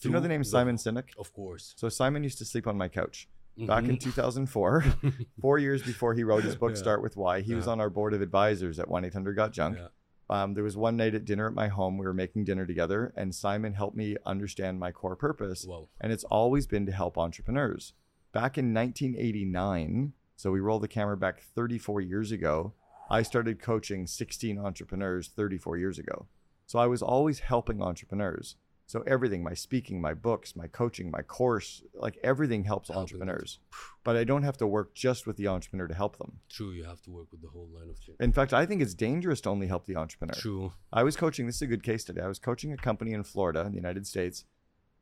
Do 0.02 0.10
you 0.10 0.14
know 0.14 0.20
the 0.20 0.28
name 0.28 0.44
Simon 0.44 0.76
Sinek? 0.76 1.16
Of 1.18 1.32
course. 1.34 1.74
So 1.78 1.88
Simon 1.90 2.24
used 2.24 2.38
to 2.40 2.46
sleep 2.46 2.68
on 2.68 2.78
my 2.78 2.90
couch 2.90 3.28
back 3.58 3.84
in 3.86 3.98
Mhm. 3.98 4.00
2004, 4.00 4.84
four 5.42 5.58
years 5.60 5.84
before 5.84 6.14
he 6.14 6.24
wrote 6.24 6.44
his 6.44 6.56
book 6.56 6.72
Yeah. 6.72 6.78
Start 6.78 7.02
with 7.02 7.18
Why. 7.18 7.42
He 7.42 7.56
was 7.56 7.68
on 7.68 7.80
our 7.80 7.90
board 7.90 8.14
of 8.14 8.22
advisors 8.22 8.80
at 8.80 8.88
1 8.90 9.04
800 9.06 9.36
Got 9.36 9.52
Junk. 9.52 9.78
Yeah. 9.78 9.88
Um, 10.32 10.54
there 10.54 10.64
was 10.64 10.78
one 10.78 10.96
night 10.96 11.16
at 11.16 11.26
dinner 11.26 11.48
at 11.48 11.54
my 11.54 11.68
home. 11.70 11.98
We 11.98 12.06
were 12.06 12.14
making 12.14 12.46
dinner 12.46 12.66
together, 12.68 13.12
and 13.18 13.34
Simon 13.34 13.74
helped 13.74 13.98
me 13.98 14.16
understand 14.28 14.80
my 14.80 14.92
core 14.92 15.16
purpose. 15.16 15.66
Wow. 15.68 15.88
And 16.00 16.12
it's 16.14 16.24
always 16.26 16.68
been 16.68 16.86
to 16.86 16.92
help 16.92 17.18
entrepreneurs. 17.18 17.94
Back 18.32 18.56
in 18.58 18.72
1989, 18.74 20.14
so 20.36 20.52
we 20.52 20.60
roll 20.60 20.80
the 20.80 20.88
camera 20.88 21.18
back 21.18 21.42
34 21.42 22.02
years 22.02 22.32
ago, 22.32 22.74
I 23.10 23.24
started 23.24 23.60
coaching 23.60 24.06
16 24.08 24.58
entrepreneurs 24.60 25.30
34 25.30 25.78
years 25.78 25.98
ago. 26.00 26.28
So 26.68 26.78
I 26.80 26.86
was 26.86 27.02
always 27.02 27.40
helping 27.40 27.82
entrepreneurs. 27.82 28.56
So 28.90 29.04
everything, 29.06 29.44
my 29.44 29.54
speaking, 29.54 30.02
my 30.02 30.16
books, 30.16 30.56
my 30.56 30.66
coaching, 30.66 31.12
my 31.12 31.22
course, 31.22 31.84
like 31.94 32.18
everything 32.24 32.64
helps 32.64 32.90
entrepreneurs. 32.90 33.60
But 34.04 34.18
I 34.18 34.24
don't 34.24 34.42
have 34.42 34.58
to 34.58 34.66
work 34.66 34.96
just 34.96 35.28
with 35.28 35.38
the 35.38 35.48
entrepreneur 35.48 35.86
to 35.88 35.94
help 35.94 36.18
them. 36.18 36.40
True, 36.50 36.72
you 36.72 36.86
have 36.86 37.00
to 37.04 37.12
work 37.12 37.28
with 37.32 37.44
the 37.44 37.50
whole 37.50 37.68
line 37.72 37.92
of 37.92 38.00
things. 38.00 38.18
In 38.20 38.34
fact, 38.34 38.52
I 38.52 38.66
think 38.66 38.82
it's 38.82 38.96
dangerous 38.96 39.42
to 39.42 39.50
only 39.50 39.68
help 39.68 39.86
the 39.86 39.96
entrepreneur. 39.96 40.34
True. 40.34 40.74
I 40.92 41.04
was 41.04 41.16
coaching, 41.16 41.46
this 41.46 41.58
is 41.58 41.62
a 41.62 41.68
good 41.68 41.84
case 41.84 42.02
study. 42.02 42.20
I 42.20 42.28
was 42.28 42.40
coaching 42.40 42.74
a 42.74 42.78
company 42.78 43.14
in 43.14 43.24
Florida, 43.24 43.60
in 43.62 43.74
the 43.74 43.76
United 43.78 44.08
States, 44.08 44.46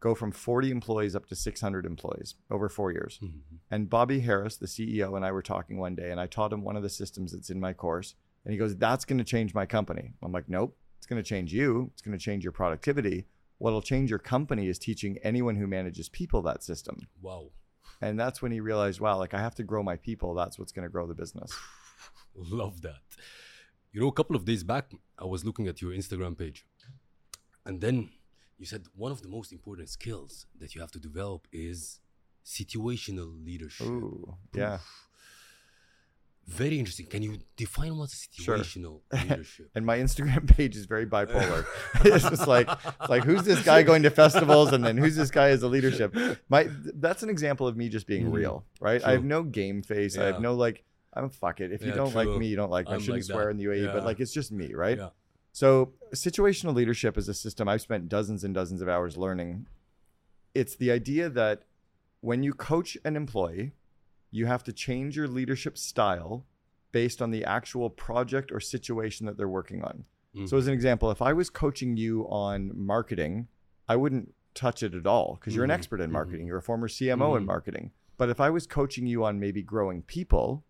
go 0.02 0.14
from 0.14 0.34
40 0.34 0.70
employees 0.70 1.16
up 1.16 1.26
to 1.28 1.36
600 1.38 1.86
employees 1.86 2.36
over 2.52 2.68
four 2.68 2.92
years. 2.92 3.22
Mhm. 3.24 3.40
And 3.72 3.90
Bobby 3.90 4.20
Harris, 4.20 4.58
the 4.58 4.68
CEO, 4.68 5.16
and 5.16 5.24
I 5.26 5.32
were 5.32 5.42
talking 5.42 5.78
one 5.78 5.96
day, 5.96 6.12
and 6.12 6.20
I 6.20 6.28
taught 6.28 6.52
him 6.52 6.62
one 6.66 6.76
of 6.76 6.84
the 6.84 6.90
systems 6.90 7.32
that's 7.32 7.50
in 7.50 7.62
my 7.62 7.72
course. 7.72 8.16
And 8.44 8.52
he 8.52 8.58
goes, 8.58 8.76
That's 8.76 9.06
going 9.06 9.18
to 9.20 9.24
change 9.24 9.54
my 9.54 9.66
company. 9.66 10.12
I'm 10.22 10.34
like, 10.34 10.50
Nope, 10.50 10.76
it's 10.98 11.08
going 11.08 11.24
to 11.24 11.28
change 11.28 11.54
you. 11.54 11.90
It's 11.94 12.02
going 12.02 12.18
to 12.18 12.22
change 12.24 12.44
your 12.44 12.52
productivity. 12.52 13.28
What'll 13.60 13.82
change 13.82 14.10
your 14.10 14.20
company 14.20 14.68
is 14.68 14.78
teaching 14.78 15.18
anyone 15.24 15.56
who 15.56 15.68
manages 15.68 16.10
people 16.10 16.42
that 16.44 16.64
system. 16.64 17.08
Whoa. 17.22 17.52
And 18.02 18.20
that's 18.20 18.42
when 18.42 18.52
he 18.52 18.60
realized, 18.60 19.00
wow, 19.00 19.18
like 19.18 19.34
I 19.34 19.40
have 19.40 19.56
to 19.56 19.64
grow 19.64 19.82
my 19.82 19.96
people. 19.96 20.36
That's 20.36 20.60
what's 20.60 20.72
going 20.72 20.86
to 20.86 20.92
grow 20.92 21.08
the 21.08 21.16
business. 21.16 21.52
Love 22.36 22.82
that. 22.82 23.02
You 23.92 24.02
know, 24.02 24.08
a 24.08 24.12
couple 24.12 24.36
of 24.36 24.46
days 24.46 24.64
back, 24.64 24.92
I 25.18 25.26
was 25.26 25.44
looking 25.44 25.68
at 25.68 25.82
your 25.82 25.92
Instagram 25.92 26.38
page, 26.38 26.66
and 27.66 27.82
then 27.82 28.10
you 28.60 28.66
said 28.66 28.84
one 28.96 29.12
of 29.12 29.22
the 29.22 29.30
most 29.30 29.52
important 29.52 29.90
skills 29.90 30.46
that 30.60 30.76
you 30.76 30.82
have 30.82 30.92
to 30.92 31.00
develop 31.00 31.48
is 31.52 32.00
situational 32.46 33.44
leadership. 33.44 33.88
Ooh, 33.88 34.36
yeah. 34.54 34.80
Very 36.48 36.80
interesting. 36.80 37.08
Can 37.08 37.22
you 37.24 37.40
define 37.58 37.98
what's 37.98 38.28
Sure. 38.32 38.58
situational 38.58 39.02
leadership? 39.14 39.70
And 39.76 39.86
my 39.86 39.98
Instagram 39.98 40.48
page 40.56 40.76
is 40.78 40.86
very 40.86 41.06
bipolar. 41.06 41.66
it's 42.06 42.28
just 42.30 42.48
like, 42.48 42.70
it's 42.72 43.10
like 43.10 43.24
who's 43.26 43.44
this 43.44 43.62
guy 43.64 43.84
going 43.84 44.04
to 44.04 44.10
festivals, 44.10 44.72
and 44.72 44.84
then 44.84 44.98
who's 44.98 45.16
this 45.18 45.30
guy 45.30 45.50
as 45.50 45.62
a 45.64 45.68
leadership. 45.68 46.16
My 46.50 46.70
that's 46.96 47.22
an 47.22 47.30
example 47.30 47.68
of 47.68 47.76
me 47.76 47.90
just 47.90 48.08
being 48.08 48.28
Mhm. 48.28 48.34
real, 48.34 48.66
right? 48.80 49.04
I 49.04 49.12
have 49.12 49.26
no 49.26 49.44
game 49.44 49.82
face. 49.82 50.18
I 50.18 50.26
have 50.26 50.40
no 50.42 50.54
like. 50.56 50.84
I'm 51.14 51.30
fuck 51.30 51.60
it. 51.62 51.72
If 51.72 51.84
you 51.84 51.92
don't 51.92 52.14
like 52.16 52.30
me, 52.30 52.48
you 52.48 52.56
don't 52.56 52.70
like 52.72 52.86
me. 52.86 52.92
I 52.92 52.96
I'm 52.96 53.02
shouldn't 53.02 53.18
like 53.18 53.24
swear 53.24 53.46
that. 53.46 53.52
in 53.52 53.58
the 53.58 53.64
UAE, 53.66 53.86
Yeah. 53.86 53.92
but 53.94 54.06
like 54.06 54.20
it's 54.20 54.32
just 54.32 54.52
me, 54.52 54.74
right? 54.74 54.98
Yeah. 54.98 55.10
So 55.52 55.94
situational 56.14 56.76
leadership 56.76 57.18
is 57.18 57.28
a 57.28 57.34
system 57.34 57.68
I've 57.68 57.82
spent 57.82 58.08
dozens 58.08 58.44
and 58.44 58.54
dozens 58.54 58.82
of 58.82 58.88
hours 58.88 59.18
learning. 59.18 59.66
It's 60.54 60.76
the 60.76 60.92
idea 60.92 61.28
that 61.30 61.64
when 62.22 62.44
you 62.44 62.54
coach 62.54 62.98
an 63.04 63.16
employee, 63.16 63.74
you 64.32 64.46
have 64.46 64.64
to 64.64 64.74
change 64.74 65.16
your 65.16 65.28
leadership 65.28 65.78
style 65.78 66.46
based 66.92 67.22
on 67.22 67.32
the 67.32 67.44
actual 67.46 67.90
project 67.90 68.52
or 68.52 68.60
situation 68.60 69.26
that 69.26 69.38
they're 69.38 69.48
working 69.48 69.84
on. 69.84 70.06
Mhm. 70.36 70.50
So, 70.50 70.58
as 70.58 70.68
an 70.68 70.74
example, 70.74 71.12
if 71.12 71.22
I 71.22 71.34
was 71.34 71.50
coaching 71.50 71.98
you 71.98 72.24
on 72.30 72.72
marketing, 72.76 73.48
I 73.88 73.96
wouldn't 73.96 74.34
touch 74.54 74.84
it 74.84 74.94
at 74.96 75.06
all 75.06 75.36
because 75.40 75.56
you're 75.56 75.64
an 75.64 75.70
Mhm, 75.70 75.74
expert 75.76 76.02
in 76.02 76.10
mhm. 76.10 76.14
marketing. 76.14 76.48
You're 76.48 76.58
a 76.58 76.62
former 76.64 76.88
CMO 76.88 77.36
in 77.36 77.44
Mhm. 77.44 77.48
marketing. 77.48 77.92
But 78.18 78.30
if 78.30 78.40
I 78.40 78.50
was 78.50 78.66
coaching 78.66 79.06
you 79.06 79.24
on 79.24 79.40
maybe 79.40 79.62
growing 79.62 80.02
people, 80.02 80.64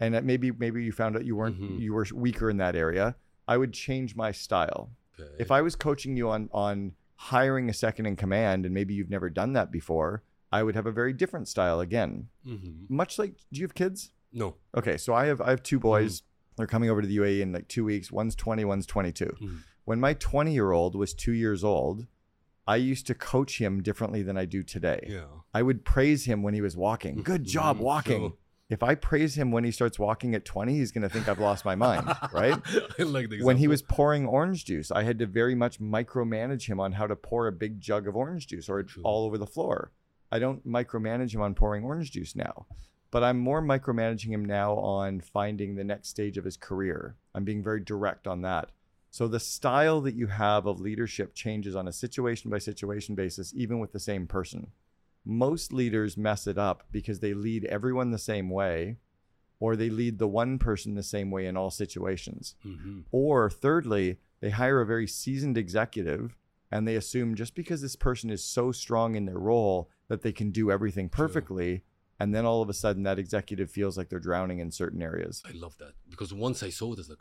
and 0.00 0.14
that 0.14 0.24
maybe 0.24 0.50
maybe 0.52 0.84
you 0.84 0.92
found 0.92 1.16
out 1.16 1.24
you 1.24 1.36
weren't 1.36 1.58
you 1.80 1.92
were 1.92 2.06
weaker 2.14 2.48
in 2.50 2.56
that 2.58 2.74
area, 2.76 3.16
I 3.48 3.56
would 3.56 3.72
change 3.72 4.16
my 4.16 4.32
style. 4.32 4.90
Okay. 5.18 5.30
If 5.38 5.50
I 5.50 5.62
was 5.62 5.76
coaching 5.76 6.16
you 6.16 6.28
on 6.30 6.48
on 6.52 6.94
hiring 7.16 7.68
a 7.68 7.72
second 7.72 8.06
in 8.06 8.16
command, 8.16 8.64
and 8.64 8.74
maybe 8.74 8.94
you've 8.94 9.10
never 9.10 9.30
done 9.30 9.52
that 9.54 9.70
before, 9.70 10.22
I 10.54 10.62
would 10.62 10.74
have 10.76 10.86
a 10.86 10.92
very 10.92 11.12
different 11.12 11.48
style 11.48 11.80
again. 11.80 12.28
Mhm. 12.46 12.88
Much 12.88 13.18
like, 13.18 13.32
do 13.52 13.60
you 13.60 13.64
have 13.64 13.74
kids? 13.74 14.12
No. 14.32 14.54
Okay, 14.76 14.96
so 14.96 15.12
I 15.12 15.26
have 15.26 15.40
I 15.40 15.50
have 15.50 15.62
two 15.62 15.78
boys. 15.80 16.22
They're 16.56 16.66
coming 16.74 16.88
over 16.90 17.02
to 17.02 17.08
the 17.08 17.16
UAE 17.16 17.40
in 17.40 17.52
like 17.52 17.66
two 17.68 17.84
weeks. 17.84 18.12
One's 18.12 18.34
20, 18.36 18.64
one's 18.64 18.86
22. 18.86 19.26
Mhm. 19.40 19.58
When 19.84 19.98
my 20.00 20.14
20 20.14 20.52
year 20.54 20.70
old 20.70 20.94
was 20.94 21.12
two 21.12 21.32
years 21.32 21.64
old, 21.64 22.06
I 22.66 22.76
used 22.76 23.06
to 23.08 23.14
coach 23.14 23.60
him 23.60 23.82
differently 23.82 24.22
than 24.22 24.36
I 24.38 24.44
do 24.46 24.62
today. 24.62 25.00
Yeah. 25.08 25.26
I 25.52 25.62
would 25.62 25.84
praise 25.84 26.24
him 26.26 26.42
when 26.44 26.54
he 26.54 26.60
was 26.62 26.76
walking. 26.76 27.22
Good 27.22 27.44
job 27.44 27.78
Mhm. 27.78 27.80
walking. 27.92 28.20
True. 28.20 28.38
if 28.70 28.82
I 28.82 28.94
praise 28.94 29.36
him 29.36 29.52
when 29.52 29.62
he 29.62 29.70
starts 29.70 29.98
walking 29.98 30.34
at 30.34 30.44
20, 30.46 30.72
he's 30.78 30.90
going 30.90 31.02
to 31.02 31.08
think 31.14 31.28
I've 31.28 31.38
lost 31.38 31.64
my 31.66 31.74
mind, 31.74 32.06
right? 32.32 32.58
I 32.98 33.02
like 33.02 33.28
the 33.28 33.42
When 33.42 33.58
he 33.58 33.68
was 33.68 33.82
pouring 33.82 34.26
orange 34.26 34.64
juice, 34.64 34.90
I 34.90 35.02
had 35.02 35.18
to 35.18 35.26
very 35.26 35.54
much 35.54 35.78
micromanage 35.78 36.66
him 36.66 36.80
on 36.80 36.92
how 36.92 37.06
to 37.06 37.14
pour 37.14 37.46
a 37.46 37.52
big 37.52 37.78
jug 37.80 38.08
of 38.08 38.16
orange 38.16 38.46
juice 38.46 38.68
or 38.70 38.84
all 39.04 39.26
over 39.26 39.36
the 39.36 39.46
floor. 39.46 39.92
I 40.30 40.38
don't 40.38 40.66
micromanage 40.66 41.34
him 41.34 41.40
on 41.40 41.54
pouring 41.54 41.84
orange 41.84 42.10
juice 42.12 42.34
now, 42.34 42.66
but 43.10 43.22
I'm 43.22 43.38
more 43.38 43.62
micromanaging 43.62 44.28
him 44.28 44.44
now 44.44 44.74
on 44.74 45.20
finding 45.20 45.74
the 45.74 45.84
next 45.84 46.08
stage 46.08 46.36
of 46.36 46.44
his 46.44 46.56
career. 46.56 47.16
I'm 47.34 47.44
being 47.44 47.62
very 47.62 47.80
direct 47.80 48.26
on 48.26 48.42
that. 48.42 48.70
So 49.10 49.28
the 49.28 49.38
style 49.38 50.00
that 50.00 50.16
you 50.16 50.26
have 50.26 50.66
of 50.66 50.80
leadership 50.80 51.34
changes 51.34 51.76
on 51.76 51.86
a 51.86 51.92
situation 51.92 52.50
by 52.50 52.58
situation 52.58 53.14
basis, 53.14 53.52
even 53.54 53.78
with 53.78 53.92
the 53.92 54.00
same 54.00 54.26
person. 54.26 54.72
Most 55.24 55.72
leaders 55.72 56.16
mess 56.16 56.46
it 56.48 56.58
up 56.58 56.82
because 56.90 57.20
they 57.20 57.32
lead 57.32 57.64
everyone 57.66 58.10
the 58.10 58.18
same 58.18 58.50
way, 58.50 58.96
or 59.60 59.76
they 59.76 59.88
lead 59.88 60.18
the 60.18 60.26
one 60.26 60.58
person 60.58 60.94
the 60.94 61.02
same 61.02 61.30
way 61.30 61.46
in 61.46 61.56
all 61.56 61.70
situations. 61.70 62.56
Mhm. 62.66 63.04
Or 63.12 63.48
thirdly, 63.48 64.18
they 64.40 64.50
hire 64.50 64.80
a 64.80 64.86
very 64.86 65.06
seasoned 65.06 65.56
executive 65.56 66.36
and 66.70 66.88
they 66.88 66.96
assume 66.96 67.36
just 67.36 67.54
because 67.54 67.80
this 67.80 67.94
person 67.96 68.30
is 68.30 68.42
so 68.42 68.72
strong 68.72 69.14
in 69.14 69.26
their 69.26 69.38
role 69.38 69.88
that 70.08 70.22
they 70.22 70.32
can 70.32 70.50
do 70.50 70.70
everything 70.70 71.08
True. 71.08 71.26
perfectly. 71.26 71.82
And 72.20 72.34
then 72.34 72.44
all 72.46 72.62
of 72.62 72.68
a 72.68 72.74
sudden, 72.74 73.02
that 73.04 73.18
executive 73.18 73.70
feels 73.70 73.96
like 73.98 74.08
they're 74.08 74.20
drowning 74.20 74.60
in 74.60 74.70
certain 74.70 75.02
areas. 75.02 75.42
I 75.46 75.52
love 75.52 75.76
that 75.78 75.94
because 76.08 76.32
once 76.32 76.62
I 76.62 76.70
saw 76.70 76.92
it, 76.92 77.00
it's 77.00 77.08
like, 77.08 77.18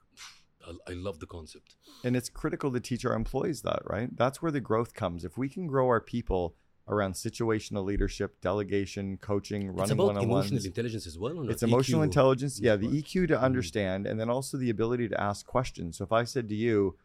I, 0.68 0.92
I 0.92 0.94
love 0.94 1.20
the 1.20 1.26
concept. 1.26 1.76
And 2.04 2.16
it's 2.16 2.30
critical 2.30 2.72
to 2.72 2.80
teach 2.80 3.06
our 3.06 3.14
employees 3.14 3.62
that, 3.64 3.82
right? 3.86 4.16
That's 4.16 4.42
where 4.42 4.52
the 4.52 4.60
growth 4.62 4.94
comes. 4.94 5.26
If 5.26 5.38
we 5.38 5.50
can 5.50 5.68
grow 5.68 5.88
our 5.88 6.02
people 6.02 6.56
around 6.88 7.14
situational 7.14 7.84
leadership, 7.86 8.40
delegation, 8.42 9.18
coaching, 9.18 9.70
It's 9.70 9.78
running 9.80 9.94
about 9.94 10.06
one 10.08 10.18
on 10.18 10.24
emotional 10.24 10.64
intelligence 10.64 11.08
as 11.08 11.18
well. 11.18 11.50
It's 11.50 11.64
emotional 11.64 12.02
EQ. 12.02 12.04
intelligence. 12.06 12.60
Yeah, 12.60 12.76
the 12.76 12.88
EQ 12.88 13.28
to 13.28 13.36
Mhm. 13.38 13.42
understand, 13.42 14.06
and 14.06 14.20
then 14.20 14.30
also 14.30 14.58
the 14.58 14.70
ability 14.70 15.08
to 15.08 15.20
ask 15.20 15.46
questions. 15.46 15.98
So 15.98 16.04
if 16.04 16.12
I 16.12 16.26
said 16.26 16.50
to 16.50 16.56
you, 16.56 16.98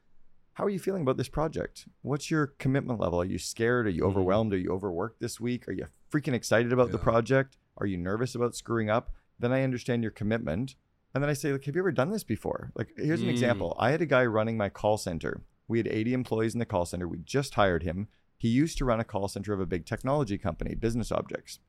How 0.58 0.64
are 0.64 0.70
you 0.70 0.80
feeling 0.80 1.02
about 1.02 1.16
this 1.16 1.28
project? 1.28 1.86
What's 2.02 2.32
your 2.32 2.48
commitment 2.48 2.98
level? 2.98 3.20
Are 3.20 3.24
you 3.24 3.38
scared? 3.38 3.86
Are 3.86 3.90
you 3.90 4.02
Mhm. 4.02 4.06
overwhelmed? 4.08 4.52
Are 4.52 4.58
you 4.58 4.70
overworked 4.70 5.20
this 5.20 5.38
week? 5.38 5.68
Are 5.68 5.72
you 5.72 5.86
freaking 6.10 6.32
excited 6.32 6.72
about 6.72 6.90
the 6.90 6.98
project? 6.98 7.56
Are 7.76 7.86
you 7.86 7.96
nervous 7.96 8.34
about 8.34 8.56
screwing 8.56 8.90
up? 8.90 9.14
Then 9.38 9.52
I 9.52 9.62
understand 9.62 10.02
your 10.02 10.10
commitment. 10.10 10.74
And 11.14 11.22
then 11.22 11.30
I 11.30 11.34
say, 11.34 11.52
like, 11.52 11.64
have 11.66 11.76
you 11.76 11.82
ever 11.82 11.92
done 11.92 12.10
this 12.10 12.24
before? 12.24 12.72
Like, 12.74 12.92
here's 12.96 13.22
an 13.22 13.28
Mm. 13.28 13.30
example. 13.30 13.76
I 13.78 13.92
had 13.92 14.02
a 14.02 14.06
guy 14.06 14.26
running 14.26 14.56
my 14.56 14.68
call 14.68 14.98
center. 14.98 15.42
We 15.68 15.78
had 15.78 15.86
80 15.86 16.12
employees 16.12 16.54
in 16.54 16.58
the 16.58 16.66
call 16.66 16.86
center. 16.86 17.06
We 17.06 17.18
just 17.18 17.54
hired 17.54 17.84
him. 17.84 18.08
He 18.36 18.48
used 18.48 18.78
to 18.78 18.84
run 18.84 18.98
a 18.98 19.04
call 19.04 19.28
center 19.28 19.52
of 19.52 19.60
a 19.60 19.66
big 19.66 19.86
technology 19.86 20.38
company, 20.38 20.74
Business 20.74 21.12
Objects. 21.12 21.60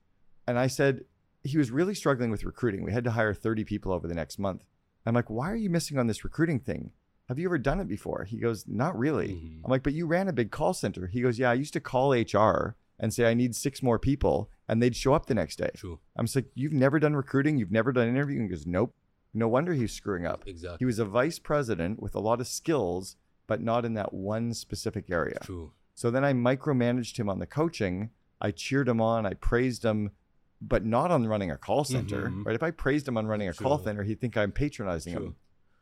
And 0.47 0.57
I 0.57 0.65
said, 0.65 1.05
he 1.43 1.59
was 1.59 1.69
really 1.69 1.93
struggling 1.93 2.31
with 2.31 2.43
recruiting. 2.43 2.81
We 2.83 2.91
had 2.91 3.03
to 3.03 3.11
hire 3.11 3.35
30 3.35 3.63
people 3.63 3.91
over 3.91 4.07
the 4.07 4.15
next 4.15 4.39
month. 4.39 4.65
I'm 5.05 5.13
like, 5.13 5.29
why 5.29 5.51
are 5.51 5.55
you 5.55 5.69
missing 5.69 5.99
on 5.99 6.07
this 6.07 6.23
recruiting 6.23 6.59
thing? 6.59 6.91
Have 7.29 7.37
you 7.39 7.47
ever 7.47 7.57
done 7.59 7.79
it 7.79 7.87
before? 7.87 8.23
He 8.25 8.37
goes, 8.37 8.65
not 8.67 8.97
really. 8.97 9.29
Mhm. 9.29 9.61
I'm 9.63 9.69
like, 9.71 9.83
but 9.83 9.93
you 9.93 10.07
ran 10.07 10.27
a 10.27 10.33
big 10.33 10.49
call 10.51 10.73
center. 10.73 11.07
He 11.07 11.21
goes, 11.21 11.37
yeah, 11.39 11.51
I 11.51 11.53
used 11.53 11.73
to 11.73 11.79
call 11.79 12.11
HR 12.11 12.75
and 12.99 13.13
say, 13.13 13.29
I 13.29 13.33
need 13.35 13.55
six 13.55 13.81
more 13.83 13.99
people, 13.99 14.49
and 14.67 14.81
they'd 14.81 14.95
show 14.95 15.13
up 15.13 15.27
the 15.27 15.35
next 15.35 15.57
day. 15.57 15.69
True. 15.75 15.99
I'm 16.17 16.25
just 16.25 16.35
like, 16.35 16.49
you've 16.55 16.73
never 16.73 16.99
done 16.99 17.15
recruiting? 17.15 17.57
You've 17.57 17.71
never 17.71 17.91
done 17.93 18.09
interviewing? 18.09 18.43
He 18.43 18.49
goes, 18.49 18.65
nope. 18.65 18.93
No 19.33 19.47
wonder 19.47 19.73
he's 19.73 19.93
screwing 19.93 20.25
up. 20.25 20.43
Exactly. 20.47 20.77
He 20.79 20.85
was 20.85 20.97
a 20.97 21.05
vice 21.05 21.37
president 21.37 22.01
with 22.01 22.15
a 22.15 22.19
lot 22.19 22.41
of 22.41 22.47
skills, 22.47 23.15
but 23.45 23.61
not 23.61 23.85
in 23.85 23.93
that 23.93 24.11
one 24.11 24.53
specific 24.55 25.11
area. 25.11 25.37
True. 25.43 25.71
So 25.93 26.09
then 26.09 26.25
I 26.25 26.33
micromanaged 26.33 27.17
him 27.19 27.29
on 27.29 27.37
the 27.37 27.45
coaching. 27.45 28.09
I 28.41 28.49
cheered 28.51 28.89
him 28.89 28.99
on. 28.99 29.27
I 29.27 29.35
praised 29.35 29.83
him, 29.85 30.11
but 30.59 30.83
not 30.83 31.11
on 31.11 31.27
running 31.27 31.51
a 31.51 31.57
call 31.57 31.83
center, 31.83 32.29
Mhm. 32.29 32.43
right? 32.45 32.55
If 32.55 32.63
I 32.63 32.71
praised 32.71 33.07
him 33.07 33.17
on 33.17 33.27
running 33.27 33.47
a 33.49 33.53
call 33.53 33.77
center, 33.77 34.01
he'd 34.03 34.19
think 34.19 34.35
I'm 34.35 34.51
patronizing 34.51 35.13
True. 35.13 35.25
him. 35.27 35.35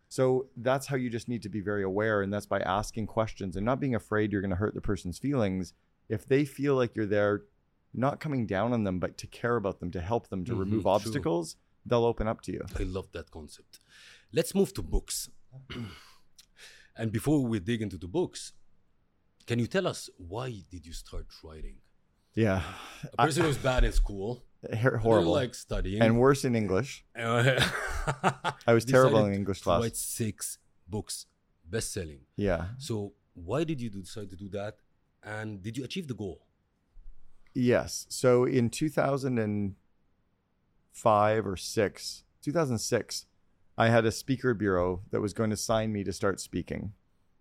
So 0.10 0.48
that's 0.56 0.88
how 0.88 0.96
you 0.96 1.10
just 1.10 1.28
need 1.28 1.42
to 1.44 1.50
be 1.50 1.60
very 1.62 1.84
aware. 1.84 2.22
And 2.22 2.32
that's 2.34 2.46
by 2.46 2.60
asking 2.62 3.08
questions 3.08 3.56
and 3.56 3.66
not 3.66 3.80
being 3.80 3.96
afraid 3.96 4.32
you're 4.32 4.42
going 4.42 4.52
to 4.52 4.56
hurt 4.58 4.74
the 4.74 4.82
person's 4.82 5.18
feelings. 5.20 5.74
If 6.10 6.26
they 6.26 6.46
feel 6.46 6.76
like 6.76 6.96
you're 6.96 7.06
there, 7.06 7.44
not 7.94 8.20
coming 8.20 8.46
down 8.46 8.72
on 8.74 8.84
them, 8.86 9.00
but 9.00 9.18
to 9.18 9.28
care 9.28 9.56
about 9.58 9.80
them, 9.80 9.92
to 9.92 10.02
help 10.02 10.30
them, 10.30 10.46
to 10.46 10.54
Mhm, 10.54 10.60
remove 10.60 10.84
true. 10.84 10.92
obstacles, 10.92 11.56
they'll 11.86 12.06
open 12.06 12.28
up 12.28 12.42
to 12.42 12.52
you. 12.54 12.62
I 12.80 12.84
love 12.84 13.12
that 13.12 13.32
concept. 13.32 13.80
Let's 14.32 14.54
move 14.56 14.74
to 14.76 14.82
books. 14.82 15.30
and 16.98 17.12
before 17.12 17.46
we 17.46 17.60
dig 17.60 17.82
into 17.82 17.98
the 17.98 18.08
books, 18.08 18.54
can 19.46 19.60
you 19.60 19.68
tell 19.68 19.88
us 19.88 20.10
why 20.18 20.64
did 20.70 20.86
you 20.86 20.94
start 20.94 21.28
writing? 21.44 21.78
Yeah. 22.34 22.62
A 23.14 23.18
person 23.26 23.44
who's 23.44 23.58
bad 23.58 23.84
in 23.84 23.92
school, 23.92 24.44
Hor- 24.82 24.98
Horrible. 24.98 25.32
like 25.34 25.56
studying, 25.56 26.02
and 26.02 26.20
worse 26.20 26.44
in 26.46 26.56
English. 26.56 27.06
I 27.16 27.62
was 28.68 28.86
terrible 28.86 29.26
in 29.26 29.34
English 29.34 29.62
class. 29.62 29.82
Write 29.82 29.96
six 29.96 30.58
books, 30.88 31.26
best-selling. 31.70 32.22
Yeah. 32.36 32.66
So 32.78 33.14
why 33.34 33.64
did 33.64 33.82
you 33.82 33.90
decide 33.90 34.30
to 34.32 34.36
do 34.36 34.50
that? 34.50 34.78
And 35.24 35.62
did 35.62 35.78
you 35.78 35.84
achieve 35.84 36.08
the 36.08 36.14
goal? 36.14 36.42
Yes. 37.54 38.06
So 38.10 38.46
in 38.46 38.70
2005 38.70 41.48
or 41.48 41.58
6, 41.58 42.24
2006, 42.42 43.26
I 43.78 43.90
had 43.90 44.06
a 44.06 44.12
speaker 44.12 44.54
bureau 44.54 45.02
that 45.12 45.22
was 45.22 45.34
going 45.34 45.50
to 45.52 45.58
sign 45.58 45.92
me 45.92 46.04
to 46.04 46.14
start 46.14 46.40
speaking. 46.40 46.94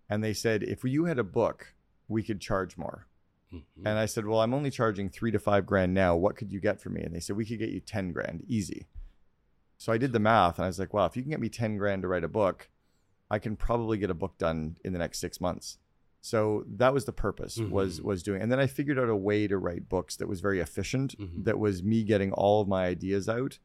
And 0.09 0.23
they 0.23 0.33
said, 0.33 0.63
if 0.63 0.83
you 0.83 1.05
had 1.05 1.19
a 1.19 1.23
book, 1.23 1.73
we 2.07 2.23
could 2.23 2.39
charge 2.39 2.77
more. 2.77 3.07
Mhm. 3.53 3.61
And 3.85 3.97
I 3.99 4.05
said, 4.05 4.25
well, 4.25 4.41
I'm 4.41 4.53
only 4.53 4.69
charging 4.71 5.09
three 5.09 5.31
to 5.31 5.39
five 5.39 5.65
grand 5.65 5.93
now. 5.93 6.15
What 6.15 6.35
could 6.35 6.51
you 6.51 6.59
get 6.59 6.81
for 6.81 6.89
me? 6.89 7.01
And 7.01 7.15
they 7.15 7.19
said, 7.19 7.35
we 7.37 7.45
could 7.45 7.59
get 7.59 7.69
you 7.69 7.79
10 7.79 8.11
grand, 8.11 8.43
easy. 8.47 8.87
So 9.77 9.91
I 9.93 9.97
did 9.97 10.11
the 10.11 10.19
math 10.19 10.57
and 10.57 10.65
I 10.65 10.67
was 10.67 10.79
like, 10.79 10.93
well, 10.93 11.05
if 11.05 11.15
you 11.15 11.21
can 11.21 11.29
get 11.31 11.39
me 11.39 11.49
10 11.49 11.77
grand 11.77 12.01
to 12.01 12.07
write 12.07 12.23
a 12.23 12.27
book, 12.27 12.69
I 13.29 13.39
can 13.39 13.55
probably 13.55 13.97
get 13.97 14.09
a 14.09 14.13
book 14.15 14.37
done 14.37 14.77
in 14.83 14.91
the 14.93 14.99
next 14.99 15.19
six 15.19 15.39
months. 15.39 15.77
So 16.21 16.65
that 16.67 16.93
was 16.93 17.05
the 17.05 17.13
purpose 17.13 17.57
was 17.57 17.99
Mhm. 17.99 18.03
was 18.03 18.23
doing. 18.23 18.41
And 18.41 18.51
then 18.51 18.59
I 18.59 18.67
figured 18.67 18.97
out 18.99 19.07
a 19.07 19.15
way 19.15 19.47
to 19.47 19.57
write 19.57 19.87
books 19.87 20.15
that 20.17 20.27
was 20.27 20.41
very 20.41 20.59
efficient, 20.59 21.17
Mhm. 21.17 21.43
that 21.45 21.59
was 21.59 21.83
me 21.83 22.03
getting 22.03 22.31
all 22.33 22.61
of 22.61 22.67
my 22.67 22.85
ideas 22.85 23.29
out. 23.29 23.59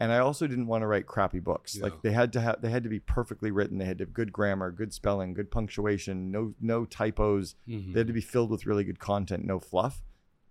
And 0.00 0.12
I 0.12 0.18
also 0.18 0.46
didn't 0.46 0.68
want 0.68 0.82
to 0.82 0.86
write 0.86 1.06
crappy 1.06 1.40
books. 1.40 1.74
Yeah. 1.76 1.84
Like 1.84 2.02
they 2.02 2.12
had 2.12 2.32
to 2.34 2.40
have 2.40 2.62
they 2.62 2.70
had 2.70 2.84
to 2.84 2.88
be 2.88 3.00
perfectly 3.00 3.50
written. 3.50 3.78
They 3.78 3.84
had 3.84 3.98
to 3.98 4.02
have 4.04 4.12
good 4.12 4.32
grammar, 4.32 4.70
good 4.70 4.92
spelling, 4.92 5.34
good 5.34 5.50
punctuation, 5.50 6.30
no 6.30 6.54
no 6.60 6.84
typos. 6.84 7.56
Mhm. 7.68 7.92
They 7.94 8.00
had 8.00 8.06
to 8.06 8.12
be 8.12 8.20
filled 8.20 8.50
with 8.50 8.64
really 8.66 8.84
good 8.84 9.00
content, 9.00 9.44
no 9.44 9.58
fluff. 9.58 10.02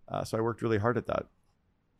Uh, 0.09 0.23
so 0.25 0.37
I 0.37 0.41
worked 0.41 0.61
really 0.61 0.77
hard 0.79 0.97
at 0.97 1.07
that. 1.07 1.27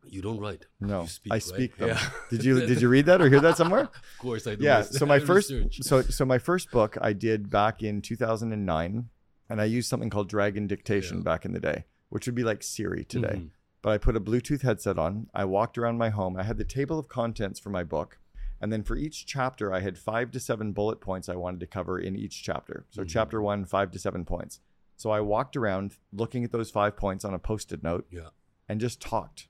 You 0.10 0.22
don't 0.22 0.40
write. 0.40 0.66
No, 0.80 1.06
speak, 1.06 1.32
I 1.34 1.36
right? 1.36 1.44
speak 1.44 1.78
them. 1.78 1.90
Yeah. 1.90 2.10
Did 2.30 2.44
you 2.46 2.66
did 2.66 2.82
you 2.82 2.88
read 2.90 3.06
that 3.08 3.22
or 3.22 3.30
hear 3.30 3.42
that 3.42 3.58
somewhere? 3.58 3.82
Of 4.14 4.18
course 4.20 4.46
I 4.48 4.56
do. 4.56 4.64
yeah. 4.64 4.82
So 4.82 5.06
my 5.06 5.20
first 5.32 5.52
so 5.72 6.02
so 6.02 6.26
my 6.26 6.38
first 6.40 6.70
book 6.72 6.98
I 7.02 7.14
did 7.14 7.50
back 7.50 7.82
in 7.84 8.02
2009, 8.02 9.10
and 9.50 9.62
I 9.62 9.66
used 9.66 9.90
something 9.90 10.10
called 10.10 10.30
Dragon 10.30 10.68
Dictation 10.68 11.18
Yeah. 11.18 11.24
back 11.24 11.46
in 11.46 11.54
the 11.54 11.60
day, 11.60 11.86
which 12.10 12.26
would 12.26 12.36
be 12.36 12.44
like 12.44 12.64
Siri 12.64 13.04
today. 13.06 13.36
Mhm. 13.36 13.50
But 13.88 13.94
I 13.94 13.98
put 14.00 14.18
a 14.18 14.20
Bluetooth 14.20 14.64
headset 14.64 15.00
on. 15.00 15.30
I 15.34 15.46
walked 15.46 15.78
around 15.78 15.98
my 15.98 16.10
home. 16.10 16.36
I 16.36 16.44
had 16.44 16.58
the 16.58 16.66
table 16.66 17.00
of 17.00 17.08
contents 17.08 17.58
for 17.58 17.70
my 17.70 17.86
book. 17.86 18.20
And 18.60 18.70
then 18.70 18.84
for 18.84 18.98
each 18.98 19.26
chapter, 19.26 19.74
I 19.74 19.80
had 19.80 19.98
five 19.98 20.30
to 20.32 20.42
seven 20.42 20.74
bullet 20.74 21.00
points 21.00 21.30
I 21.30 21.38
wanted 21.38 21.62
to 21.62 21.68
cover 21.68 21.98
in 21.98 22.14
each 22.18 22.44
chapter. 22.44 22.86
So, 22.90 23.04
Mhm. 23.04 23.08
chapter 23.08 23.42
one, 23.42 23.64
five 23.64 23.92
to 23.92 23.98
seven 23.98 24.26
points. 24.26 24.60
So, 24.98 25.10
I 25.12 25.22
walked 25.22 25.56
around 25.56 26.00
looking 26.12 26.44
at 26.44 26.52
those 26.52 26.70
five 26.70 26.98
points 26.98 27.24
on 27.24 27.34
a 27.34 27.40
post 27.40 27.72
it 27.72 27.82
note 27.82 28.06
Yeah. 28.12 28.32
and 28.68 28.82
just 28.82 29.00
talked 29.00 29.48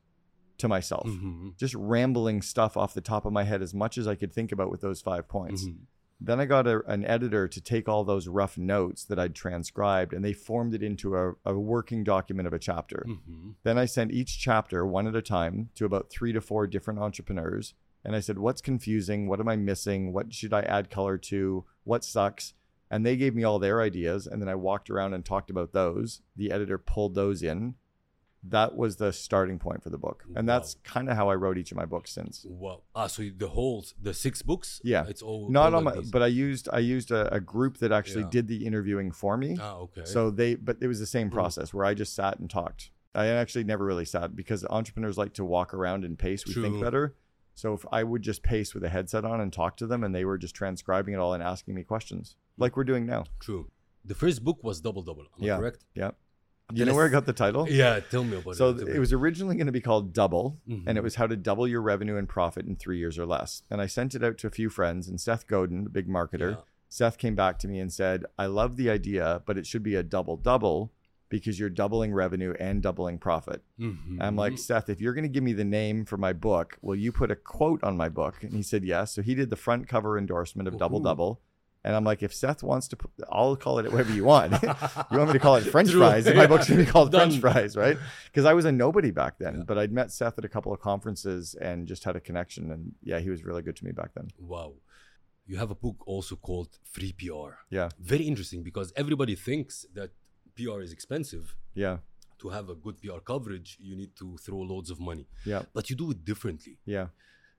to 0.59 0.67
myself, 0.67 1.07
Mhm. 1.07 1.57
just 1.57 1.73
rambling 1.73 2.43
stuff 2.43 2.77
off 2.77 2.93
the 2.93 3.01
top 3.01 3.25
of 3.25 3.33
my 3.33 3.43
head 3.43 3.63
as 3.63 3.73
much 3.73 3.97
as 3.97 4.07
I 4.07 4.13
could 4.13 4.31
think 4.31 4.51
about 4.51 4.69
with 4.69 4.81
those 4.81 5.01
five 5.01 5.27
points. 5.27 5.65
Mhm. 5.65 5.87
Then 6.19 6.39
I 6.39 6.45
got 6.45 6.65
a, 6.65 6.83
an 6.87 7.05
editor 7.05 7.47
to 7.47 7.61
take 7.61 7.87
all 7.87 8.03
those 8.03 8.27
rough 8.27 8.57
notes 8.57 9.03
that 9.05 9.19
I'd 9.19 9.35
transcribed 9.35 10.13
and 10.13 10.25
they 10.25 10.33
formed 10.33 10.73
it 10.73 10.81
into 10.81 11.15
a, 11.15 11.33
a 11.45 11.53
working 11.53 12.03
document 12.03 12.47
of 12.47 12.53
a 12.53 12.59
chapter. 12.59 13.05
Mhm. 13.07 13.53
Then 13.63 13.77
I 13.77 13.85
sent 13.85 14.11
each 14.11 14.39
chapter 14.39 14.85
one 14.85 15.05
at 15.07 15.15
a 15.15 15.21
time 15.21 15.69
to 15.75 15.85
about 15.85 16.09
three 16.09 16.33
to 16.33 16.41
four 16.41 16.65
different 16.65 16.99
entrepreneurs. 16.99 17.75
And 18.03 18.15
I 18.15 18.19
said, 18.19 18.39
What's 18.39 18.61
confusing? 18.61 19.27
What 19.27 19.39
am 19.39 19.47
I 19.47 19.57
missing? 19.57 20.11
What 20.13 20.33
should 20.33 20.53
I 20.53 20.61
add 20.61 20.89
color 20.89 21.17
to? 21.19 21.65
What 21.83 22.03
sucks? 22.03 22.53
And 22.89 23.05
they 23.05 23.17
gave 23.17 23.35
me 23.35 23.43
all 23.43 23.59
their 23.59 23.81
ideas. 23.81 24.25
And 24.25 24.41
then 24.41 24.47
I 24.49 24.55
walked 24.55 24.89
around 24.89 25.13
and 25.13 25.23
talked 25.25 25.49
about 25.49 25.73
those. 25.73 26.21
The 26.35 26.51
editor 26.51 26.77
pulled 26.77 27.15
those 27.15 27.43
in. 27.43 27.75
That 28.49 28.75
was 28.77 28.95
the 28.97 29.11
starting 29.11 29.59
point 29.59 29.83
for 29.83 29.89
the 29.89 29.97
book. 29.97 30.23
And 30.35 30.47
that's 30.47 30.75
kind 30.83 31.09
of 31.09 31.15
how 31.15 31.29
I 31.29 31.35
wrote 31.35 31.57
each 31.57 31.71
of 31.71 31.77
my 31.77 31.85
books 31.85 32.11
since. 32.11 32.45
Wow. 32.47 32.81
Ah, 32.95 33.07
so 33.07 33.23
the 33.35 33.47
whole 33.49 33.83
the 34.01 34.13
six 34.13 34.41
books. 34.41 34.79
Yeah. 34.83 35.05
It's 35.07 35.21
all 35.21 35.49
Not 35.49 35.73
all 35.73 35.79
on 35.79 35.85
like 35.85 35.95
my, 35.95 36.01
these. 36.01 36.11
but 36.11 36.21
I 36.23 36.27
used 36.27 36.69
I 36.71 36.79
used 36.79 37.11
a, 37.11 37.33
a 37.33 37.39
group 37.39 37.77
that 37.79 37.91
actually 37.91 38.23
Yeah. 38.23 38.29
did 38.31 38.47
the 38.47 38.65
interviewing 38.65 39.11
for 39.11 39.37
me. 39.37 39.57
ah, 39.59 39.75
okay. 39.85 40.05
So 40.05 40.29
they, 40.31 40.55
but 40.55 40.77
it 40.81 40.87
was 40.87 40.99
the 40.99 41.05
same 41.05 41.29
Mm. 41.29 41.33
process 41.33 41.73
where 41.73 41.85
I 41.85 41.93
just 41.93 42.13
sat 42.15 42.39
and 42.39 42.49
talked. 42.49 42.91
I 43.15 43.27
actually 43.27 43.63
never 43.63 43.83
really 43.85 44.05
sat 44.05 44.35
because 44.35 44.63
entrepreneurs 44.69 45.17
like 45.17 45.33
to 45.33 45.43
walk 45.45 45.73
around 45.73 46.05
and 46.05 46.17
pace. 46.19 46.45
We 46.45 46.53
think 46.53 46.75
True. 46.75 46.81
better. 46.81 47.15
So 47.55 47.73
if 47.73 47.83
I 47.91 48.03
would 48.03 48.21
just 48.21 48.43
pace 48.43 48.75
with 48.75 48.83
a 48.83 48.89
headset 48.89 49.25
on 49.25 49.41
and 49.41 49.51
talk 49.51 49.77
to 49.77 49.87
them, 49.87 50.03
and 50.03 50.13
they 50.13 50.23
were 50.25 50.37
just 50.37 50.53
transcribing 50.55 51.15
it 51.15 51.17
all 51.17 51.33
and 51.33 51.41
asking 51.41 51.73
me 51.73 51.83
questions, 51.83 52.35
like 52.57 52.77
we're 52.77 52.83
doing 52.83 53.05
now. 53.07 53.23
True. 53.39 53.71
The 54.05 54.13
first 54.13 54.43
book 54.43 54.63
was 54.63 54.79
double 54.79 55.01
double. 55.01 55.23
Am 55.23 55.43
I 55.43 55.45
Yeah. 55.47 55.57
correct? 55.57 55.83
Yeah. 55.95 56.11
You 56.73 56.85
know 56.85 56.93
where 56.93 57.05
I 57.05 57.09
got 57.09 57.25
the 57.25 57.33
title? 57.33 57.67
Yeah, 57.69 57.99
tell 57.99 58.23
me 58.23 58.37
about 58.37 58.55
So 58.55 58.69
it. 58.69 58.79
Tell 58.79 58.87
it 58.87 58.99
was 58.99 59.13
originally 59.13 59.55
going 59.55 59.67
to 59.67 59.71
be 59.71 59.81
called 59.81 60.13
Double, 60.13 60.59
Mhm. 60.67 60.83
and 60.85 60.97
it 60.97 61.01
was 61.01 61.15
how 61.15 61.27
to 61.27 61.35
double 61.37 61.67
your 61.67 61.81
revenue 61.81 62.17
and 62.17 62.27
profit 62.27 62.65
in 62.65 62.75
three 62.75 62.97
years 62.97 63.17
or 63.17 63.25
less. 63.25 63.63
And 63.69 63.79
I 63.81 63.87
sent 63.87 64.15
it 64.15 64.23
out 64.23 64.37
to 64.39 64.47
a 64.47 64.51
few 64.51 64.69
friends, 64.69 65.07
and 65.07 65.19
Seth 65.19 65.47
Godin, 65.47 65.85
a 65.85 65.89
big 65.89 66.07
marketer, 66.07 66.51
Yeah. 66.51 66.61
Seth 66.89 67.17
came 67.17 67.35
back 67.35 67.59
to 67.59 67.67
me 67.67 67.79
and 67.79 67.91
said, 67.91 68.25
I 68.37 68.45
love 68.47 68.75
the 68.77 68.89
idea, 68.89 69.41
but 69.45 69.57
it 69.57 69.65
should 69.65 69.83
be 69.83 69.95
a 69.95 70.03
double 70.03 70.37
double 70.37 70.91
because 71.29 71.59
you're 71.59 71.69
doubling 71.69 72.13
revenue 72.13 72.53
and 72.57 72.81
doubling 72.81 73.17
profit. 73.17 73.61
Mhm. 73.77 74.17
I'm 74.21 74.37
like, 74.37 74.57
Seth, 74.57 74.87
if 74.89 75.01
you're 75.01 75.13
going 75.13 75.23
to 75.25 75.29
give 75.29 75.43
me 75.43 75.51
the 75.51 75.65
name 75.65 76.05
for 76.05 76.15
my 76.15 76.31
book, 76.31 76.77
will 76.81 76.95
you 76.95 77.11
put 77.11 77.29
a 77.31 77.35
quote 77.35 77.83
on 77.83 77.97
my 77.97 78.07
book? 78.07 78.41
And 78.43 78.53
he 78.53 78.61
said, 78.63 78.85
yes. 78.85 79.11
So 79.11 79.21
he 79.21 79.35
did 79.35 79.49
the 79.49 79.57
front 79.57 79.89
cover 79.89 80.17
endorsement 80.17 80.69
of 80.69 80.77
Double 80.77 81.01
Double. 81.01 81.41
And 81.87 81.95
I'm 81.95 82.03
like, 82.03 82.21
if 82.21 82.33
Seth 82.33 82.63
wants 82.63 82.89
to, 82.89 82.97
put, 82.97 83.11
I'll 83.31 83.55
call 83.55 83.79
it 83.79 83.89
whatever 83.89 84.11
you 84.11 84.25
want. 84.25 84.51
you 84.61 85.17
want 85.17 85.27
me 85.27 85.33
to 85.33 85.39
call 85.39 85.55
it 85.55 85.61
French 85.61 85.93
fries? 85.93 86.25
My 86.25 86.45
book's 86.45 86.67
going 86.67 86.79
to 86.81 86.85
be 86.85 86.91
called 86.91 87.11
French 87.13 87.39
fries, 87.39 87.77
right? 87.77 87.97
Because 88.25 88.43
I 88.43 88.53
was 88.53 88.65
a 88.65 88.73
nobody 88.73 89.09
back 89.09 89.39
then. 89.39 89.55
Yeah. 89.59 89.63
But 89.65 89.77
I'd 89.77 89.93
met 89.93 90.11
Seth 90.11 90.37
at 90.37 90.43
a 90.43 90.49
couple 90.49 90.73
of 90.73 90.81
conferences 90.81 91.55
and 91.55 91.87
just 91.87 92.03
had 92.03 92.17
a 92.17 92.19
connection. 92.19 92.71
And 92.73 92.95
yeah, 93.01 93.19
he 93.19 93.29
was 93.29 93.45
really 93.45 93.61
good 93.61 93.77
to 93.77 93.85
me 93.85 93.93
back 93.93 94.09
then. 94.15 94.27
wow. 94.37 94.73
You 95.49 95.55
have 95.55 95.71
a 95.71 95.75
book 95.75 95.95
also 96.05 96.35
called 96.35 96.77
Free 96.83 97.13
PR. 97.13 97.51
Yeah. 97.69 97.87
Very 98.01 98.25
interesting 98.25 98.63
because 98.63 98.91
everybody 98.97 99.35
thinks 99.35 99.85
that 99.93 100.09
PR 100.57 100.81
is 100.81 100.91
expensive. 100.91 101.55
Yeah. 101.73 101.99
To 102.39 102.49
have 102.49 102.67
a 102.67 102.75
good 102.75 103.01
PR 103.01 103.19
coverage, 103.19 103.77
you 103.79 103.95
need 103.95 104.13
to 104.17 104.35
throw 104.45 104.57
loads 104.57 104.89
of 104.89 104.99
money. 104.99 105.25
Yeah. 105.45 105.61
But 105.73 105.89
you 105.89 105.95
do 105.95 106.11
it 106.11 106.25
differently. 106.25 106.79
Yeah. 106.85 107.07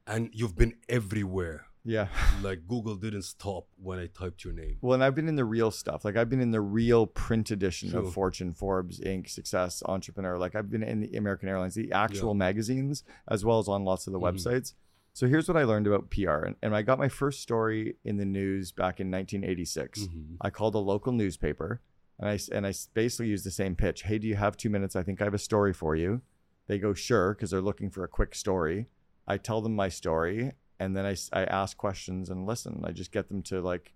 And 0.07 0.29
you've 0.35 0.55
been 0.55 0.75
everywhere. 0.87 1.68
Yeah. 1.85 2.09
Like 2.43 2.69
Google 2.69 2.95
didn't 2.95 3.23
stop 3.23 3.67
when 3.83 3.99
I 3.99 4.07
typed 4.07 4.45
your 4.45 4.53
name. 4.53 4.77
Well, 4.81 4.95
and 4.95 5.03
I've 5.03 5.17
been 5.17 5.27
in 5.29 5.35
the 5.35 5.45
real 5.45 5.73
stuff. 5.73 6.05
Like 6.05 6.17
I've 6.17 6.29
been 6.31 6.41
in 6.41 6.53
the 6.53 6.61
real 6.61 7.05
print 7.07 7.51
edition 7.51 7.91
True. 7.91 8.07
of 8.07 8.13
Fortune, 8.15 8.53
Forbes, 8.55 9.01
Inc., 9.01 9.29
Success, 9.29 9.83
Entrepreneur. 9.87 10.39
Like 10.39 10.55
I've 10.55 10.71
been 10.71 10.85
in 10.85 11.01
the 11.01 11.17
American 11.17 11.49
Airlines, 11.49 11.75
the 11.75 11.91
actual 11.91 12.35
magazines, 12.35 13.03
as 13.27 13.45
well 13.45 13.59
as 13.59 13.67
on 13.67 13.85
lots 13.85 14.07
of 14.07 14.13
the 14.13 14.21
Mhm. 14.21 14.33
websites. 14.35 14.75
So 15.15 15.27
here's 15.27 15.49
what 15.49 15.57
I 15.57 15.65
learned 15.65 15.89
about 15.89 16.11
PR. 16.11 16.45
And, 16.47 16.55
and 16.63 16.77
I 16.77 16.83
got 16.83 16.97
my 16.99 17.09
first 17.09 17.41
story 17.41 17.97
in 18.05 18.19
the 18.19 18.25
news 18.25 18.71
back 18.71 19.01
in 19.01 19.11
1986. 19.11 20.03
Mhm. 20.07 20.37
I 20.41 20.51
called 20.51 20.77
a 20.77 20.79
local 20.79 21.13
newspaper 21.13 21.81
and 22.21 22.29
I, 22.29 22.39
and 22.53 22.65
I 22.69 22.73
basically 22.95 23.27
used 23.29 23.45
the 23.45 23.51
same 23.51 23.75
pitch. 23.75 24.03
Hey, 24.05 24.19
do 24.19 24.29
you 24.29 24.37
have 24.37 24.57
two 24.57 24.71
minutes? 24.71 24.95
I 24.95 25.03
think 25.03 25.21
I 25.21 25.25
have 25.25 25.35
a 25.35 25.39
story 25.39 25.73
for 25.73 25.97
you. 25.97 26.23
They 26.69 26.79
go, 26.79 26.95
sure, 26.95 27.35
because 27.35 27.51
they're 27.51 27.61
looking 27.61 27.91
for 27.91 28.05
a 28.05 28.09
quick 28.09 28.35
story. 28.37 28.87
I 29.27 29.39
tell 29.39 29.61
them 29.61 29.75
my 29.75 29.89
story 29.89 30.53
and 30.81 30.97
then 30.97 31.05
I, 31.07 31.17
I 31.33 31.45
ask 31.45 31.77
questions 31.77 32.31
and 32.31 32.47
listen. 32.47 32.83
I 32.85 32.93
just 32.93 33.13
get 33.13 33.29
them 33.29 33.43
to 33.45 33.61
like 33.61 33.95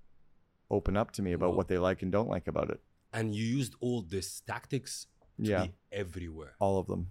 open 0.70 0.96
up 0.96 1.10
to 1.12 1.22
me 1.22 1.32
about 1.32 1.50
Wow. 1.50 1.56
what 1.58 1.68
they 1.68 1.78
like 1.78 2.02
and 2.02 2.10
don't 2.10 2.28
like 2.28 2.46
about 2.48 2.70
it. 2.70 2.80
And 3.12 3.34
you 3.34 3.44
used 3.44 3.74
all 3.80 4.02
these 4.02 4.42
tactics 4.46 5.06
to 5.38 5.50
Yeah, 5.50 5.66
be 5.66 5.72
everywhere. 5.92 6.54
all 6.58 6.78
of 6.78 6.86
them. 6.86 7.08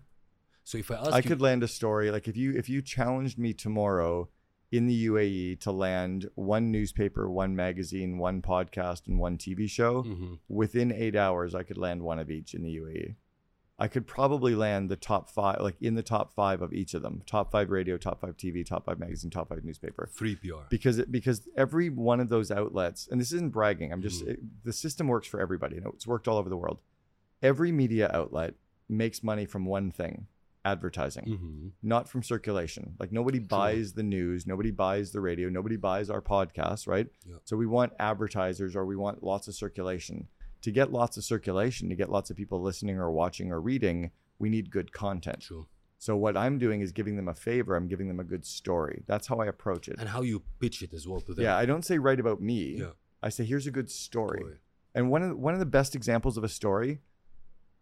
So 0.64 0.78
if 0.78 0.90
I 0.92 0.96
ask 0.96 1.14
I 1.14 1.18
you, 1.18 1.24
could 1.24 1.42
land 1.42 1.64
a 1.64 1.68
story 1.68 2.12
like 2.12 2.28
if 2.28 2.36
you 2.38 2.54
if 2.56 2.70
you 2.70 2.82
challenged 2.82 3.38
me 3.38 3.54
tomorrow 3.54 4.30
in 4.72 4.88
the 4.88 5.06
UAE 5.08 5.60
to 5.62 5.72
land 5.72 6.30
one 6.36 6.72
newspaper, 6.72 7.30
one 7.30 7.56
magazine, 7.56 8.18
one 8.18 8.42
podcast, 8.42 9.06
and 9.08 9.20
one 9.20 9.38
TV 9.38 9.68
show. 9.70 10.04
Mhm. 10.04 10.40
within 10.48 10.92
eight 10.92 11.16
hours, 11.16 11.54
I 11.54 11.64
could 11.64 11.78
land 11.78 12.02
one 12.04 12.20
of 12.20 12.32
each 12.32 12.54
in 12.54 12.64
the 12.64 12.72
UAE. 12.80 13.16
I 13.84 13.88
could 13.88 14.06
probably 14.06 14.54
land 14.54 14.90
the 14.90 14.96
top 14.96 15.28
five, 15.30 15.60
like 15.60 15.76
in 15.82 15.96
the 15.96 16.04
top 16.04 16.34
five 16.36 16.62
of 16.62 16.72
each 16.72 16.94
of 16.94 17.02
them: 17.02 17.24
top 17.26 17.52
five 17.52 17.72
radio, 17.72 17.98
top 17.98 18.22
five 18.22 18.38
TV, 18.38 18.64
top 18.66 18.86
five 18.86 19.00
magazine, 19.00 19.32
top 19.32 19.50
five 19.50 19.64
newspaper. 19.64 20.08
free 20.14 20.36
PR. 20.36 20.68
Because 20.70 21.00
it, 21.00 21.12
because 21.12 21.48
every 21.58 21.90
one 21.90 22.20
of 22.20 22.30
those 22.30 22.52
outlets, 22.52 23.08
and 23.10 23.20
this 23.20 23.32
isn't 23.32 23.52
bragging, 23.52 23.92
I'm 23.92 24.02
just 24.04 24.24
Mhm. 24.24 24.30
it- 24.30 24.64
the 24.64 24.74
system 24.74 25.08
works 25.08 25.28
for 25.28 25.40
everybody. 25.40 25.76
You 25.76 25.82
know, 25.82 25.92
it's 25.96 26.06
worked 26.06 26.28
all 26.28 26.38
over 26.38 26.50
the 26.50 26.58
world. 26.58 26.80
Every 27.42 27.72
media 27.72 28.10
outlet 28.14 28.54
makes 28.88 29.24
money 29.24 29.46
from 29.46 29.66
one 29.66 29.90
thing: 29.90 30.28
advertising 30.64 31.26
Mhm. 31.26 31.72
not 31.82 32.08
from 32.08 32.22
circulation. 32.22 32.96
Like 33.00 33.12
nobody 33.12 33.40
buys 33.40 33.94
the 33.94 34.04
news, 34.04 34.46
nobody 34.46 34.70
buys 34.70 35.12
the 35.12 35.22
radio, 35.22 35.50
nobody 35.50 35.76
buys 35.76 36.10
our 36.12 36.22
podcast, 36.22 36.88
right? 36.88 37.08
Yeah. 37.28 37.38
So 37.46 37.58
we 37.58 37.66
want 37.66 37.94
advertisers 38.00 38.76
or 38.76 38.86
we 38.86 38.96
want 38.96 39.24
lots 39.24 39.48
of 39.48 39.56
circulation. 39.56 40.28
To 40.62 40.72
get 40.72 40.92
lots 40.92 41.18
of 41.18 41.24
circulation, 41.24 41.90
to 41.90 41.96
get 41.96 42.10
lots 42.10 42.30
of 42.30 42.38
people 42.38 42.62
listening 42.62 42.98
or 42.98 43.12
watching 43.12 43.52
or 43.52 43.60
reading, 43.60 44.12
we 44.40 44.50
need 44.50 44.70
good 44.70 44.92
content. 44.92 45.42
True. 45.42 45.68
So 45.98 46.16
what 46.16 46.36
I'm 46.36 46.58
doing 46.58 46.82
is 46.82 46.92
giving 46.92 47.16
them 47.16 47.28
a 47.28 47.34
favor, 47.36 47.76
I'm 47.76 47.88
giving 47.88 48.08
them 48.08 48.20
a 48.20 48.24
good 48.24 48.46
story. 48.46 49.04
That's 49.08 49.28
how 49.28 49.38
I 49.38 49.46
approach 49.46 49.88
it. 49.88 49.98
And 50.00 50.10
how 50.10 50.22
you 50.22 50.42
pitch 50.60 50.82
it 50.82 50.94
as 50.94 51.08
well 51.08 51.22
to 51.22 51.34
them. 51.34 51.44
Yeah, 51.44 51.56
I 51.58 51.66
don't 51.66 51.86
say 51.86 51.98
write 52.00 52.20
about 52.20 52.42
me. 52.42 52.78
Yeah. 52.80 52.92
I 53.22 53.30
say 53.30 53.44
here's 53.46 53.68
a 53.68 53.72
good 53.72 53.90
story. 53.92 54.40
Story. 54.40 54.58
And 54.96 55.12
one 55.12 55.22
of 55.22 55.30
the, 55.30 55.36
one 55.36 55.54
of 55.54 55.60
the 55.60 55.66
best 55.68 55.96
examples 55.96 56.38
of 56.38 56.44
a 56.44 56.50
story, 56.50 57.00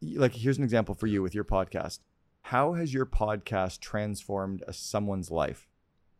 like 0.02 0.34
here's 0.34 0.58
an 0.58 0.64
example 0.64 0.96
for 0.96 1.08
you 1.08 1.22
with 1.22 1.34
your 1.34 1.46
podcast. 1.46 2.00
How 2.44 2.74
has 2.74 2.94
your 2.94 3.06
podcast 3.06 3.80
transformed 3.80 4.64
a, 4.68 4.74
someone's 4.74 5.32
life? 5.32 5.68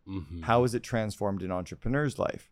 Mhm. 0.08 0.44
How 0.44 0.62
has 0.64 0.74
it 0.74 0.84
transformed 0.84 1.42
an 1.44 1.52
entrepreneur's 1.52 2.18
life? 2.18 2.50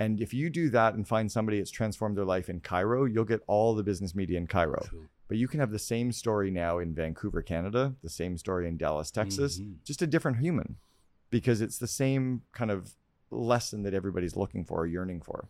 And 0.00 0.20
if 0.20 0.32
you 0.34 0.48
do 0.50 0.70
that 0.70 0.94
and 0.94 1.06
find 1.06 1.30
somebody 1.30 1.58
that's 1.58 1.70
transformed 1.70 2.16
their 2.16 2.24
life 2.24 2.48
in 2.48 2.60
Cairo, 2.60 3.04
you'll 3.04 3.26
get 3.26 3.42
all 3.46 3.74
the 3.74 3.82
business 3.82 4.14
media 4.14 4.38
in 4.38 4.46
Cairo. 4.46 4.82
True. 4.88 5.08
But 5.28 5.36
you 5.36 5.46
can 5.46 5.60
have 5.60 5.70
the 5.70 5.78
same 5.78 6.10
story 6.10 6.50
now 6.50 6.78
in 6.78 6.94
Vancouver, 6.94 7.42
Canada, 7.42 7.94
the 8.02 8.08
same 8.08 8.38
story 8.38 8.66
in 8.66 8.78
Dallas, 8.78 9.10
Texas, 9.10 9.60
Mhm. 9.60 9.84
just 9.84 10.00
a 10.02 10.06
different 10.06 10.38
human 10.38 10.78
because 11.28 11.60
it's 11.60 11.78
the 11.78 11.86
same 11.86 12.42
kind 12.52 12.70
of 12.70 12.96
lesson 13.30 13.82
that 13.82 13.92
everybody's 13.94 14.34
looking 14.36 14.64
for 14.64 14.80
or 14.80 14.86
yearning 14.86 15.20
for. 15.20 15.48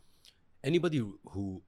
Anybody 0.64 0.98
who, 0.98 1.62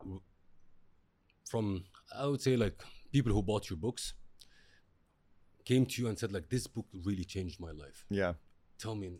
from 1.48 1.84
I 2.14 2.26
would 2.26 2.40
say 2.42 2.56
like 2.56 2.82
people 3.12 3.32
who 3.32 3.42
bought 3.42 3.70
your 3.70 3.78
books 3.78 4.14
came 5.64 5.86
to 5.86 6.02
you 6.02 6.08
and 6.08 6.18
said 6.18 6.32
like 6.32 6.48
this 6.50 6.66
book 6.66 6.86
really 6.92 7.24
changed 7.24 7.60
my 7.60 7.70
life. 7.70 8.04
Yeah. 8.10 8.34
Tell 8.78 8.94
me 8.96 9.12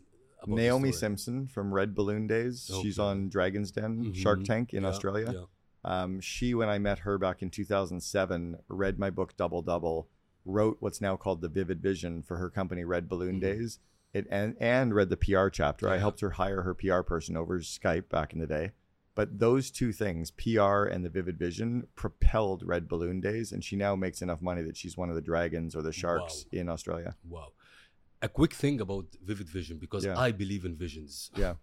Naomi. 0.47 0.91
Simson 0.91 1.47
from 1.47 1.73
Red 1.73 1.93
Balloon 1.95 2.27
Days. 2.27 2.69
She's 2.81 2.99
on 2.99 3.29
Dragon's 3.29 3.71
Den, 3.71 4.13
Shark 4.13 4.39
Mhm. 4.39 4.45
Tank 4.45 4.73
in 4.73 4.83
Yeah, 4.83 4.89
Australia. 4.89 5.31
Yeah. 5.33 5.45
Um, 5.85 6.19
she, 6.21 6.53
when 6.53 6.69
I 6.69 6.79
met 6.79 6.99
her 6.99 7.17
back 7.17 7.41
in 7.41 7.49
2007, 7.49 8.57
read 8.69 8.97
my 8.99 9.09
book 9.09 9.35
Double 9.35 9.61
Double, 9.61 10.07
wrote 10.45 10.77
what's 10.79 11.01
now 11.01 11.15
called 11.17 11.41
the 11.41 11.49
Vivid 11.49 11.81
Vision 11.81 12.21
for 12.21 12.37
her 12.37 12.49
company 12.49 12.83
Red 12.83 13.07
Balloon 13.09 13.37
Mhm. 13.37 13.41
Days, 13.41 13.79
it 14.13 14.27
and 14.29 14.55
and 14.59 14.93
read 14.93 15.09
the 15.09 15.17
PR 15.17 15.49
chapter. 15.49 15.89
I 15.89 15.97
helped 15.97 16.19
her 16.21 16.31
hire 16.31 16.61
her 16.63 16.73
PR 16.73 17.01
person 17.01 17.35
over 17.35 17.59
Skype 17.59 18.09
back 18.09 18.33
in 18.33 18.39
the 18.39 18.47
day. 18.47 18.71
But 19.15 19.37
those 19.39 19.69
two 19.69 19.91
things, 19.91 20.31
PR 20.31 20.85
and 20.85 21.05
the 21.05 21.09
Vivid 21.09 21.37
Vision, 21.37 21.87
propelled 21.95 22.63
Red 22.65 22.87
Balloon 22.87 23.21
Days, 23.21 23.51
and 23.51 23.63
she 23.63 23.75
now 23.75 23.95
makes 23.95 24.21
enough 24.23 24.41
money 24.41 24.63
that 24.63 24.75
she's 24.75 24.97
one 24.97 25.09
of 25.09 25.15
the 25.15 25.21
dragons 25.21 25.75
or 25.75 25.81
the 25.83 25.91
sharks 25.91 26.45
in 26.51 26.67
Australia. 26.67 27.15
Wow. 27.23 27.51
A 28.23 28.29
quick 28.29 28.53
thing 28.53 28.79
about 28.81 29.05
Vivid 29.21 29.49
Vision 29.49 29.77
because 29.77 30.05
Yeah. 30.05 30.17
I 30.17 30.31
believe 30.31 30.63
in 30.65 30.75
visions. 30.75 31.29
Yeah. 31.35 31.55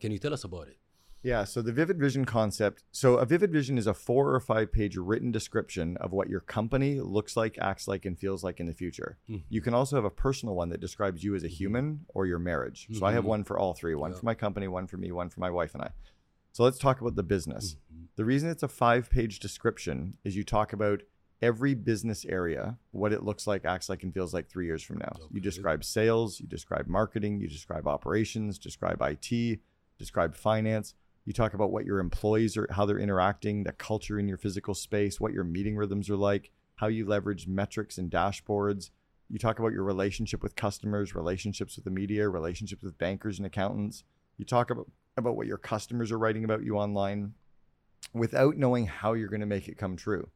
Can 0.00 0.10
you 0.10 0.18
tell 0.18 0.32
us 0.32 0.42
about 0.42 0.68
it? 0.68 0.78
Yeah, 1.22 1.42
so 1.44 1.60
the 1.62 1.72
Vivid 1.72 1.98
Vision 1.98 2.24
concept. 2.24 2.84
So 2.92 3.16
a 3.16 3.26
Vivid 3.26 3.52
Vision 3.52 3.76
is 3.76 3.86
a 3.88 3.92
four 3.92 4.32
or 4.34 4.40
five 4.40 4.72
page 4.72 4.96
written 4.96 5.30
description 5.32 5.96
of 5.98 6.12
what 6.12 6.28
your 6.30 6.40
company 6.40 7.00
looks 7.00 7.36
like, 7.36 7.58
acts 7.58 7.86
like, 7.88 8.06
and 8.06 8.16
feels 8.18 8.42
like 8.44 8.58
in 8.60 8.66
the 8.66 8.72
future. 8.72 9.18
Mhm. 9.28 9.42
You 9.50 9.60
can 9.60 9.74
also 9.74 9.96
have 9.96 10.04
a 10.04 10.10
personal 10.26 10.54
one 10.54 10.68
that 10.70 10.80
describes 10.80 11.22
you 11.24 11.34
as 11.34 11.44
a 11.44 11.48
human 11.48 12.06
or 12.08 12.24
your 12.26 12.38
marriage. 12.38 12.86
So 12.92 13.04
I 13.04 13.12
have 13.12 13.24
Mhm. 13.24 13.28
one 13.34 13.44
for 13.44 13.58
all 13.58 13.74
three 13.74 13.94
one 13.96 14.12
Yeah. 14.12 14.18
for 14.18 14.26
my 14.26 14.34
company, 14.34 14.68
one 14.68 14.86
for 14.86 14.96
me, 14.96 15.10
one 15.12 15.28
for 15.28 15.40
my 15.40 15.50
wife 15.50 15.74
and 15.74 15.82
I. 15.82 15.90
So 16.52 16.62
let's 16.64 16.78
talk 16.78 17.00
about 17.02 17.16
the 17.16 17.22
business. 17.24 17.74
Mhm. 17.92 18.06
The 18.16 18.24
reason 18.24 18.48
it's 18.48 18.62
a 18.62 18.68
five 18.68 19.10
page 19.10 19.40
description 19.40 20.16
is 20.24 20.36
you 20.36 20.44
talk 20.44 20.72
about 20.72 21.02
every 21.40 21.74
business 21.74 22.24
area, 22.24 22.76
what 22.90 23.12
it 23.12 23.22
looks 23.22 23.46
like, 23.46 23.64
acts 23.64 23.88
like, 23.88 24.02
and 24.02 24.12
feels 24.12 24.34
like 24.34 24.48
three 24.48 24.66
years 24.66 24.82
from 24.82 24.98
now. 24.98 25.12
You 25.32 25.40
describe 25.40 25.84
sales, 25.84 26.40
you 26.40 26.46
describe 26.46 26.86
marketing, 26.88 27.40
you 27.40 27.48
describe 27.48 27.86
operations, 27.86 28.58
describe 28.58 29.00
IT, 29.00 29.60
describe 29.98 30.34
finance. 30.34 30.94
You 31.24 31.32
talk 31.32 31.54
about 31.54 31.70
what 31.70 31.84
your 31.84 31.98
employees 31.98 32.56
are, 32.56 32.66
how 32.70 32.86
they're 32.86 32.98
interacting, 32.98 33.64
the 33.64 33.72
culture 33.72 34.18
in 34.18 34.28
your 34.28 34.38
physical 34.38 34.74
space, 34.74 35.20
what 35.20 35.32
your 35.32 35.44
meeting 35.44 35.76
rhythms 35.76 36.08
are 36.10 36.16
like, 36.16 36.50
how 36.76 36.86
you 36.86 37.06
leverage 37.06 37.46
metrics 37.46 37.98
and 37.98 38.10
dashboards. 38.10 38.90
You 39.28 39.38
talk 39.38 39.58
about 39.58 39.72
your 39.72 39.84
relationship 39.84 40.42
with 40.42 40.56
customers, 40.56 41.14
relationships 41.14 41.76
with 41.76 41.84
the 41.84 41.90
media, 41.90 42.28
relationships 42.28 42.82
with 42.82 42.98
bankers 42.98 43.38
and 43.38 43.46
accountants. 43.46 44.04
You 44.38 44.44
talk 44.44 44.70
about, 44.70 44.90
about 45.16 45.36
what 45.36 45.46
your 45.46 45.58
customers 45.58 46.10
are 46.10 46.18
writing 46.18 46.44
about 46.44 46.64
you 46.64 46.76
online 46.76 47.34
without 48.14 48.56
knowing 48.56 48.86
how 48.86 49.12
you're 49.12 49.28
going 49.28 49.40
to 49.40 49.46
make 49.46 49.68
it 49.68 49.76
come 49.76 49.96
true. 49.96 50.30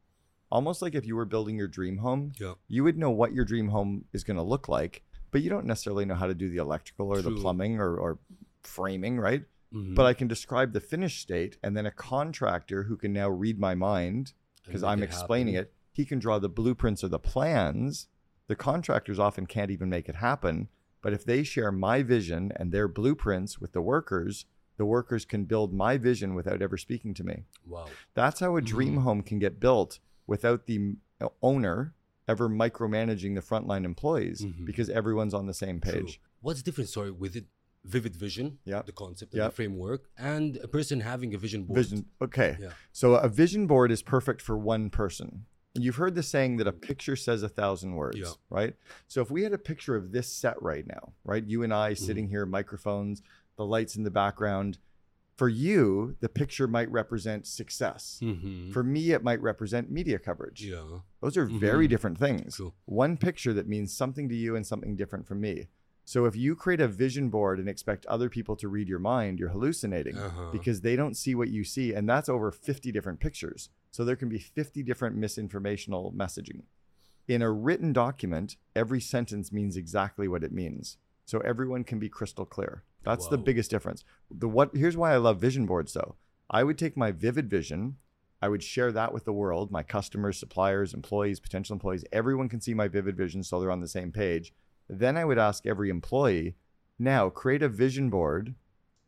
Almost 0.53 0.83
like 0.83 0.95
if 0.95 1.07
you 1.07 1.17
were 1.17 1.25
building 1.25 1.57
your 1.57 1.67
dream 1.67 1.97
home, 1.97 2.33
Yeah. 2.39 2.55
you 2.69 2.85
would 2.85 2.99
know 2.99 3.11
what 3.11 3.33
your 3.33 3.47
dream 3.47 3.69
home 3.69 4.05
is 4.13 4.23
going 4.23 4.37
to 4.37 4.43
look 4.43 4.69
like, 4.69 5.03
but 5.31 5.41
you 5.41 5.49
don't 5.49 5.65
necessarily 5.65 6.05
know 6.05 6.15
how 6.15 6.27
to 6.27 6.35
do 6.35 6.51
the 6.51 6.59
electrical 6.59 7.09
or 7.09 7.23
the 7.23 7.31
plumbing 7.31 7.79
or, 7.81 7.97
or 7.97 8.19
framing, 8.63 9.19
right? 9.19 9.45
Mhm. 9.73 9.95
But 9.95 10.05
I 10.05 10.13
can 10.13 10.29
describe 10.29 10.75
the 10.75 10.81
finished 10.81 11.23
state, 11.23 11.57
and 11.63 11.75
then 11.75 11.87
a 11.87 11.91
contractor 11.91 12.83
who 12.83 12.99
can 12.99 13.15
now 13.15 13.31
read 13.31 13.59
my 13.59 13.75
mind 13.75 14.35
because 14.67 14.83
I'm 14.83 15.01
it 15.03 15.07
explaining 15.07 15.55
happen. 15.55 15.69
it, 15.69 15.75
he 15.91 16.05
can 16.05 16.19
draw 16.19 16.39
the 16.39 16.51
blueprints 16.51 17.03
or 17.03 17.09
the 17.09 17.19
plans. 17.19 18.09
The 18.47 18.55
contractors 18.57 19.19
often 19.19 19.47
can't 19.47 19.71
even 19.71 19.89
make 19.89 20.07
it 20.11 20.17
happen. 20.17 20.69
But 21.01 21.15
if 21.15 21.25
they 21.25 21.43
share 21.45 21.73
my 21.73 22.03
vision 22.03 22.53
and 22.57 22.71
their 22.73 22.89
blueprints 22.89 23.59
with 23.59 23.73
the 23.73 23.81
workers, 23.81 24.45
the 24.77 24.85
workers 24.85 25.25
can 25.25 25.47
build 25.47 25.73
my 25.73 25.97
vision 25.97 26.35
without 26.35 26.61
ever 26.61 26.77
speaking 26.77 27.15
to 27.15 27.25
me. 27.25 27.45
Wow. 27.67 27.87
That's 28.13 28.41
how 28.41 28.57
a 28.57 28.61
dream 28.61 28.97
Mhm. 28.99 29.03
home 29.03 29.23
can 29.23 29.39
get 29.39 29.59
built 29.59 29.99
without 30.33 30.65
the 30.67 30.79
owner 31.43 31.95
ever 32.27 32.49
micromanaging 32.49 33.35
the 33.35 33.43
frontline 33.51 33.85
employees 33.85 34.41
Mhm. 34.43 34.65
because 34.65 34.89
everyone's 34.89 35.35
on 35.35 35.45
the 35.47 35.53
same 35.65 35.79
True. 35.79 35.93
page. 35.93 36.21
What's 36.41 36.63
different, 36.63 36.89
sorry, 36.89 37.11
with 37.11 37.37
it, 37.37 37.47
vivid 37.85 38.15
vision, 38.17 38.47
Yeah. 38.65 38.81
the 38.83 38.93
concept 38.93 39.33
and 39.35 39.41
Yeah. 39.41 39.49
the 39.49 39.55
framework, 39.61 40.09
and 40.17 40.57
a 40.57 40.69
person 40.69 41.01
having 41.01 41.35
a 41.35 41.39
vision 41.47 41.65
board? 41.65 41.77
Vision. 41.83 42.07
Okay. 42.27 42.57
Yeah. 42.61 42.73
So 42.93 43.15
a 43.17 43.29
vision 43.29 43.67
board 43.67 43.91
is 43.93 44.03
perfect 44.03 44.41
for 44.41 44.57
one 44.57 44.89
person. 44.89 45.45
You've 45.75 45.97
heard 45.97 46.15
the 46.15 46.23
saying 46.23 46.57
that 46.59 46.67
a 46.67 46.73
picture 46.73 47.17
says 47.17 47.43
a 47.43 47.49
thousand 47.49 47.97
words, 47.97 48.19
Yeah. 48.19 48.33
right? 48.51 48.75
So 49.09 49.21
if 49.21 49.31
we 49.31 49.43
had 49.43 49.53
a 49.53 49.59
picture 49.59 49.97
of 49.97 50.13
this 50.13 50.29
set 50.29 50.61
right 50.63 50.87
now, 50.87 51.13
right? 51.25 51.45
You 51.45 51.63
and 51.63 51.75
I 51.75 51.93
Mm-hmm. 51.93 52.05
sitting 52.07 52.29
here, 52.29 52.47
microphones, 52.47 53.21
the 53.57 53.67
lights 53.67 53.97
in 53.97 54.03
the 54.05 54.11
background. 54.11 54.79
For 55.37 55.49
you, 55.49 56.17
the 56.21 56.29
picture 56.29 56.69
might 56.69 56.91
represent 56.91 57.47
success. 57.47 58.21
Mhm. 58.23 58.73
For 58.73 58.83
me, 58.83 59.13
it 59.13 59.25
might 59.25 59.41
represent 59.41 59.91
media 59.91 60.19
coverage. 60.19 60.65
yeah. 60.65 61.01
Those 61.21 61.37
are 61.37 61.47
very 61.47 61.87
Mhm. 61.87 61.91
different 61.91 62.19
things. 62.19 62.57
True. 62.57 62.75
One 62.85 63.17
picture 63.17 63.53
that 63.55 63.67
means 63.69 63.93
something 63.95 64.29
to 64.29 64.35
you 64.37 64.55
and 64.57 64.67
something 64.67 64.95
different 64.97 65.27
from 65.27 65.41
me. 65.41 65.69
So 66.05 66.27
if 66.27 66.35
you 66.37 66.55
create 66.57 66.81
a 66.81 66.89
vision 66.89 67.31
board 67.31 67.59
and 67.61 67.69
expect 67.69 68.05
other 68.07 68.29
people 68.29 68.57
to 68.57 68.69
read 68.69 68.89
your 68.89 68.99
mind, 68.99 69.39
you're 69.39 69.51
hallucinating 69.51 70.17
Uh-huh. 70.19 70.51
because 70.53 70.81
they 70.81 70.97
don't 70.97 71.17
see 71.17 71.35
what 71.35 71.49
you 71.49 71.65
see. 71.65 71.95
And 71.95 72.09
that's 72.09 72.29
over 72.29 72.51
50 72.51 72.91
different 72.93 73.21
pictures. 73.21 73.71
So 73.91 74.05
there 74.05 74.17
can 74.17 74.29
be 74.29 74.39
50 74.39 74.83
different 74.83 75.17
misinformational 75.17 76.13
messaging. 76.15 76.63
In 77.29 77.41
a 77.41 77.51
written 77.53 77.93
document, 77.93 78.57
every 78.75 79.01
sentence 79.01 79.53
means 79.53 79.77
exactly 79.77 80.27
what 80.29 80.43
it 80.45 80.53
means. 80.53 80.99
So 81.33 81.39
everyone 81.39 81.83
can 81.83 81.99
be 81.99 82.11
crystal 82.11 82.45
clear. 82.45 82.83
That's 83.05 83.27
the 83.27 83.39
biggest 83.39 83.71
difference. 83.71 84.05
The 84.31 84.47
what 84.47 84.77
here's 84.77 84.99
why 84.99 85.15
I 85.15 85.17
love 85.17 85.41
vision 85.41 85.65
boards 85.65 85.95
though. 85.95 86.17
I 86.51 86.63
would 86.63 86.77
take 86.77 86.95
my 86.95 87.11
vivid 87.11 87.49
vision, 87.49 87.97
I 88.43 88.51
would 88.51 88.63
share 88.63 88.93
that 88.93 89.15
with 89.15 89.25
the 89.25 89.33
world, 89.33 89.71
my 89.71 89.83
customers, 89.83 90.39
suppliers, 90.39 90.93
employees, 90.93 91.41
potential 91.41 91.73
employees. 91.73 92.05
Everyone 92.13 92.51
can 92.51 92.61
see 92.61 92.75
my 92.75 92.87
vivid 92.87 93.17
vision 93.17 93.43
so 93.43 93.59
they're 93.59 93.71
on 93.71 93.81
the 93.81 93.89
same 93.89 94.13
page. 94.13 94.53
Then 94.91 95.17
I 95.17 95.25
would 95.25 95.39
ask 95.39 95.65
every 95.67 95.89
employee, 95.89 96.55
now 96.99 97.31
create 97.31 97.63
a 97.63 97.69
vision 97.71 98.11
board 98.11 98.55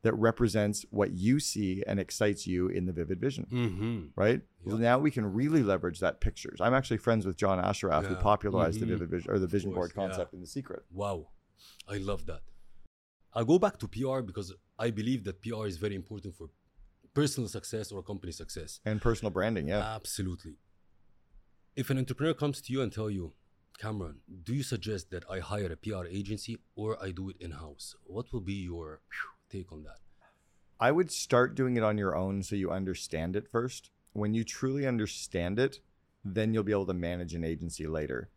that 0.01 0.15
represents 0.15 0.87
what 0.89 1.11
you 1.13 1.39
see 1.39 1.85
and 1.87 2.01
excites 2.01 2.47
you 2.47 2.69
in 2.69 2.87
the 2.87 2.93
vivid 2.93 3.21
vision, 3.21 3.47
Mhm. 3.53 4.11
right? 4.17 4.41
Yeah. 4.65 4.73
Well, 4.73 4.79
now 4.79 4.99
we 4.99 5.11
can 5.11 5.31
really 5.31 5.63
leverage 5.63 6.01
that 6.01 6.23
pictures. 6.23 6.59
I'm 6.63 6.73
actually 6.73 6.97
friends 6.99 7.27
with 7.27 7.37
John 7.37 7.63
Assaraf, 7.63 8.07
who 8.07 8.15
Yeah. 8.15 8.21
popularized 8.21 8.79
Mhm. 8.79 8.81
the 8.81 8.87
vivid 8.87 9.11
vision 9.11 9.31
or 9.31 9.39
the 9.39 9.47
vision 9.47 9.75
board 9.75 9.93
concept 9.93 10.33
yeah. 10.33 10.37
in 10.39 10.41
The 10.41 10.47
Secret. 10.47 10.85
Wow. 10.91 11.29
I 11.88 11.99
love 11.99 12.27
that. 12.27 12.43
I'll 13.33 13.45
go 13.45 13.59
back 13.59 13.79
to 13.79 13.88
PR 13.88 14.21
because 14.21 14.55
I 14.79 14.90
believe 14.90 15.25
that 15.25 15.43
PR 15.43 15.67
is 15.67 15.77
very 15.77 15.95
important 15.95 16.35
for 16.37 16.49
personal 17.14 17.49
success 17.49 17.90
or 17.93 18.03
company 18.03 18.33
success. 18.33 18.81
And 18.85 19.01
personal 19.01 19.31
branding, 19.31 19.69
yeah. 19.69 19.95
Absolutely. 19.95 20.57
If 21.77 21.90
an 21.90 21.99
entrepreneur 21.99 22.35
comes 22.35 22.61
to 22.62 22.73
you 22.73 22.83
and 22.83 22.93
tell 22.93 23.11
you, 23.11 23.33
Cameron, 23.79 24.21
do 24.45 24.55
you 24.55 24.62
suggest 24.62 25.11
that 25.11 25.25
I 25.29 25.40
hire 25.40 25.73
a 25.73 25.77
PR 25.77 26.07
agency 26.07 26.59
or 26.77 27.03
I 27.03 27.11
do 27.11 27.31
it 27.31 27.37
in-house? 27.40 27.97
What 28.05 28.33
will 28.33 28.40
be 28.40 28.55
your 28.55 29.01
take 29.51 29.73
on 29.73 29.83
that? 29.83 29.99
I 30.79 30.93
would 30.93 31.11
start 31.11 31.55
doing 31.55 31.77
it 31.77 31.83
on 31.83 31.99
your 31.99 32.14
own 32.14 32.43
so 32.43 32.57
you 32.57 32.71
understand 32.71 33.35
it 33.35 33.49
first. 33.51 33.90
When 34.12 34.35
you 34.35 34.45
truly 34.45 34.87
understand 34.87 35.59
it, 35.59 35.81
then 36.25 36.55
you'll 36.55 36.62
be 36.62 36.73
able 36.73 36.87
to 36.87 36.95
manage 36.95 37.35
an 37.35 37.45
agency 37.45 37.87
later. 37.87 38.31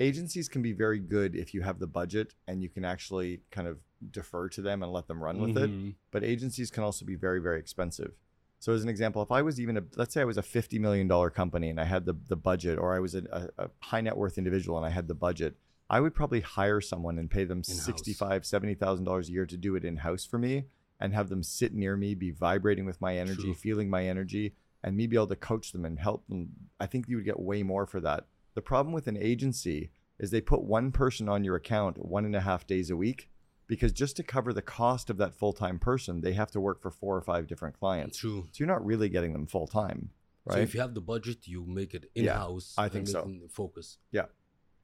Agencies 0.00 0.48
can 0.48 0.62
be 0.62 0.72
very 0.72 0.98
good 0.98 1.36
if 1.36 1.54
you 1.54 1.62
have 1.62 1.78
the 1.78 1.86
budget 1.86 2.34
and 2.48 2.62
you 2.62 2.68
can 2.68 2.84
actually 2.84 3.42
kind 3.50 3.68
of 3.68 3.78
defer 4.10 4.48
to 4.48 4.60
them 4.60 4.82
and 4.82 4.92
let 4.92 5.06
them 5.06 5.22
run 5.22 5.40
with 5.40 5.56
it. 5.56 5.70
Mhm. 5.70 5.94
But 6.10 6.24
agencies 6.24 6.70
can 6.70 6.82
also 6.82 7.04
be 7.04 7.14
very, 7.14 7.40
very 7.40 7.58
expensive. 7.58 8.12
So, 8.58 8.72
as 8.72 8.82
an 8.82 8.88
example, 8.88 9.22
if 9.22 9.30
I 9.30 9.42
was 9.42 9.60
even 9.60 9.76
a, 9.76 9.82
let's 9.96 10.14
say 10.14 10.22
I 10.22 10.24
was 10.24 10.38
a 10.38 10.42
$50 10.42 10.80
million 10.80 11.08
company 11.30 11.68
and 11.68 11.78
I 11.80 11.84
had 11.84 12.06
the, 12.06 12.14
the 12.28 12.36
budget, 12.36 12.78
or 12.78 12.94
I 12.94 12.98
was 12.98 13.14
a, 13.14 13.50
a, 13.58 13.68
high 13.80 14.00
net 14.00 14.16
worth 14.16 14.38
individual 14.38 14.76
and 14.78 14.86
I 14.86 14.90
had 14.90 15.06
the 15.06 15.14
budget, 15.14 15.56
I 15.90 16.00
would 16.00 16.14
probably 16.14 16.40
hire 16.40 16.80
someone 16.80 17.18
and 17.18 17.30
pay 17.30 17.44
them 17.44 17.62
In-house. 17.68 17.86
$65,000, 17.86 18.78
$70,000 18.78 19.28
a 19.28 19.30
year 19.30 19.46
to 19.46 19.56
do 19.56 19.76
it 19.76 19.84
in 19.84 19.98
house 19.98 20.24
for 20.24 20.38
me 20.38 20.64
and 20.98 21.12
have 21.12 21.28
them 21.28 21.42
sit 21.42 21.74
near 21.74 21.96
me, 21.96 22.14
be 22.14 22.30
vibrating 22.30 22.86
with 22.86 23.00
my 23.00 23.16
energy, 23.16 23.42
True. 23.42 23.54
feeling 23.54 23.90
my 23.90 24.06
energy, 24.06 24.54
and 24.82 24.96
me 24.96 25.06
be 25.06 25.16
able 25.16 25.26
to 25.26 25.36
coach 25.36 25.72
them 25.72 25.84
and 25.84 25.98
help 25.98 26.26
them. 26.28 26.48
I 26.80 26.86
think 26.86 27.08
you 27.08 27.16
would 27.16 27.24
get 27.24 27.38
way 27.38 27.62
more 27.62 27.86
for 27.86 28.00
that. 28.00 28.26
The 28.54 28.62
problem 28.62 28.92
with 28.92 29.06
an 29.06 29.16
agency 29.16 29.90
is 30.18 30.30
they 30.30 30.40
put 30.40 30.62
one 30.62 30.92
person 30.92 31.28
on 31.28 31.44
your 31.44 31.56
account 31.56 32.04
one 32.04 32.24
and 32.24 32.36
a 32.36 32.40
half 32.40 32.66
days 32.66 32.90
a 32.90 32.96
week 32.96 33.28
because 33.66 33.92
just 33.92 34.16
to 34.16 34.22
cover 34.22 34.52
the 34.52 34.62
cost 34.62 35.10
of 35.10 35.16
that 35.16 35.34
full-time 35.34 35.78
person, 35.78 36.20
they 36.20 36.34
have 36.34 36.50
to 36.52 36.60
work 36.60 36.80
for 36.80 36.90
four 36.90 37.16
or 37.16 37.22
five 37.22 37.46
different 37.46 37.78
clients. 37.78 38.18
True. 38.18 38.44
So 38.52 38.56
you're 38.58 38.68
not 38.68 38.84
really 38.84 39.08
getting 39.08 39.32
them 39.32 39.46
full 39.46 39.66
time, 39.66 40.10
right? 40.44 40.56
So 40.56 40.60
if 40.60 40.74
you 40.74 40.80
have 40.80 40.94
the 40.94 41.00
budget, 41.00 41.48
you 41.48 41.64
make 41.64 41.94
it 41.94 42.10
in-house. 42.14 42.74
Yeah, 42.76 42.84
I 42.84 42.88
think 42.88 43.08
so. 43.08 43.28
Focus. 43.50 43.98
Yeah. 44.12 44.26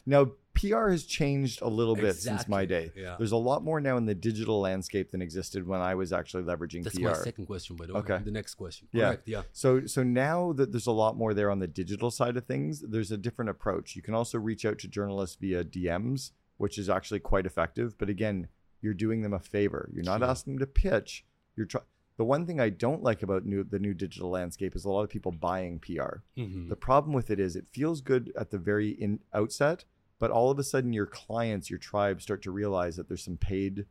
Now, 0.06 0.32
PR 0.54 0.88
has 0.90 1.04
changed 1.04 1.62
a 1.62 1.68
little 1.68 1.94
bit 1.96 2.16
since 2.16 2.46
my 2.48 2.64
day. 2.66 2.92
yeah. 2.96 3.14
There's 3.18 3.32
a 3.32 3.36
lot 3.36 3.62
more 3.64 3.80
now 3.80 3.96
in 3.96 4.04
the 4.06 4.14
digital 4.14 4.60
landscape 4.60 5.10
than 5.10 5.22
existed 5.22 5.66
when 5.66 5.80
I 5.80 5.94
was 5.94 6.12
actually 6.12 6.42
leveraging 6.42 6.84
That's 6.84 6.96
PR. 6.98 7.04
my 7.04 7.12
second 7.14 7.46
question, 7.46 7.76
by 7.76 7.86
the 7.86 7.94
way. 7.94 8.00
Okay. 8.00 8.18
The 8.24 8.30
next 8.30 8.54
question. 8.54 8.88
Yeah. 8.92 9.06
Correct. 9.08 9.28
Yeah. 9.28 9.42
So 9.52 9.86
so 9.86 10.02
now 10.02 10.52
that 10.54 10.72
there's 10.72 10.86
a 10.86 10.92
lot 10.92 11.16
more 11.16 11.32
there 11.34 11.50
on 11.50 11.60
the 11.60 11.66
digital 11.68 12.10
side 12.10 12.36
of 12.36 12.44
things, 12.46 12.80
there's 12.80 13.10
a 13.12 13.16
different 13.16 13.50
approach. 13.50 13.96
You 13.96 14.02
can 14.02 14.14
also 14.14 14.38
reach 14.38 14.64
out 14.64 14.78
to 14.80 14.88
journalists 14.88 15.36
via 15.40 15.64
DMs, 15.64 16.32
which 16.58 16.78
is 16.78 16.90
actually 16.90 17.20
quite 17.20 17.46
effective. 17.46 17.96
But 17.96 18.08
again, 18.10 18.48
you're 18.82 18.94
doing 18.94 19.22
them 19.22 19.32
a 19.32 19.40
favor. 19.40 19.88
You're 19.94 20.04
not 20.04 20.22
asking 20.22 20.54
them 20.54 20.60
to 20.60 20.66
pitch. 20.66 21.24
You're 21.56 21.66
trying. 21.66 21.84
The 22.16 22.24
one 22.24 22.44
thing 22.44 22.60
I 22.60 22.68
don't 22.68 23.02
like 23.02 23.22
about 23.22 23.46
new 23.46 23.64
the 23.64 23.78
new 23.78 23.94
digital 23.94 24.28
landscape 24.28 24.76
is 24.76 24.84
a 24.84 24.90
lot 24.90 25.04
of 25.04 25.08
people 25.10 25.32
buying 25.32 25.78
PR. 25.78 26.22
Mhm. 26.36 26.68
The 26.68 26.76
problem 26.76 27.14
with 27.14 27.30
it 27.30 27.40
is 27.40 27.56
it 27.56 27.66
feels 27.68 28.02
good 28.02 28.30
at 28.38 28.50
the 28.50 28.58
very 28.58 28.90
in 28.90 29.20
outset, 29.32 29.86
but 30.20 30.30
all 30.30 30.48
of 30.52 30.58
a 30.58 30.62
sudden 30.72 30.92
your 30.92 31.06
clients, 31.06 31.68
your 31.72 31.78
tribe 31.90 32.16
start 32.26 32.40
to 32.42 32.50
realize 32.60 32.94
that 32.96 33.08
there's 33.08 33.24
some 33.30 33.36
paid 33.52 33.86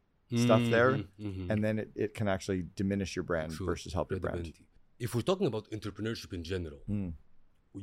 stuff 0.45 0.63
there, 0.75 0.91
Mhm, 0.93 1.07
mhm. 1.19 1.49
and 1.51 1.57
then 1.65 1.75
it, 1.83 1.89
it 2.05 2.11
can 2.13 2.27
actually 2.35 2.61
diminish 2.81 3.11
your 3.17 3.23
brand 3.31 3.51
True. 3.51 3.65
versus 3.65 3.91
help 3.97 4.07
your 4.11 4.19
brand. 4.25 4.53
If 5.05 5.09
we're 5.15 5.27
talking 5.31 5.47
about 5.47 5.63
entrepreneurship 5.77 6.31
in 6.37 6.43
general, 6.43 6.79
Hmm, 6.87 7.09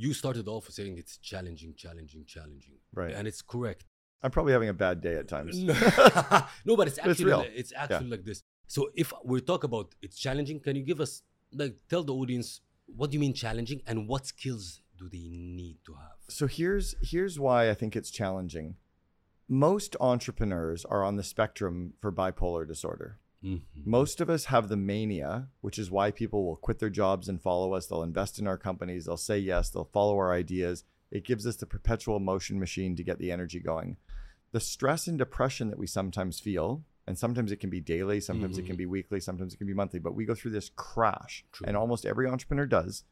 you 0.04 0.11
started 0.14 0.46
off 0.48 0.64
saying 0.70 0.94
it's 1.02 1.14
challenging, 1.30 1.74
challenging, 1.76 2.24
challenging. 2.35 2.76
right. 2.94 3.14
And 3.16 3.26
it's 3.30 3.42
correct. 3.42 3.85
I'm 4.22 4.30
probably 4.30 4.52
having 4.52 4.68
a 4.76 4.78
bad 4.87 5.00
day 5.00 5.14
at 5.22 5.26
times. 5.28 5.54
no, 5.62 5.74
but 6.78 6.87
it's 6.88 6.98
it's 6.98 7.06
actually 7.06 7.24
real. 7.26 7.44
it's 7.61 7.72
actually 7.85 8.11
like 8.14 8.24
this. 8.24 8.42
So 8.68 8.80
if 8.94 9.12
we 9.24 9.40
talk 9.40 9.62
about 9.64 9.94
it's 10.02 10.16
challenging, 10.26 10.59
can 10.61 10.74
you 10.76 10.85
give 10.90 11.00
us 11.00 11.22
like 11.52 11.74
tell 11.90 12.02
the 12.04 12.14
audience 12.14 12.48
what 12.98 13.11
do 13.11 13.14
you 13.16 13.20
mean 13.26 13.35
challenging 13.35 13.80
and 13.88 14.09
what 14.09 14.26
skills 14.26 14.80
do 14.98 15.09
they 15.09 15.28
need 15.28 15.78
to 15.87 15.94
have? 15.94 16.16
So 16.28 16.46
here's 16.46 16.94
here's 17.02 17.38
why 17.38 17.70
I 17.70 17.74
think 17.74 17.94
it's 17.96 18.11
challenging. 18.11 18.76
Most 19.48 19.96
entrepreneurs 20.00 20.85
are 20.85 21.04
on 21.04 21.16
the 21.16 21.22
spectrum 21.22 21.94
for 22.00 22.11
bipolar 22.11 22.66
disorder. 22.66 23.18
Mhm. 23.44 23.61
Most 23.85 24.20
of 24.20 24.28
us 24.28 24.46
have 24.46 24.68
the 24.68 24.76
mania, 24.76 25.48
which 25.61 25.78
is 25.78 25.90
why 25.90 26.11
people 26.11 26.44
will 26.44 26.56
quit 26.56 26.78
their 26.80 26.90
jobs 26.90 27.28
and 27.28 27.40
follow 27.40 27.74
us. 27.74 27.87
They'll 27.87 28.02
invest 28.02 28.38
in 28.38 28.46
our 28.46 28.59
companies. 28.59 29.04
They'll 29.04 29.16
say 29.16 29.38
yes. 29.38 29.70
They'll 29.70 29.85
follow 29.92 30.16
our 30.16 30.32
ideas. 30.32 30.85
It 31.12 31.24
gives 31.24 31.46
us 31.46 31.56
the 31.56 31.66
perpetual 31.66 32.18
motion 32.18 32.59
machine 32.59 32.96
to 32.96 33.04
get 33.04 33.18
the 33.18 33.30
energy 33.30 33.61
going. 33.61 33.98
The 34.50 34.59
stress 34.61 35.06
and 35.06 35.16
depression 35.18 35.68
that 35.70 35.78
we 35.78 35.87
sometimes 35.87 36.40
feel, 36.40 36.85
and 37.06 37.16
sometimes 37.16 37.52
it 37.52 37.61
can 37.61 37.70
be 37.70 37.80
daily, 37.80 38.18
sometimes 38.20 38.59
it 38.59 38.62
Mhm. 38.64 38.66
can 38.68 38.76
be 38.76 38.87
weekly, 38.87 39.20
sometimes 39.20 39.54
it 39.54 39.59
can 39.59 39.66
be 39.68 39.74
monthly, 39.74 40.00
but 40.00 40.14
we 40.14 40.24
go 40.24 40.35
through 40.35 40.50
this 40.52 40.70
crash, 40.74 41.44
True. 41.52 41.66
and 41.68 41.76
almost 41.76 42.04
every 42.06 42.26
entrepreneur 42.26 42.66
does. 42.66 43.04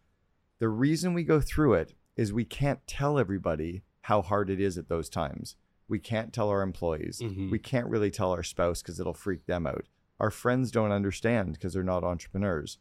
The 0.59 0.69
reason 0.69 1.14
we 1.14 1.25
go 1.25 1.40
through 1.40 1.75
it 1.75 1.95
is 2.17 2.33
we 2.33 2.45
can't 2.45 2.87
tell 2.87 3.19
everybody 3.19 3.83
how 4.03 4.23
hard 4.23 4.51
it 4.51 4.61
is 4.61 4.79
at 4.79 4.88
those 4.88 5.09
times. 5.09 5.57
We 5.88 5.99
can't 5.99 6.33
tell 6.33 6.49
our 6.49 6.62
employees. 6.62 7.21
Mhm. 7.21 7.51
We 7.51 7.59
can't 7.59 7.88
really 7.88 8.11
tell 8.11 8.33
our 8.33 8.43
spouse 8.43 8.81
because 8.83 9.01
it'll 9.01 9.14
freak 9.14 9.47
them 9.47 9.67
out. 9.67 9.87
Our 10.21 10.31
friends 10.31 10.71
don't 10.71 10.93
understand 10.93 11.55
because 11.55 11.75
they're 11.75 11.83
not 11.83 12.05
entrepreneurs. 12.05 12.79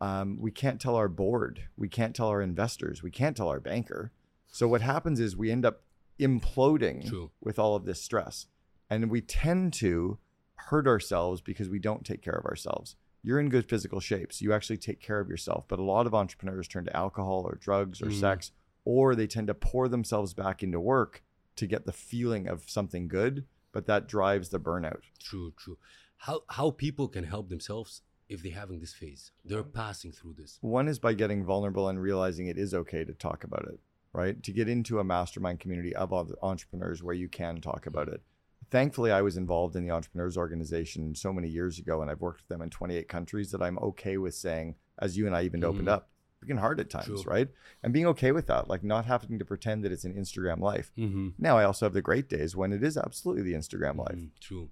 Um, 0.00 0.38
we 0.40 0.52
can't 0.52 0.80
tell 0.80 0.94
our 0.94 1.08
board. 1.08 1.64
We 1.76 1.88
can't 1.88 2.14
tell 2.14 2.28
our 2.28 2.40
investors. 2.40 3.02
We 3.02 3.10
can't 3.10 3.36
tell 3.36 3.48
our 3.48 3.60
banker. 3.60 4.12
So 4.46 4.68
what 4.68 4.80
happens 4.80 5.18
is 5.18 5.36
we 5.36 5.50
end 5.50 5.66
up 5.66 5.82
imploding 6.20 7.08
True. 7.08 7.30
with 7.40 7.58
all 7.58 7.74
of 7.74 7.84
this 7.84 8.00
stress. 8.00 8.46
And 8.88 9.10
we 9.10 9.20
tend 9.20 9.72
to 9.74 10.18
hurt 10.54 10.86
ourselves 10.86 11.40
because 11.40 11.68
we 11.68 11.78
don't 11.78 12.04
take 12.04 12.22
care 12.22 12.34
of 12.34 12.46
ourselves. 12.46 12.96
You're 13.28 13.40
in 13.40 13.50
good 13.50 13.68
physical 13.68 14.00
shape, 14.00 14.32
so 14.32 14.42
you 14.42 14.54
actually 14.54 14.78
take 14.78 15.00
care 15.00 15.20
of 15.20 15.28
yourself. 15.28 15.66
But 15.68 15.78
a 15.78 15.82
lot 15.82 16.06
of 16.06 16.14
entrepreneurs 16.14 16.66
turn 16.66 16.86
to 16.86 16.96
alcohol 16.96 17.42
or 17.46 17.56
drugs 17.56 18.00
or 18.00 18.06
Mhm. 18.06 18.14
sex, 18.14 18.52
or 18.86 19.14
they 19.14 19.26
tend 19.26 19.48
to 19.48 19.54
pour 19.54 19.86
themselves 19.86 20.32
back 20.32 20.62
into 20.62 20.80
work 20.80 21.22
to 21.56 21.66
get 21.66 21.84
the 21.84 21.92
feeling 21.92 22.48
of 22.48 22.70
something 22.70 23.06
good, 23.06 23.46
but 23.70 23.84
that 23.84 24.08
drives 24.08 24.48
the 24.48 24.58
burnout. 24.58 25.02
True, 25.18 25.52
true. 25.58 25.76
How 26.16 26.40
how 26.48 26.70
people 26.70 27.06
can 27.06 27.24
help 27.24 27.50
themselves 27.50 28.00
if 28.30 28.42
they're 28.42 28.52
having 28.52 28.80
this 28.80 28.94
phase? 28.94 29.30
They're 29.44 29.62
passing 29.62 30.10
through 30.10 30.32
this. 30.32 30.56
One 30.62 30.88
is 30.88 30.98
by 30.98 31.12
getting 31.12 31.44
vulnerable 31.44 31.86
and 31.86 32.00
realizing 32.00 32.46
it 32.46 32.56
is 32.56 32.72
okay 32.72 33.04
to 33.04 33.12
talk 33.12 33.44
about 33.44 33.68
it, 33.68 33.78
right? 34.14 34.42
To 34.42 34.52
get 34.54 34.70
into 34.70 35.00
a 35.00 35.04
mastermind 35.04 35.60
community 35.60 35.94
of 35.94 36.14
other 36.14 36.36
entrepreneurs 36.42 37.02
where 37.02 37.14
you 37.14 37.28
can 37.28 37.60
talk 37.60 37.84
about 37.84 38.08
it. 38.08 38.22
Thankfully, 38.70 39.10
I 39.10 39.22
was 39.22 39.36
involved 39.36 39.76
in 39.76 39.84
the 39.84 39.90
Entrepreneurs 39.92 40.36
Organization 40.36 41.14
so 41.14 41.32
many 41.32 41.48
years 41.48 41.78
ago, 41.78 42.02
and 42.02 42.10
I've 42.10 42.20
worked 42.20 42.40
with 42.42 42.48
them 42.48 42.60
in 42.62 42.68
28 42.70 43.08
countries 43.08 43.50
that 43.52 43.62
I'm 43.62 43.78
okay 43.78 44.18
with 44.18 44.34
saying, 44.34 44.74
as 44.98 45.16
you 45.16 45.26
and 45.26 45.34
I 45.34 45.42
even 45.44 45.64
opened 45.64 45.88
Mhm. 45.88 45.92
up, 45.92 46.10
freaking 46.42 46.58
hard 46.58 46.78
at 46.78 46.90
times, 46.90 47.06
True. 47.22 47.22
right? 47.24 47.48
And 47.82 47.92
being 47.92 48.06
okay 48.06 48.30
with 48.30 48.46
that, 48.46 48.68
like 48.68 48.84
not 48.84 49.06
having 49.06 49.38
to 49.38 49.44
pretend 49.44 49.84
that 49.84 49.92
it's 49.92 50.04
an 50.04 50.14
Instagram 50.14 50.60
life. 50.60 50.92
Mm-hmm. 50.96 51.30
Now 51.38 51.56
I 51.56 51.64
also 51.64 51.86
have 51.86 51.94
the 51.94 52.02
great 52.02 52.28
days 52.28 52.54
when 52.54 52.72
it 52.72 52.82
is 52.84 52.96
absolutely 52.96 53.42
the 53.42 53.54
Instagram 53.54 53.96
life. 53.96 54.16
Mhm, 54.18 54.30
True. 54.40 54.70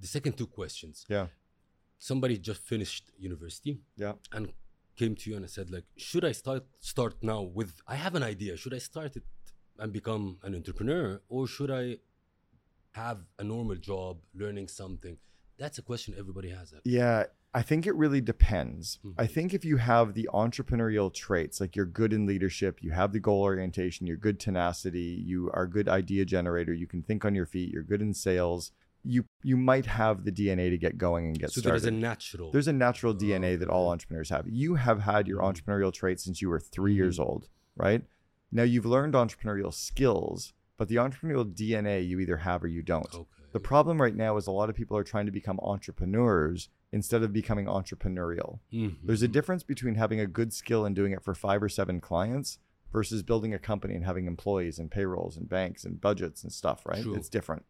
The 0.00 0.06
second 0.06 0.36
two 0.38 0.46
questions. 0.46 1.04
Yeah. 1.08 1.28
Somebody 1.98 2.38
just 2.38 2.60
finished 2.60 3.10
university 3.18 3.80
Yeah. 3.96 4.14
and 4.30 4.52
came 4.94 5.16
to 5.16 5.30
you 5.30 5.36
and 5.36 5.48
said, 5.50 5.70
like, 5.70 5.84
should 5.96 6.24
I 6.24 6.32
start 6.32 6.64
start 6.78 7.14
now 7.22 7.42
with 7.42 7.80
I 7.86 7.96
have 7.96 8.14
an 8.14 8.22
idea. 8.22 8.56
Should 8.56 8.74
I 8.74 8.78
start 8.78 9.16
it 9.16 9.24
and 9.78 9.92
become 9.92 10.38
an 10.42 10.54
entrepreneur 10.54 11.20
or 11.28 11.46
should 11.48 11.70
I 11.70 11.98
have 13.06 13.18
a 13.38 13.44
normal 13.54 13.76
job, 13.76 14.14
learning 14.42 14.68
something? 14.68 15.16
That's 15.62 15.78
a 15.78 15.82
question 15.90 16.14
everybody 16.18 16.50
has. 16.50 16.66
actually. 16.74 16.92
Yeah, 17.00 17.24
I 17.60 17.62
think 17.68 17.86
it 17.86 17.94
really 18.04 18.20
depends. 18.20 18.84
Mhm. 19.04 19.14
I 19.24 19.26
think 19.26 19.48
if 19.58 19.64
you 19.70 19.76
have 19.78 20.06
the 20.14 20.28
entrepreneurial 20.44 21.08
traits, 21.12 21.60
like 21.62 21.74
you're 21.76 21.86
good 22.00 22.12
in 22.12 22.26
leadership, 22.32 22.74
you 22.84 22.90
have 23.00 23.12
the 23.12 23.20
goal 23.28 23.42
orientation, 23.42 24.06
you're 24.06 24.16
good 24.28 24.38
tenacity, 24.38 25.10
you 25.30 25.50
are 25.56 25.64
a 25.64 25.70
good 25.78 25.88
idea 26.00 26.24
generator, 26.36 26.72
you 26.82 26.86
can 26.86 27.02
think 27.02 27.24
on 27.24 27.34
your 27.34 27.46
feet, 27.46 27.70
you're 27.72 27.82
good 27.92 28.02
in 28.02 28.12
sales, 28.14 28.70
you 29.04 29.24
you 29.50 29.56
might 29.56 29.86
have 29.86 30.16
the 30.24 30.32
DNA 30.38 30.66
to 30.70 30.78
get 30.86 30.98
going 30.98 31.24
and 31.26 31.38
get 31.38 31.50
So 31.52 31.60
started. 31.60 31.76
is 31.76 31.84
a 31.86 31.90
natural. 31.90 32.50
There's 32.52 32.68
a 32.68 32.72
natural 32.86 33.12
Oh, 33.14 33.18
DNA 33.22 33.52
that 33.60 33.68
all 33.74 33.86
entrepreneurs 33.90 34.30
have. 34.30 34.46
You 34.48 34.74
have 34.86 35.00
had 35.12 35.26
your 35.30 35.40
Mhm. 35.40 35.46
entrepreneurial 35.48 35.92
traits 36.00 36.22
since 36.24 36.42
you 36.42 36.48
were 36.52 36.60
3 36.60 36.94
years 36.94 37.18
Mhm. 37.18 37.26
old, 37.26 37.48
right? 37.76 38.02
Now 38.50 38.64
you've 38.72 38.86
learned 38.86 39.14
entrepreneurial 39.14 39.72
skills, 39.72 40.52
but 40.78 40.88
the 40.88 40.94
entrepreneurial 40.96 41.44
DNA 41.44 42.06
you 42.08 42.18
either 42.20 42.38
have 42.38 42.64
or 42.64 42.68
you 42.68 42.80
don't. 42.82 43.12
okay. 43.14 43.24
The 43.52 43.60
problem 43.60 44.00
right 44.00 44.14
now 44.14 44.36
is 44.36 44.46
a 44.46 44.52
lot 44.52 44.70
of 44.70 44.76
people 44.76 44.96
are 44.96 45.04
trying 45.04 45.26
to 45.26 45.32
become 45.32 45.58
entrepreneurs 45.60 46.68
instead 46.92 47.22
of 47.22 47.32
becoming 47.32 47.66
entrepreneurial. 47.66 48.60
Mhm. 48.72 48.96
There's 49.02 49.22
a 49.22 49.28
difference 49.28 49.62
between 49.62 49.96
having 49.96 50.20
a 50.20 50.26
good 50.26 50.52
skill 50.52 50.84
and 50.86 50.94
doing 50.94 51.12
it 51.12 51.22
for 51.22 51.34
five 51.34 51.62
or 51.62 51.68
seven 51.68 52.00
clients 52.00 52.58
versus 52.92 53.22
building 53.22 53.52
a 53.52 53.58
company 53.58 53.94
and 53.94 54.04
having 54.04 54.26
employees 54.26 54.78
and 54.78 54.90
payrolls 54.90 55.36
and 55.36 55.48
banks 55.48 55.84
and 55.84 56.00
budgets 56.00 56.42
and 56.42 56.52
stuff, 56.52 56.86
right? 56.86 57.02
True. 57.02 57.14
It's 57.14 57.28
different. 57.28 57.64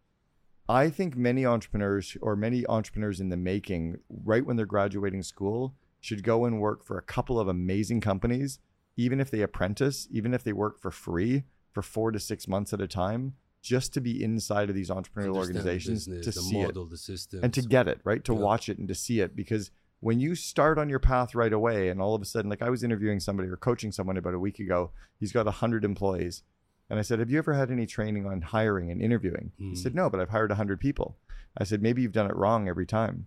I 0.69 0.91
think 0.91 1.17
many 1.17 1.47
entrepreneurs 1.47 2.17
or 2.21 2.37
many 2.37 2.67
entrepreneurs 2.67 3.21
in 3.21 3.31
the 3.31 3.37
making, 3.37 3.99
right 4.25 4.45
when 4.45 4.57
they're 4.57 4.67
graduating 4.67 5.23
school, 5.23 5.75
should 6.01 6.23
go 6.23 6.45
and 6.45 6.61
work 6.61 6.85
for 6.85 6.99
a 6.99 7.03
couple 7.03 7.41
of 7.41 7.49
amazing 7.49 8.01
companies, 8.01 8.59
even 8.97 9.19
if 9.21 9.31
they 9.31 9.41
apprentice, 9.41 10.07
even 10.11 10.35
if 10.35 10.45
they 10.45 10.53
work 10.53 10.79
for 10.79 10.91
free 10.91 11.45
for 11.79 11.83
four 11.83 12.11
to 12.11 12.19
six 12.19 12.49
months 12.49 12.73
at 12.73 12.81
a 12.81 12.89
time, 12.89 13.35
just 13.63 13.95
to 13.95 14.01
be 14.01 14.23
inside 14.23 14.69
of 14.69 14.75
these 14.75 14.91
entrepreneurial 14.91 15.37
Understand 15.37 15.37
organizations 15.37 16.09
business, 16.09 16.35
to 16.35 16.41
see 16.43 16.61
it 16.63 16.75
the 16.75 16.97
system, 16.97 17.41
and 17.45 17.55
to 17.55 17.63
get 17.63 17.87
it 17.87 18.01
right? 18.03 18.25
To 18.25 18.33
Yeah. 18.35 18.41
watch 18.41 18.69
it 18.69 18.79
and 18.79 18.89
to 18.89 18.95
see 18.97 19.21
it. 19.21 19.37
Because 19.37 19.71
when 20.01 20.19
you 20.19 20.35
start 20.35 20.77
on 20.79 20.89
your 20.89 20.99
path 20.99 21.35
right 21.37 21.53
away 21.53 21.89
and 21.89 22.01
all 22.01 22.15
of 22.17 22.23
a 22.23 22.25
sudden 22.25 22.49
like 22.49 22.63
i 22.63 22.71
was 22.71 22.85
interviewing 22.85 23.19
somebody 23.19 23.49
or 23.49 23.57
coaching 23.57 23.91
someone 23.91 24.17
about 24.17 24.33
a 24.33 24.39
week 24.39 24.61
ago 24.61 24.93
he's 25.19 25.33
got 25.33 25.45
100 25.47 25.85
employees. 25.85 26.43
And 26.91 26.99
i 26.99 27.03
said 27.03 27.19
have 27.21 27.31
you 27.31 27.39
ever 27.39 27.55
had 27.55 27.71
any 27.71 27.85
training 27.87 28.25
on 28.27 28.41
hiring 28.43 28.91
and 28.93 29.01
interviewing? 29.03 29.53
He 29.57 29.65
Mhm. 29.65 29.77
said 29.77 29.95
no 29.95 30.09
but 30.11 30.19
i've 30.21 30.31
hired 30.31 30.51
100 30.51 30.81
people. 30.81 31.17
I 31.57 31.63
said 31.65 31.81
maybe 31.83 32.03
you've 32.03 32.13
done 32.13 32.31
it 32.31 32.37
wrong 32.37 32.69
every 32.69 32.87
time. 32.87 33.27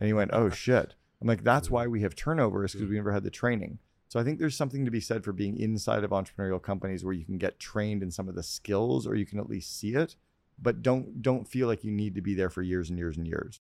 And 0.00 0.06
he 0.08 0.12
went 0.12 0.30
oh 0.32 0.50
shit. 0.50 0.94
I'm 1.20 1.26
like 1.28 1.42
that's 1.44 1.68
why 1.74 1.86
we 1.88 2.02
have 2.02 2.14
turnover 2.14 2.64
is 2.64 2.72
because 2.74 2.88
we 2.88 2.96
never 2.96 3.12
had 3.12 3.24
the 3.24 3.30
training 3.30 3.78
so 4.16 4.20
i 4.20 4.24
think 4.24 4.38
there's 4.38 4.56
something 4.56 4.86
to 4.86 4.90
be 4.90 5.00
said 5.00 5.22
for 5.22 5.32
being 5.32 5.58
inside 5.58 6.02
of 6.02 6.10
entrepreneurial 6.10 6.62
companies 6.62 7.04
where 7.04 7.12
you 7.12 7.24
can 7.24 7.36
get 7.36 7.60
trained 7.60 8.02
in 8.02 8.10
some 8.10 8.30
of 8.30 8.34
the 8.34 8.42
skills 8.42 9.06
or 9.06 9.14
you 9.14 9.26
can 9.26 9.38
at 9.38 9.50
least 9.50 9.78
see 9.78 9.94
it 9.94 10.16
but 10.58 10.80
don't 10.82 11.20
don't 11.20 11.46
feel 11.46 11.66
like 11.66 11.84
you 11.84 11.90
need 11.90 12.14
to 12.14 12.22
be 12.22 12.34
there 12.34 12.48
for 12.48 12.62
years 12.62 12.88
and 12.88 12.98
years 12.98 13.18
and 13.18 13.26
years 13.26 13.60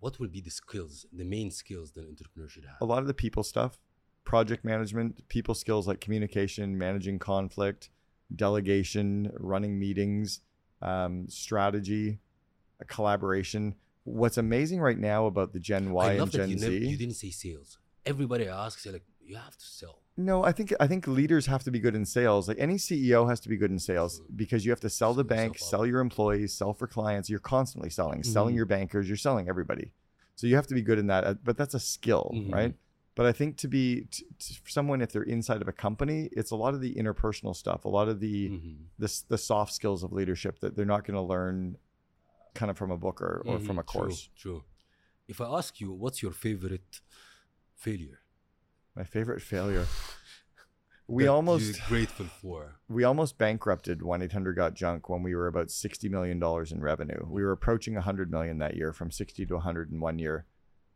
what 0.00 0.18
will 0.20 0.28
be 0.28 0.42
the 0.42 0.50
skills, 0.50 1.06
the 1.14 1.24
main 1.24 1.50
skills 1.50 1.92
that 1.92 2.02
an 2.02 2.10
entrepreneur 2.10 2.48
should 2.48 2.64
have? 2.64 2.76
a 2.80 2.84
lot 2.84 2.98
of 2.98 3.06
the 3.06 3.14
people 3.14 3.42
stuff 3.42 3.78
project 4.24 4.64
management 4.64 5.28
people 5.28 5.54
skills 5.54 5.86
like 5.86 6.00
communication 6.00 6.78
managing 6.78 7.18
conflict 7.18 7.90
delegation 8.34 9.30
running 9.38 9.78
meetings 9.78 10.40
um, 10.80 11.28
strategy 11.28 12.20
collaboration 12.86 13.74
what's 14.04 14.38
amazing 14.38 14.80
right 14.80 14.98
now 14.98 15.26
about 15.26 15.52
the 15.52 15.60
gen 15.60 15.92
y 15.92 16.12
and 16.14 16.30
gen 16.30 16.48
you, 16.48 16.58
z 16.58 16.64
never, 16.64 16.74
you 16.74 16.96
didn't 16.96 17.14
say 17.14 17.30
sales. 17.30 17.78
Everybody 18.06 18.46
asks, 18.46 18.84
like, 18.84 19.02
you 19.26 19.36
have 19.36 19.56
to 19.56 19.64
sell. 19.66 20.00
no 20.16 20.44
i 20.44 20.52
think 20.52 20.72
i 20.80 20.86
think 20.86 21.06
leaders 21.06 21.46
have 21.46 21.62
to 21.64 21.70
be 21.70 21.78
good 21.78 21.94
in 21.94 22.04
sales 22.04 22.46
like 22.48 22.58
any 22.58 22.74
ceo 22.76 23.28
has 23.28 23.40
to 23.40 23.48
be 23.48 23.56
good 23.56 23.70
in 23.70 23.78
sales 23.78 24.18
True. 24.18 24.26
because 24.36 24.64
you 24.64 24.70
have 24.70 24.80
to 24.80 24.90
sell 24.90 25.14
the 25.14 25.24
bank 25.24 25.58
sell 25.58 25.84
your 25.86 26.00
employees 26.00 26.52
sell 26.52 26.72
for 26.72 26.86
clients 26.86 27.28
you're 27.30 27.38
constantly 27.56 27.90
selling 27.90 28.22
selling 28.22 28.54
Mhm. 28.54 28.56
your 28.60 28.66
bankers 28.66 29.08
you're 29.08 29.16
selling 29.16 29.48
everybody 29.48 29.92
so 30.36 30.46
you 30.46 30.54
have 30.56 30.66
to 30.68 30.74
be 30.74 30.82
good 30.82 30.98
in 30.98 31.06
that 31.08 31.24
uh, 31.24 31.34
but 31.42 31.56
that's 31.56 31.74
a 31.74 31.80
skill 31.80 32.30
Mhm. 32.34 32.52
right 32.52 32.74
but 33.16 33.26
i 33.26 33.32
think 33.32 33.56
to 33.56 33.68
be 33.68 33.84
t- 34.10 34.24
t- 34.38 34.54
for 34.62 34.70
someone 34.70 35.00
if 35.00 35.10
they're 35.12 35.22
inside 35.36 35.62
of 35.62 35.68
a 35.68 35.72
company 35.72 36.28
it's 36.32 36.50
a 36.50 36.56
lot 36.64 36.74
of 36.74 36.80
the 36.80 36.94
interpersonal 36.94 37.54
stuff 37.56 37.84
a 37.84 37.88
lot 37.98 38.08
of 38.08 38.20
the 38.20 38.50
Mhm. 38.50 38.76
the, 38.98 39.22
the 39.28 39.38
soft 39.38 39.72
skills 39.72 40.02
of 40.04 40.12
leadership 40.12 40.58
that 40.60 40.74
they're 40.76 40.92
not 40.96 41.04
going 41.06 41.14
to 41.22 41.26
learn 41.34 41.76
kind 42.54 42.70
of 42.70 42.76
from 42.78 42.90
a 42.92 42.96
book 42.96 43.20
or, 43.20 43.42
or 43.46 43.58
from 43.58 43.78
a 43.78 43.82
course 43.82 44.28
True, 44.36 44.52
true. 44.60 44.64
If 45.26 45.40
I 45.40 45.46
ask 45.58 45.80
you, 45.80 45.90
what's 45.90 46.22
your 46.22 46.32
favorite 46.32 47.00
failure? 47.74 48.18
My 48.96 49.04
favorite 49.04 49.42
failure. 49.42 49.86
We 51.06 51.26
almost 51.26 51.82
grateful 51.86 52.24
for. 52.40 52.76
we 52.88 53.04
almost 53.04 53.36
bankrupted 53.36 54.00
1-800 54.00 54.56
got 54.56 54.72
junk 54.72 55.10
when 55.10 55.22
we 55.22 55.34
were 55.34 55.46
about 55.48 55.70
60 55.70 56.08
million 56.08 56.38
dollars 56.38 56.72
in 56.72 56.80
revenue. 56.80 57.26
We 57.28 57.42
were 57.42 57.52
approaching 57.52 57.92
100 57.92 58.30
million 58.30 58.56
that 58.60 58.74
year 58.74 58.90
from 58.90 59.10
60 59.10 59.44
to 59.44 59.54
100 59.56 59.92
in 59.92 60.00
one 60.00 60.18
year 60.18 60.46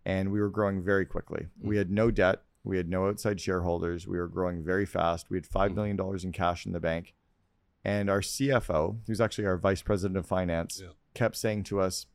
and 0.07 0.33
we 0.33 0.41
were 0.41 0.49
growing 0.49 0.83
very 0.83 1.05
quickly. 1.05 1.49
We 1.61 1.77
had 1.77 1.91
no 1.91 2.11
debt. 2.11 2.41
We 2.65 2.79
had 2.79 2.89
no 2.89 3.07
outside 3.09 3.39
shareholders. 3.39 4.09
We 4.09 4.17
were 4.17 4.29
growing 4.29 4.65
very 4.65 4.87
fast. 4.87 5.29
We 5.29 5.37
had 5.37 5.47
5 5.47 5.73
Mhm. 5.73 5.75
million 5.75 5.97
dollars 5.97 6.25
in 6.25 6.33
cash 6.33 6.65
in 6.65 6.73
the 6.73 6.81
bank. 6.81 7.15
And 7.85 8.09
our 8.09 8.21
cfo 8.23 9.01
who's 9.07 9.21
actually 9.21 9.47
our 9.47 9.59
vice 9.59 9.83
president 9.83 10.17
of 10.17 10.25
finance 10.25 10.81
Yeah. 10.83 10.93
kept 11.13 11.37
saying 11.37 11.65
to 11.65 11.81
us 11.81 12.07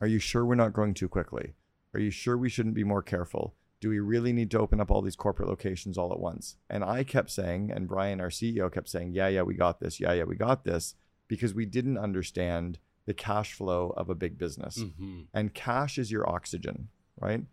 are 0.00 0.08
you 0.08 0.18
sure 0.18 0.44
we're 0.44 0.56
not 0.56 0.72
growing 0.72 0.94
too 0.94 1.08
quickly? 1.08 1.54
Are 1.94 2.00
you 2.00 2.10
sure 2.10 2.36
we 2.36 2.48
shouldn't 2.48 2.74
be 2.74 2.82
more 2.82 3.02
careful 3.02 3.54
do 3.80 3.90
we 3.90 3.98
really 3.98 4.32
need 4.32 4.50
to 4.52 4.58
open 4.58 4.80
up 4.80 4.90
all 4.90 5.02
these 5.02 5.16
corporate 5.16 5.48
locations 5.48 5.98
all 5.98 6.12
at 6.12 6.18
once? 6.20 6.56
And 6.70 6.82
I 6.82 7.04
kept 7.04 7.30
saying, 7.30 7.70
and 7.70 7.86
Brian, 7.86 8.20
our 8.20 8.30
CEO, 8.30 8.72
kept 8.72 8.88
saying, 8.88 9.12
yeah, 9.12 9.28
yeah, 9.28 9.42
we 9.42 9.54
got 9.54 9.80
this. 9.80 10.00
Yeah, 10.00 10.12
yeah, 10.12 10.24
we 10.24 10.36
got 10.36 10.64
this. 10.64 10.94
Because 11.28 11.54
we 11.54 11.66
didn't 11.66 11.98
understand 11.98 12.78
the 13.04 13.14
cash 13.14 13.52
flow 13.52 13.92
of 13.96 14.08
a 14.08 14.14
big 14.14 14.38
business. 14.38 14.78
Mhm. 14.78 15.26
And 15.34 15.52
cash 15.54 15.98
is 15.98 16.10
your 16.10 16.28
oxygen, 16.28 16.88
right? 17.20 17.44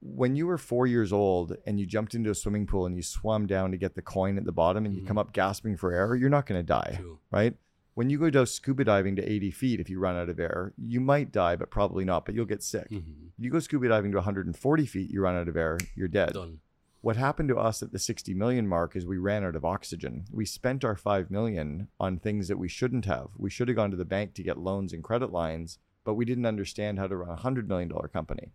When 0.00 0.36
you 0.36 0.46
were 0.46 0.58
four 0.58 0.86
years 0.86 1.12
old 1.12 1.56
and 1.66 1.78
you 1.80 1.84
jumped 1.86 2.14
into 2.14 2.30
a 2.30 2.34
swimming 2.34 2.66
pool 2.66 2.86
and 2.86 2.96
you 2.96 3.02
swam 3.02 3.46
down 3.46 3.70
to 3.72 3.76
get 3.76 3.94
the 3.94 4.02
coin 4.02 4.38
at 4.38 4.44
the 4.44 4.52
bottom 4.52 4.86
and 4.86 4.94
you 4.94 5.02
Mhm. 5.02 5.06
come 5.08 5.18
up 5.18 5.32
gasping 5.32 5.76
for 5.76 5.92
air, 5.92 6.14
you're 6.14 6.30
not 6.30 6.46
going 6.46 6.58
to 6.60 6.66
die 6.66 6.94
True. 7.00 7.18
right? 7.30 7.56
When 7.98 8.10
you 8.10 8.18
go 8.20 8.30
down 8.30 8.46
scuba 8.46 8.84
diving 8.84 9.16
to 9.16 9.28
80 9.28 9.50
feet, 9.50 9.80
if 9.80 9.90
you 9.90 9.98
run 9.98 10.14
out 10.14 10.28
of 10.28 10.38
air, 10.38 10.72
you 10.78 11.00
might 11.00 11.32
die, 11.32 11.56
but 11.56 11.68
probably 11.68 12.04
not, 12.04 12.24
but 12.24 12.32
you'll 12.32 12.44
get 12.44 12.62
sick. 12.62 12.88
Mhm. 12.88 13.30
You 13.36 13.50
go 13.50 13.58
scuba 13.58 13.88
diving 13.88 14.12
to 14.12 14.18
140 14.18 14.86
feet, 14.86 15.10
you 15.10 15.20
run 15.20 15.34
out 15.34 15.48
of 15.48 15.56
air, 15.56 15.78
you're 15.96 16.06
dead. 16.06 16.32
Done. 16.32 16.60
What 17.00 17.16
happened 17.16 17.48
to 17.48 17.58
us 17.58 17.82
at 17.82 17.90
the 17.90 17.98
60 17.98 18.34
million 18.34 18.68
mark 18.68 18.94
is 18.94 19.04
we 19.04 19.18
ran 19.18 19.42
out 19.42 19.56
of 19.56 19.64
oxygen. 19.64 20.26
We 20.30 20.44
spent 20.44 20.84
our 20.84 20.94
5 20.94 21.28
million 21.28 21.88
on 21.98 22.20
things 22.20 22.46
that 22.46 22.56
we 22.56 22.68
shouldn't 22.68 23.04
have. 23.06 23.30
We 23.36 23.50
should 23.50 23.66
have 23.66 23.76
gone 23.76 23.90
to 23.90 23.96
the 23.96 24.04
bank 24.04 24.32
to 24.34 24.44
get 24.44 24.58
loans 24.58 24.92
and 24.92 25.02
credit 25.02 25.32
lines, 25.32 25.80
but 26.04 26.14
we 26.14 26.24
didn't 26.24 26.46
understand 26.46 27.00
how 27.00 27.08
to 27.08 27.16
run 27.16 27.30
a 27.36 27.40
$100 27.42 27.66
million 27.66 27.90
company. 28.12 28.52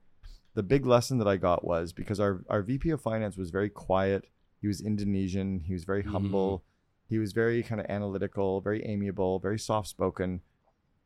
The 0.53 0.63
big 0.63 0.85
lesson 0.85 1.17
that 1.17 1.27
I 1.27 1.35
got 1.35 1.65
was 1.65 1.91
because 1.91 2.21
our, 2.21 2.45
our 2.47 2.61
VP 2.61 2.91
of 2.91 3.01
finance 3.01 3.35
was 3.35 3.49
very 3.49 3.69
quiet. 3.69 4.23
He 4.61 4.67
was 4.67 4.79
Indonesian. 4.79 5.59
He 5.65 5.73
was 5.73 5.83
very 5.83 6.03
Mhm. 6.03 6.11
humble. 6.11 6.63
He 7.14 7.20
was 7.20 7.32
very 7.32 7.61
kind 7.61 7.80
of 7.80 7.86
analytical, 7.89 8.59
very 8.59 8.84
amiable, 8.86 9.38
very 9.38 9.59
soft 9.59 9.88
spoken. 9.88 10.41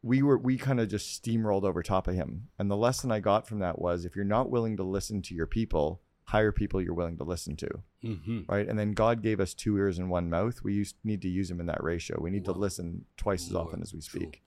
We 0.01 0.21
were 0.21 0.37
we 0.37 0.57
kind 0.57 0.79
of 0.79 0.87
just 0.87 1.21
steamrolled 1.21 1.65
over 1.65 1.83
top 1.83 2.07
of 2.07 2.15
him. 2.15 2.47
And 2.57 2.71
the 2.71 2.77
lesson 2.77 3.11
I 3.11 3.19
got 3.19 3.45
from 3.45 3.59
that 3.59 3.77
was 3.81 4.05
if 4.05 4.15
you're 4.15 4.23
not 4.37 4.49
willing 4.49 4.77
to 4.77 4.83
listen 4.83 5.21
to 5.23 5.35
your 5.35 5.47
people, 5.47 5.99
hire 6.23 6.53
people 6.53 6.81
you're 6.81 6.93
willing 6.93 7.17
to 7.17 7.25
listen 7.25 7.57
to, 7.57 7.69
Mhm. 8.05 8.47
right? 8.47 8.69
And 8.69 8.79
then 8.79 8.93
God 8.93 9.21
gave 9.21 9.41
us 9.41 9.53
two 9.53 9.75
ears 9.77 9.97
and 9.99 10.09
one 10.09 10.29
mouth. 10.29 10.63
We 10.63 10.73
used, 10.75 10.95
need 11.03 11.21
to 11.23 11.29
use 11.29 11.49
them 11.49 11.59
in 11.59 11.65
that 11.65 11.83
ratio. 11.83 12.21
We 12.21 12.29
need 12.31 12.45
to 12.45 12.53
listen 12.53 13.03
twice 13.17 13.47
as 13.49 13.55
often 13.55 13.81
as 13.81 13.93
we 13.93 13.99
true. 13.99 14.21
speak, 14.21 14.43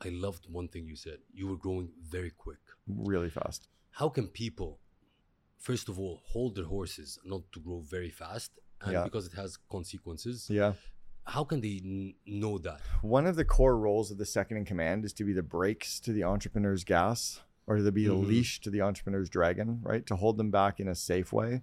I 0.00 0.08
loved 0.08 0.46
one 0.50 0.66
thing 0.66 0.88
you 0.88 0.96
said. 0.96 1.18
You 1.32 1.46
were 1.46 1.56
growing 1.56 1.92
very 2.02 2.30
quick. 2.30 2.58
really 2.88 3.30
fast. 3.30 3.68
How 4.00 4.08
can 4.08 4.26
people, 4.26 4.80
first 5.56 5.88
of 5.88 6.00
all, 6.00 6.20
hold 6.32 6.54
their 6.56 6.66
horses 6.76 7.18
not 7.24 7.42
to 7.52 7.60
grow 7.60 7.78
very 7.80 8.10
fast? 8.10 8.58
And 8.84 8.92
Yeah. 8.92 9.04
because 9.04 9.26
it 9.26 9.32
has 9.34 9.56
consequences, 9.70 10.48
Yeah. 10.50 10.74
how 11.26 11.44
can 11.44 11.60
they 11.60 11.80
n- 11.84 12.14
know 12.26 12.58
that? 12.58 12.80
One 13.02 13.26
of 13.26 13.36
the 13.36 13.44
core 13.44 13.76
roles 13.78 14.10
of 14.10 14.18
the 14.18 14.26
second 14.26 14.58
in 14.58 14.64
command 14.64 15.04
is 15.04 15.12
to 15.14 15.24
be 15.24 15.32
the 15.32 15.42
brakes 15.42 15.98
to 16.00 16.12
the 16.12 16.22
entrepreneur's 16.24 16.84
gas 16.84 17.40
or 17.66 17.78
to 17.78 17.90
be 17.92 18.06
the 18.06 18.12
Mhm. 18.14 18.26
leash 18.26 18.60
to 18.60 18.70
the 18.70 18.82
entrepreneur's 18.82 19.30
dragon, 19.30 19.80
right? 19.82 20.04
To 20.06 20.16
hold 20.16 20.36
them 20.36 20.50
back 20.50 20.80
in 20.80 20.86
a 20.88 20.94
safe 20.94 21.32
way. 21.32 21.62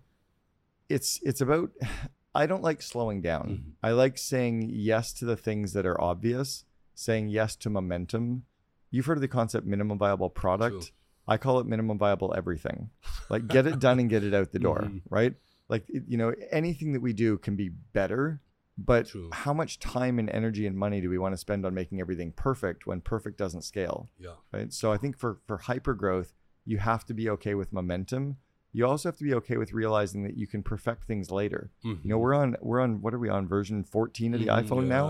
It's 0.89 1.19
it's 1.23 1.41
about 1.41 1.71
I 2.33 2.45
don't 2.45 2.63
like 2.63 2.81
slowing 2.81 3.21
down. 3.21 3.47
Mhm. 3.49 3.71
I 3.83 3.91
like 3.91 4.17
saying 4.17 4.69
yes 4.69 5.11
to 5.13 5.25
the 5.25 5.35
things 5.37 5.73
that 5.73 5.85
are 5.85 5.99
obvious, 5.99 6.63
saying 6.95 7.27
yes 7.27 7.55
to 7.57 7.69
momentum. 7.69 8.45
You've 8.89 9.05
heard 9.05 9.17
of 9.17 9.21
the 9.21 9.27
concept 9.27 9.67
minimum 9.67 9.97
viable 9.97 10.29
product. 10.29 10.81
True. 10.83 10.91
I 11.27 11.37
call 11.37 11.59
it 11.59 11.67
minimum 11.67 11.97
viable 11.97 12.33
everything. 12.35 12.89
Like 13.29 13.47
get 13.47 13.67
it 13.67 13.79
done 13.79 13.99
and 13.99 14.09
get 14.09 14.23
it 14.23 14.33
out 14.33 14.51
the 14.51 14.59
door, 14.59 14.79
Mhm. 14.85 15.01
right? 15.09 15.35
Like 15.71 15.85
you 15.87 16.17
know, 16.17 16.33
anything 16.51 16.91
that 16.93 17.01
we 17.01 17.13
do 17.13 17.37
can 17.37 17.55
be 17.55 17.69
better, 17.69 18.41
but 18.77 19.07
True. 19.07 19.29
how 19.31 19.53
much 19.53 19.79
time 19.79 20.19
and 20.19 20.29
energy 20.29 20.67
and 20.67 20.75
money 20.77 20.99
do 21.01 21.09
we 21.09 21.17
want 21.17 21.33
to 21.33 21.37
spend 21.37 21.65
on 21.65 21.73
making 21.73 21.99
everything 22.01 22.33
perfect 22.33 22.85
when 22.85 22.99
perfect 23.01 23.37
doesn't 23.37 23.63
scale? 23.63 24.09
Yeah. 24.19 24.35
right? 24.51 24.71
So 24.73 24.91
I 24.91 24.97
think 24.97 25.17
for 25.17 25.39
for 25.47 25.57
hyper 25.57 25.93
growth, 25.93 26.33
you 26.65 26.77
have 26.79 27.05
to 27.05 27.13
be 27.13 27.29
okay 27.29 27.55
with 27.55 27.71
momentum. 27.71 28.37
You 28.73 28.85
also 28.85 29.09
have 29.09 29.17
to 29.17 29.23
be 29.23 29.33
okay 29.33 29.57
with 29.57 29.73
realizing 29.73 30.23
that 30.23 30.37
you 30.37 30.47
can 30.47 30.61
perfect 30.63 31.03
things 31.05 31.29
later. 31.31 31.71
You 31.83 31.97
know, 32.05 32.17
we're 32.17 32.33
on 32.33 32.55
we're 32.61 32.79
on 32.81 33.01
what 33.01 33.13
are 33.13 33.19
we 33.19 33.29
on 33.29 33.47
version 33.47 33.83
14 33.83 34.33
of 34.33 34.39
the 34.41 34.47
Mhm, 34.47 34.63
iPhone 34.67 34.87
now? 34.87 35.07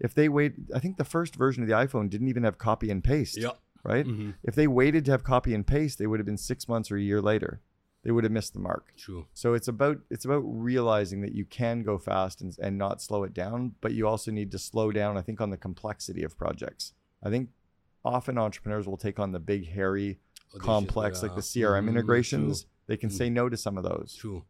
If 0.00 0.14
they 0.14 0.28
wait, 0.28 0.54
I 0.74 0.78
think 0.80 0.96
the 0.96 1.04
first 1.04 1.34
version 1.36 1.62
of 1.62 1.68
the 1.68 1.74
iPhone 1.74 2.08
didn't 2.10 2.28
even 2.28 2.42
have 2.44 2.58
copy 2.58 2.88
and 2.90 3.02
paste, 3.02 3.36
Yeah. 3.36 3.52
right? 3.84 4.06
Mhm. 4.06 4.34
If 4.42 4.54
they 4.54 4.66
waited 4.68 5.04
to 5.06 5.10
have 5.12 5.24
copy 5.24 5.54
and 5.54 5.64
paste, 5.66 5.98
they 5.98 6.06
would 6.06 6.18
have 6.20 6.26
been 6.26 6.36
6 6.36 6.68
months 6.68 6.90
or 6.90 6.96
a 6.96 7.00
year 7.00 7.20
later. 7.20 7.60
They 8.02 8.10
would 8.10 8.24
have 8.24 8.32
missed 8.32 8.54
the 8.54 8.60
mark. 8.60 8.94
True. 8.96 9.26
So 9.34 9.52
it's 9.54 9.68
about 9.68 9.98
it's 10.10 10.24
about 10.24 10.40
realizing 10.40 11.20
that 11.20 11.32
you 11.34 11.44
can 11.44 11.82
go 11.82 11.98
fast 11.98 12.40
and, 12.40 12.56
and 12.58 12.78
not 12.78 13.02
slow 13.02 13.24
it 13.24 13.34
down, 13.34 13.74
but 13.82 13.92
you 13.92 14.08
also 14.08 14.30
need 14.30 14.50
to 14.52 14.58
slow 14.58 14.90
down. 14.90 15.18
I 15.18 15.22
think 15.22 15.40
on 15.40 15.50
the 15.50 15.58
complexity 15.58 16.22
of 16.22 16.36
projects. 16.38 16.94
I 17.22 17.28
think 17.28 17.50
often 18.04 18.38
entrepreneurs 18.38 18.86
will 18.88 18.96
take 18.96 19.18
on 19.18 19.32
the 19.32 19.38
big, 19.38 19.68
hairy, 19.68 20.18
complex, 20.58 21.22
like 21.22 21.34
the. 21.34 21.42
CRM 21.42 21.84
Mhm, 21.84 21.90
integrations. 21.90 22.66
They 22.86 22.96
can 22.96 23.10
Mm. 23.10 23.18
say 23.18 23.28
no 23.30 23.48
to 23.50 23.56
some 23.56 23.76
of 23.76 23.84
those. 23.84 24.14
True. 24.14 24.44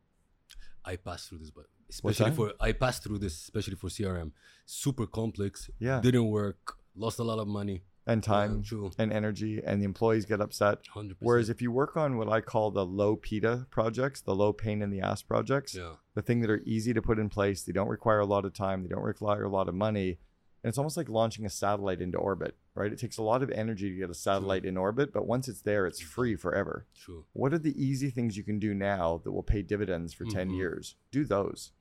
I 0.84 0.96
passed 0.96 1.28
through 1.28 1.38
this, 1.38 1.50
but 1.50 1.66
especially 1.88 2.30
for 2.30 2.52
I 2.60 2.70
passed 2.72 3.02
through 3.02 3.18
this, 3.18 3.34
especially 3.34 3.74
for 3.74 3.88
CRM. 3.90 4.32
Super 4.64 5.06
complex. 5.06 5.68
Yeah. 5.80 6.00
Didn't 6.00 6.28
work. 6.28 6.76
Lost 6.94 7.18
a 7.18 7.24
lot 7.24 7.38
of 7.40 7.48
money. 7.48 7.82
And 8.12 8.22
time 8.22 8.62
Yeah, 8.70 8.88
and 8.98 9.12
energy, 9.12 9.60
and 9.64 9.80
the 9.80 9.84
employees 9.84 10.24
get 10.24 10.40
upset. 10.40 10.86
Hundred 10.88 11.14
percent. 11.14 11.26
Whereas 11.26 11.48
if 11.48 11.62
you 11.62 11.70
work 11.70 11.96
on 11.96 12.16
what 12.16 12.28
I 12.28 12.40
call 12.40 12.70
the 12.70 12.84
low 12.84 13.16
PITA 13.16 13.66
projects, 13.70 14.20
the 14.20 14.34
low 14.34 14.52
pain 14.52 14.82
in 14.82 14.90
the 14.90 15.00
ass 15.00 15.22
projects, 15.22 15.74
yeah. 15.74 15.94
the 16.14 16.22
thing 16.22 16.40
that 16.40 16.50
are 16.50 16.62
easy 16.64 16.92
to 16.92 17.00
put 17.02 17.18
in 17.18 17.28
place, 17.28 17.62
they 17.62 17.72
don't 17.72 17.88
require 17.88 18.20
a 18.20 18.26
lot 18.26 18.44
of 18.44 18.52
time, 18.52 18.82
they 18.82 18.88
don't 18.88 19.02
require 19.02 19.44
a 19.44 19.48
lot 19.48 19.68
of 19.68 19.74
money. 19.74 20.18
And 20.62 20.68
it's 20.68 20.76
almost 20.76 20.98
like 20.98 21.08
launching 21.08 21.46
a 21.46 21.50
satellite 21.50 22.02
into 22.02 22.18
orbit, 22.18 22.54
right? 22.74 22.92
It 22.92 22.98
takes 22.98 23.16
a 23.16 23.22
lot 23.22 23.42
of 23.42 23.50
energy 23.50 23.88
to 23.90 23.96
get 23.96 24.10
a 24.10 24.14
satellite 24.14 24.66
in 24.66 24.76
orbit, 24.76 25.10
but 25.10 25.26
once 25.26 25.48
it's 25.48 25.62
there, 25.62 25.86
it's 25.86 26.00
free 26.02 26.36
forever. 26.36 26.84
True. 26.94 27.24
What 27.32 27.54
are 27.54 27.58
the 27.58 27.82
easy 27.82 28.10
things 28.10 28.36
you 28.36 28.42
can 28.44 28.58
do 28.58 28.74
now 28.74 29.22
that 29.24 29.32
will 29.32 29.42
pay 29.42 29.62
dividends 29.62 30.12
for 30.12 30.26
10 30.26 30.50
Mhm. 30.50 30.56
years? 30.56 30.96
Do 31.10 31.24
those. 31.24 31.72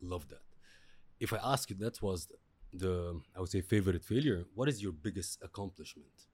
Love 0.00 0.28
that. 0.28 0.40
If 1.20 1.34
I 1.34 1.38
ask 1.42 1.68
you, 1.68 1.76
that 1.76 2.00
was 2.00 2.32
the 2.72 3.20
I 3.36 3.40
would 3.40 3.50
say 3.50 3.60
favorite 3.60 4.04
failure. 4.04 4.44
What 4.54 4.68
is 4.68 4.82
your 4.82 4.92
biggest 4.92 5.42
accomplishment 5.42 6.26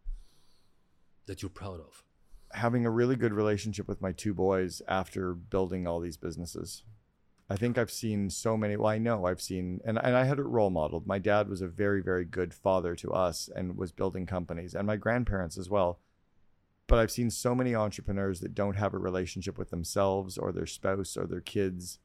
that 1.26 1.42
you're 1.42 1.50
proud 1.50 1.80
of? 1.80 2.04
Having 2.52 2.86
a 2.86 2.90
really 2.90 3.16
good 3.16 3.32
relationship 3.32 3.88
with 3.88 4.00
my 4.00 4.12
two 4.12 4.32
boys 4.32 4.80
after 4.88 5.34
building 5.34 5.86
all 5.86 6.00
these 6.00 6.16
businesses. 6.16 6.84
I 7.50 7.56
think 7.56 7.78
I've 7.78 7.90
seen 7.90 8.28
so 8.28 8.56
many. 8.56 8.76
Well, 8.76 8.88
I 8.88 8.98
know 8.98 9.24
I've 9.24 9.40
seen, 9.40 9.80
and, 9.84 9.98
and 10.02 10.14
I 10.14 10.24
had 10.24 10.38
it 10.38 10.42
role 10.42 10.68
modeled. 10.68 11.06
My 11.06 11.18
dad 11.18 11.48
was 11.48 11.62
a 11.62 11.68
very, 11.68 12.02
very 12.02 12.26
good 12.26 12.52
father 12.52 12.94
to 12.96 13.10
us 13.10 13.48
and 13.54 13.76
was 13.76 13.90
building 13.90 14.26
companies, 14.26 14.74
and 14.74 14.86
my 14.86 14.96
grandparents 14.96 15.56
as 15.56 15.70
well. 15.70 15.98
But 16.86 16.98
I've 16.98 17.10
seen 17.10 17.30
so 17.30 17.54
many 17.54 17.74
entrepreneurs 17.74 18.40
that 18.40 18.54
don't 18.54 18.76
have 18.76 18.92
a 18.92 18.98
relationship 18.98 19.58
with 19.58 19.70
themselves 19.70 20.36
or 20.36 20.52
their 20.52 20.66
spouse 20.66 21.16
or 21.16 21.26
their 21.26 21.40
kids. 21.40 21.98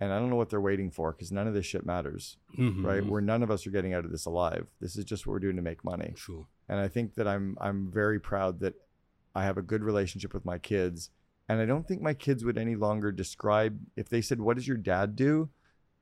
And 0.00 0.12
I 0.12 0.18
don't 0.18 0.30
know 0.30 0.36
what 0.36 0.48
they're 0.50 0.60
waiting 0.60 0.90
for 0.92 1.12
because 1.12 1.32
none 1.32 1.48
of 1.48 1.54
this 1.54 1.66
shit 1.66 1.84
matters, 1.84 2.36
right? 2.56 3.02
Mhm. 3.02 3.08
Where 3.08 3.20
none 3.20 3.42
of 3.42 3.50
us 3.50 3.66
are 3.66 3.70
getting 3.70 3.94
out 3.94 4.04
of 4.04 4.12
this 4.12 4.26
alive. 4.26 4.68
This 4.80 4.96
is 4.96 5.04
just 5.04 5.26
what 5.26 5.32
we're 5.32 5.40
doing 5.40 5.56
to 5.56 5.62
make 5.62 5.82
money. 5.84 6.14
And 6.68 6.78
I 6.78 6.86
think 6.88 7.14
that 7.14 7.26
I'm 7.26 7.56
I'm 7.60 7.90
very 7.90 8.20
proud 8.20 8.60
that 8.60 8.74
I 9.34 9.44
have 9.44 9.58
a 9.58 9.62
good 9.62 9.82
relationship 9.82 10.32
with 10.34 10.44
my 10.44 10.58
kids. 10.58 11.10
And 11.48 11.60
I 11.60 11.66
don't 11.66 11.88
think 11.88 12.00
my 12.02 12.14
kids 12.14 12.44
would 12.44 12.58
any 12.58 12.76
longer 12.76 13.10
describe 13.10 13.80
if 13.96 14.08
they 14.08 14.20
said, 14.20 14.40
What 14.40 14.56
does 14.56 14.68
your 14.68 14.76
dad 14.76 15.16
do? 15.16 15.48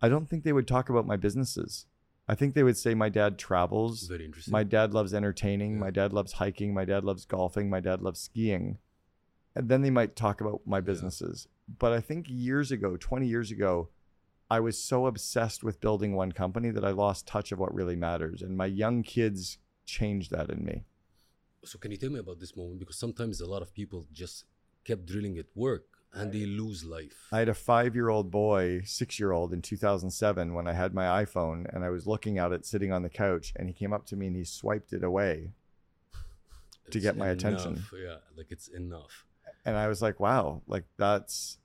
I 0.03 0.09
don't 0.11 0.28
think 0.28 0.44
they 0.44 0.53
would 0.53 0.68
talk 0.68 0.90
about 0.90 1.07
my 1.07 1.16
businesses. 1.16 1.86
I 2.28 2.34
think 2.34 2.55
they 2.55 2.64
would 2.64 2.76
say 2.76 2.92
my 2.94 3.09
dad 3.09 3.38
travels. 3.38 4.09
Very 4.09 4.24
interesting. 4.24 4.53
My 4.53 4.64
dad 4.64 4.92
loves 4.92 5.14
entertaining. 5.14 5.74
Yeah. 5.74 5.78
My 5.78 5.90
dad 5.90 6.12
loves 6.12 6.32
hiking. 6.32 6.74
My 6.74 6.84
dad 6.84 7.05
loves 7.05 7.24
golfing. 7.24 7.70
My 7.70 7.80
dad 7.80 8.03
loves 8.03 8.20
skiing. 8.20 8.78
And 9.57 9.68
then 9.70 9.80
they 9.80 9.90
might 9.90 10.14
talk 10.14 10.40
about 10.42 10.61
my 10.66 10.80
businesses. 10.82 11.48
But 11.78 11.92
I 11.92 12.00
think 12.00 12.26
years 12.28 12.70
ago, 12.70 12.96
20 12.98 13.26
years 13.26 13.50
ago, 13.50 13.88
I 14.50 14.61
was 14.61 14.78
so 14.78 15.07
obsessed 15.07 15.64
with 15.64 15.80
building 15.80 16.14
one 16.14 16.30
company 16.30 16.70
that 16.70 16.84
I 16.84 16.90
lost 16.90 17.26
touch 17.26 17.50
of 17.52 17.59
what 17.59 17.74
really 17.74 17.96
matters. 17.96 18.42
And 18.42 18.57
my 18.57 18.66
young 18.66 19.02
kids 19.02 19.59
changed 19.86 20.30
that 20.30 20.50
in 20.50 20.64
me. 20.64 20.84
so 21.64 21.78
can 21.78 21.90
you 21.90 21.96
tell 21.96 22.11
me 22.11 22.20
about 22.20 22.38
this 22.38 22.54
moment? 22.57 22.78
Because 22.78 22.98
sometimes 22.98 23.40
a 23.40 23.46
lot 23.46 23.62
of 23.62 23.72
people 23.74 24.07
just 24.12 24.44
kept 24.84 25.07
drilling 25.07 25.36
at 25.38 25.46
work 25.57 25.86
and 26.12 26.32
they 26.32 26.46
lose 26.46 26.84
life. 26.84 27.26
I 27.32 27.40
had 27.40 27.48
a 27.48 27.54
five 27.54 27.94
year 27.94 28.09
old 28.09 28.30
boy, 28.30 28.82
six 28.84 29.18
year 29.18 29.32
old 29.32 29.52
in 29.52 29.62
2007 29.62 30.54
when 30.54 30.68
I 30.68 30.72
had 30.72 30.94
my 30.94 31.24
iPhone 31.24 31.66
and 31.74 31.84
I 31.84 31.90
was 31.90 32.07
looking 32.07 32.38
at 32.38 32.52
it 32.52 32.64
sitting 32.64 32.92
on 32.92 33.02
the 33.02 33.11
couch 33.11 33.52
and 33.57 33.68
he 33.68 33.74
came 33.74 33.92
up 33.92 34.07
to 34.07 34.16
me 34.16 34.28
and 34.28 34.36
he 34.36 34.44
swiped 34.44 34.92
it 34.92 35.02
away. 35.02 35.50
to 36.90 36.98
It's 36.98 37.04
get 37.04 37.16
my 37.16 37.28
attention. 37.28 37.82
Yeah, 37.92 38.16
like 38.36 38.46
it's 38.50 38.68
enough. 38.68 39.26
And 39.67 39.77
I 39.77 39.89
was 39.89 40.01
like, 40.01 40.19
wow, 40.21 40.62
like 40.67 40.85
that's 40.97 41.59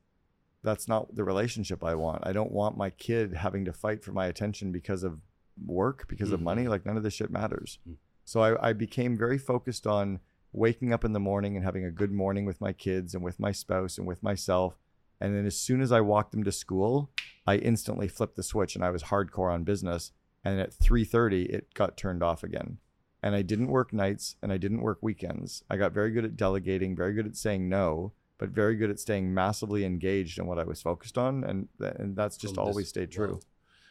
that's 0.63 0.87
not 0.87 1.15
the 1.15 1.23
relationship 1.23 1.83
I 1.83 1.95
want. 1.95 2.25
I 2.27 2.33
don't 2.33 2.51
want 2.51 2.77
my 2.77 2.89
kid 2.91 3.33
having 3.33 3.65
to 3.65 3.73
fight 3.73 4.03
for 4.03 4.11
my 4.11 4.27
attention 4.27 4.71
because 4.71 5.03
of 5.03 5.19
work, 5.65 6.05
because 6.07 6.31
of 6.31 6.39
Mhm. 6.39 6.43
money. 6.43 6.67
Like 6.67 6.85
none 6.85 6.97
of 6.97 7.03
this 7.03 7.13
shit 7.15 7.31
matters. 7.31 7.79
Mm. 7.89 7.95
So 8.25 8.41
I, 8.41 8.69
I 8.69 8.73
became 8.73 9.17
very 9.17 9.37
focused 9.39 9.87
on 9.87 10.19
waking 10.53 10.93
up 10.93 11.03
in 11.03 11.13
the 11.13 11.19
morning 11.19 11.55
and 11.55 11.65
having 11.65 11.83
a 11.85 11.91
good 11.91 12.11
morning 12.11 12.45
with 12.45 12.61
my 12.61 12.73
kids 12.73 13.15
and 13.15 13.23
with 13.23 13.39
my 13.39 13.51
spouse 13.51 13.97
and 13.97 14.05
with 14.05 14.21
myself. 14.21 14.77
And 15.19 15.35
then 15.35 15.45
as 15.47 15.57
soon 15.57 15.81
as 15.81 15.91
I 15.91 16.01
walked 16.01 16.31
them 16.31 16.43
to 16.43 16.51
school, 16.51 17.09
I 17.47 17.55
instantly 17.57 18.07
flipped 18.07 18.35
the 18.35 18.43
switch 18.43 18.75
and 18.75 18.83
I 18.85 18.89
was 18.91 19.03
hardcore 19.03 19.51
on 19.51 19.63
business. 19.63 20.11
And 20.43 20.59
at 20.59 20.73
3:30, 20.73 21.45
it 21.45 21.73
got 21.73 21.97
turned 21.97 22.21
off 22.21 22.43
again 22.43 22.77
and 23.23 23.35
I 23.35 23.41
didn't 23.41 23.67
work 23.67 23.93
nights 23.93 24.35
and 24.41 24.51
I 24.51 24.57
didn't 24.57 24.81
work 24.81 24.99
weekends. 25.01 25.63
I 25.69 25.77
got 25.77 25.91
very 25.91 26.11
good 26.11 26.25
at 26.25 26.35
delegating, 26.35 26.95
very 26.95 27.13
good 27.13 27.27
at 27.27 27.35
saying 27.35 27.69
no, 27.69 28.13
but 28.37 28.49
very 28.49 28.75
good 28.75 28.89
at 28.89 28.99
staying 28.99 29.33
massively 29.33 29.85
engaged 29.85 30.39
in 30.39 30.47
what 30.47 30.57
I 30.57 30.63
was 30.63 30.81
focused 30.81 31.17
on, 31.17 31.43
and 31.43 31.67
th- 31.79 31.93
and 31.99 32.15
that's 32.15 32.37
just 32.37 32.57
always 32.57 32.89
stayed 32.89 33.11
true. 33.11 33.33
wow. 33.33 33.39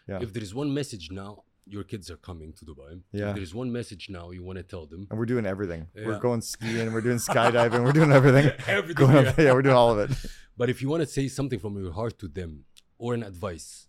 Yeah. 0.08 0.18
If 0.22 0.32
there 0.32 0.42
is 0.42 0.54
one 0.54 0.74
message 0.74 1.10
now, 1.12 1.44
your 1.66 1.84
kids 1.84 2.10
are 2.10 2.16
coming 2.16 2.52
to 2.54 2.64
Dubai. 2.64 3.00
Yeah. 3.12 3.28
If 3.28 3.34
there 3.36 3.42
is 3.44 3.54
one 3.54 3.70
message 3.70 4.08
now 4.10 4.30
you 4.32 4.42
want 4.42 4.58
to 4.58 4.64
tell 4.64 4.86
them. 4.86 5.06
And 5.08 5.18
we're 5.18 5.26
doing 5.34 5.46
everything. 5.46 5.86
We're 5.94 6.18
going 6.18 6.40
skiing, 6.40 6.92
we're 6.92 7.00
doing 7.00 7.18
skydiving, 7.18 7.84
we're 7.84 7.92
doing 7.92 8.12
everything. 8.12 8.50
Everything. 8.66 9.06
Going 9.06 9.24
yeah. 9.24 9.30
up, 9.30 9.38
yeah, 9.38 9.52
we're 9.52 9.62
doing 9.62 9.76
all 9.76 9.92
of 9.96 10.10
it. 10.10 10.16
But 10.60 10.68
if 10.68 10.82
you 10.82 10.88
want 10.90 11.02
to 11.02 11.10
say 11.18 11.26
something 11.28 11.58
from 11.58 11.82
your 11.82 11.92
heart 11.92 12.18
to 12.18 12.28
them 12.28 12.64
or 12.98 13.14
an 13.14 13.22
advice, 13.22 13.86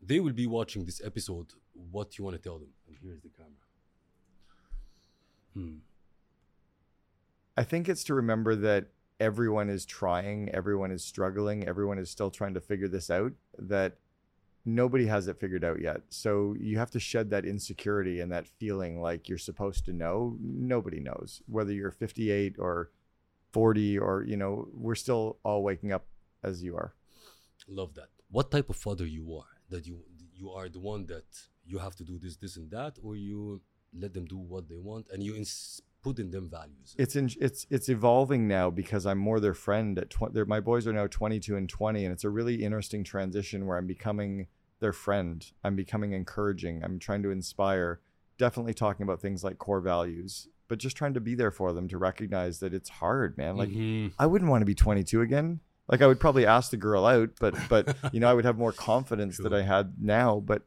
they 0.00 0.18
will 0.18 0.32
be 0.32 0.46
watching 0.46 0.86
this 0.86 1.02
episode. 1.04 1.48
What 1.96 2.16
you 2.16 2.24
want 2.24 2.36
to 2.36 2.42
tell 2.42 2.58
them? 2.58 2.70
And 2.86 2.96
here's 3.02 3.20
the 3.20 3.28
camera. 3.28 3.65
Hmm. 5.56 5.76
I 7.56 7.64
think 7.64 7.88
it's 7.88 8.04
to 8.04 8.14
remember 8.14 8.54
that 8.56 8.88
everyone 9.18 9.70
is 9.70 9.86
trying, 9.86 10.50
everyone 10.50 10.90
is 10.90 11.02
struggling, 11.02 11.66
everyone 11.66 11.98
is 11.98 12.10
still 12.10 12.30
trying 12.30 12.52
to 12.54 12.60
figure 12.60 12.88
this 12.88 13.08
out, 13.08 13.32
that 13.58 13.96
nobody 14.66 15.06
has 15.06 15.28
it 15.28 15.40
figured 15.40 15.64
out 15.64 15.80
yet. 15.80 16.02
So 16.10 16.54
you 16.58 16.76
have 16.76 16.90
to 16.90 17.00
shed 17.00 17.30
that 17.30 17.46
insecurity 17.46 18.20
and 18.20 18.30
that 18.32 18.46
feeling 18.46 19.00
like 19.00 19.30
you're 19.30 19.38
supposed 19.38 19.86
to 19.86 19.94
know. 19.94 20.36
Nobody 20.42 21.00
knows. 21.00 21.40
Whether 21.46 21.72
you're 21.72 21.90
58 21.90 22.56
or 22.58 22.90
40 23.52 23.98
or, 23.98 24.24
you 24.24 24.36
know, 24.36 24.68
we're 24.74 24.94
still 24.94 25.38
all 25.42 25.62
waking 25.62 25.92
up 25.92 26.04
as 26.42 26.62
you 26.62 26.76
are. 26.76 26.92
Love 27.66 27.94
that. 27.94 28.08
What 28.30 28.50
type 28.50 28.68
of 28.68 28.76
father 28.76 29.06
you 29.06 29.34
are? 29.36 29.48
That 29.70 29.86
you 29.86 30.02
you 30.34 30.50
are 30.50 30.68
the 30.68 30.80
one 30.80 31.06
that 31.06 31.24
you 31.64 31.78
have 31.78 31.96
to 31.96 32.04
do 32.04 32.18
this, 32.18 32.36
this, 32.36 32.56
and 32.56 32.70
that, 32.70 32.98
or 33.02 33.16
you 33.16 33.62
let 33.98 34.14
them 34.14 34.24
do 34.26 34.36
what 34.36 34.68
they 34.68 34.76
want 34.78 35.08
and 35.12 35.22
you 35.22 35.34
ins- 35.34 35.80
put 36.02 36.18
in 36.18 36.30
them 36.30 36.48
values. 36.48 36.94
It's 36.98 37.16
in, 37.16 37.30
it's 37.40 37.66
it's 37.70 37.88
evolving 37.88 38.46
now 38.46 38.70
because 38.70 39.06
I'm 39.06 39.18
more 39.18 39.40
their 39.40 39.54
friend 39.54 39.98
at 39.98 40.10
20 40.10 40.44
my 40.44 40.60
boys 40.60 40.86
are 40.86 40.92
now 40.92 41.06
22 41.06 41.56
and 41.56 41.68
20 41.68 42.04
and 42.04 42.12
it's 42.12 42.24
a 42.24 42.30
really 42.30 42.62
interesting 42.64 43.02
transition 43.04 43.66
where 43.66 43.76
I'm 43.78 43.86
becoming 43.86 44.46
their 44.80 44.92
friend. 44.92 45.44
I'm 45.64 45.74
becoming 45.74 46.12
encouraging. 46.12 46.84
I'm 46.84 46.98
trying 46.98 47.22
to 47.22 47.30
inspire, 47.30 48.00
definitely 48.38 48.74
talking 48.74 49.04
about 49.04 49.20
things 49.22 49.42
like 49.42 49.58
core 49.58 49.80
values, 49.80 50.48
but 50.68 50.78
just 50.78 50.96
trying 50.96 51.14
to 51.14 51.20
be 51.20 51.34
there 51.34 51.50
for 51.50 51.72
them 51.72 51.88
to 51.88 51.98
recognize 51.98 52.60
that 52.60 52.74
it's 52.74 52.90
hard, 52.90 53.36
man. 53.38 53.56
Like 53.56 53.70
Mhm. 53.70 54.12
I 54.18 54.26
wouldn't 54.26 54.50
want 54.50 54.62
to 54.62 54.66
be 54.66 54.74
22 54.74 55.22
again. 55.22 55.60
Like 55.88 56.02
I 56.02 56.06
would 56.06 56.20
probably 56.20 56.44
ask 56.46 56.70
the 56.70 56.76
girl 56.76 57.06
out, 57.06 57.30
but 57.40 57.54
but 57.68 57.96
you 58.12 58.20
know 58.20 58.28
I 58.28 58.34
would 58.34 58.44
have 58.44 58.58
more 58.58 58.72
confidence 58.72 59.38
that 59.38 59.52
I 59.54 59.62
had 59.62 59.94
now, 60.00 60.40
but 60.40 60.62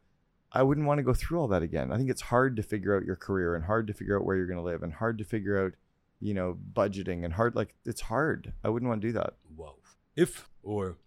I 0.52 0.64
wouldn't 0.64 0.88
want 0.88 0.97
to 0.97 1.04
go 1.04 1.14
through 1.14 1.39
all 1.39 1.47
that 1.50 1.62
again. 1.62 1.91
I 1.91 1.97
think 1.97 2.10
it's 2.10 2.22
hard 2.22 2.56
to 2.56 2.64
figure 2.64 2.95
out 2.95 3.06
your 3.06 3.16
career 3.16 3.56
and 3.56 3.66
hard 3.66 3.88
to 3.88 3.93
figure 3.93 4.18
out 4.18 4.26
where 4.26 4.36
you're 4.36 4.47
going 4.47 4.58
to 4.58 4.64
live 4.64 4.82
and 4.82 4.93
hard 4.93 5.18
to 5.20 5.24
figure 5.24 5.64
out, 5.64 5.74
you 6.20 6.34
know, 6.34 6.58
budgeting 6.74 7.24
and 7.24 7.34
hard 7.34 7.56
like 7.56 7.76
it's 7.86 8.02
hard. 8.02 8.54
I 8.64 8.70
wouldn't 8.70 8.89
want 8.89 9.02
to 9.02 9.08
do 9.08 9.14
that. 9.14 9.36
Wow. 9.56 9.76
If 10.16 10.50
or 10.64 10.97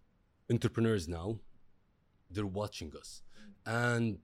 entrepreneurs 0.50 1.08
now, 1.08 1.38
they're 2.30 2.46
watching 2.46 2.92
us 2.96 3.22
and 3.66 4.18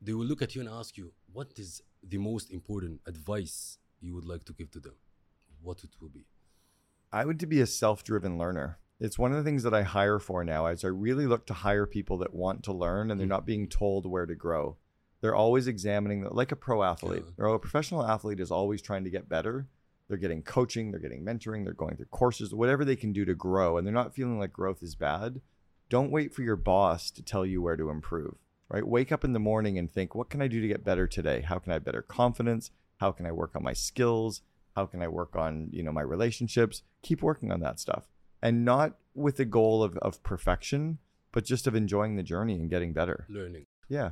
they 0.00 0.12
will 0.12 0.24
look 0.24 0.40
at 0.40 0.54
you 0.54 0.60
and 0.60 0.70
ask 0.70 0.96
you, 0.96 1.12
what 1.32 1.52
is 1.56 1.82
the 2.02 2.18
most 2.18 2.52
important 2.52 3.00
advice 3.06 3.78
you 4.00 4.14
would 4.14 4.24
like 4.24 4.44
to 4.44 4.52
give 4.52 4.70
to 4.70 4.80
them? 4.80 4.94
What 5.62 5.82
it 5.82 5.90
will 6.00 6.10
be? 6.10 6.26
I 7.12 7.24
would 7.24 7.40
to 7.40 7.46
be 7.46 7.60
a 7.60 7.66
self-driven 7.66 8.38
learner. 8.38 8.78
It's 8.98 9.18
one 9.18 9.30
of 9.32 9.36
the 9.36 9.44
things 9.44 9.62
that 9.64 9.74
I 9.74 9.82
hire 9.82 10.18
for 10.18 10.42
now 10.44 10.66
is 10.66 10.84
I 10.84 10.88
really 10.88 11.26
look 11.26 11.46
to 11.46 11.54
hire 11.54 11.86
people 11.86 12.16
that 12.18 12.32
want 12.34 12.62
to 12.64 12.72
learn 12.72 13.10
and 13.10 13.20
they're 13.20 13.26
Mm. 13.26 13.30
not 13.30 13.46
being 13.46 13.68
told 13.68 14.06
where 14.06 14.24
to 14.26 14.34
grow. 14.34 14.76
They're 15.20 15.34
always 15.34 15.66
examining 15.66 16.24
like 16.24 16.50
a 16.52 16.56
pro 16.56 16.82
athlete 16.82 17.24
Yeah. 17.38 17.44
or 17.44 17.54
a 17.54 17.58
professional 17.58 18.06
athlete 18.06 18.40
is 18.40 18.50
always 18.50 18.80
trying 18.80 19.04
to 19.04 19.10
get 19.10 19.28
better. 19.28 19.68
They're 20.08 20.16
getting 20.16 20.42
coaching, 20.42 20.90
they're 20.92 21.00
getting 21.00 21.24
mentoring, 21.24 21.64
they're 21.64 21.74
going 21.74 21.96
through 21.96 22.06
courses, 22.06 22.54
whatever 22.54 22.84
they 22.84 22.96
can 22.96 23.12
do 23.12 23.24
to 23.24 23.34
grow, 23.34 23.76
and 23.76 23.86
they're 23.86 23.92
not 23.92 24.14
feeling 24.14 24.38
like 24.38 24.52
growth 24.52 24.82
is 24.82 24.94
bad. 24.94 25.40
Don't 25.88 26.10
wait 26.12 26.32
for 26.32 26.42
your 26.42 26.56
boss 26.56 27.10
to 27.12 27.22
tell 27.22 27.44
you 27.44 27.60
where 27.60 27.76
to 27.76 27.90
improve, 27.90 28.36
right? 28.68 28.86
Wake 28.86 29.10
up 29.12 29.24
in 29.24 29.32
the 29.32 29.38
morning 29.40 29.78
and 29.78 29.90
think, 29.90 30.14
what 30.14 30.30
can 30.30 30.40
I 30.40 30.48
do 30.48 30.60
to 30.60 30.68
get 30.68 30.84
better 30.84 31.06
today? 31.06 31.40
How 31.42 31.58
can 31.58 31.72
I 31.72 31.74
have 31.74 31.84
better 31.84 32.02
confidence? 32.02 32.70
How 32.98 33.10
can 33.12 33.26
I 33.26 33.32
work 33.32 33.54
on 33.56 33.62
my 33.62 33.72
skills? 33.72 34.42
How 34.74 34.86
can 34.86 35.02
I 35.02 35.08
work 35.08 35.34
on, 35.36 35.68
you 35.72 35.82
know, 35.82 35.92
my 35.92 36.02
relationships? 36.02 36.82
Keep 37.02 37.22
working 37.22 37.50
on 37.50 37.60
that 37.60 37.78
stuff. 37.80 38.04
And 38.46 38.64
not 38.64 38.98
with 39.12 39.38
the 39.38 39.44
goal 39.44 39.82
of, 39.82 39.96
of 39.98 40.22
perfection, 40.22 40.98
but 41.32 41.44
just 41.44 41.66
of 41.66 41.74
enjoying 41.74 42.14
the 42.14 42.22
journey 42.22 42.54
and 42.54 42.70
getting 42.70 42.92
better. 42.92 43.26
Learning. 43.28 43.66
Yeah. 43.88 44.10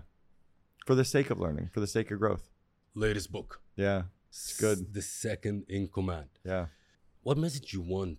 For 0.86 0.96
the 0.96 1.04
sake 1.04 1.30
of 1.30 1.38
learning, 1.38 1.70
for 1.72 1.78
the 1.78 1.86
sake 1.86 2.10
of 2.10 2.18
growth. 2.18 2.50
Latest 2.96 3.30
book. 3.30 3.60
Yeah. 3.76 4.02
It's 4.30 4.58
good. 4.58 4.92
The 4.92 5.02
second 5.02 5.66
in 5.68 5.86
command. 5.86 6.30
Yeah. 6.44 6.66
What 7.22 7.38
message 7.38 7.72
you 7.72 7.80
want 7.80 8.18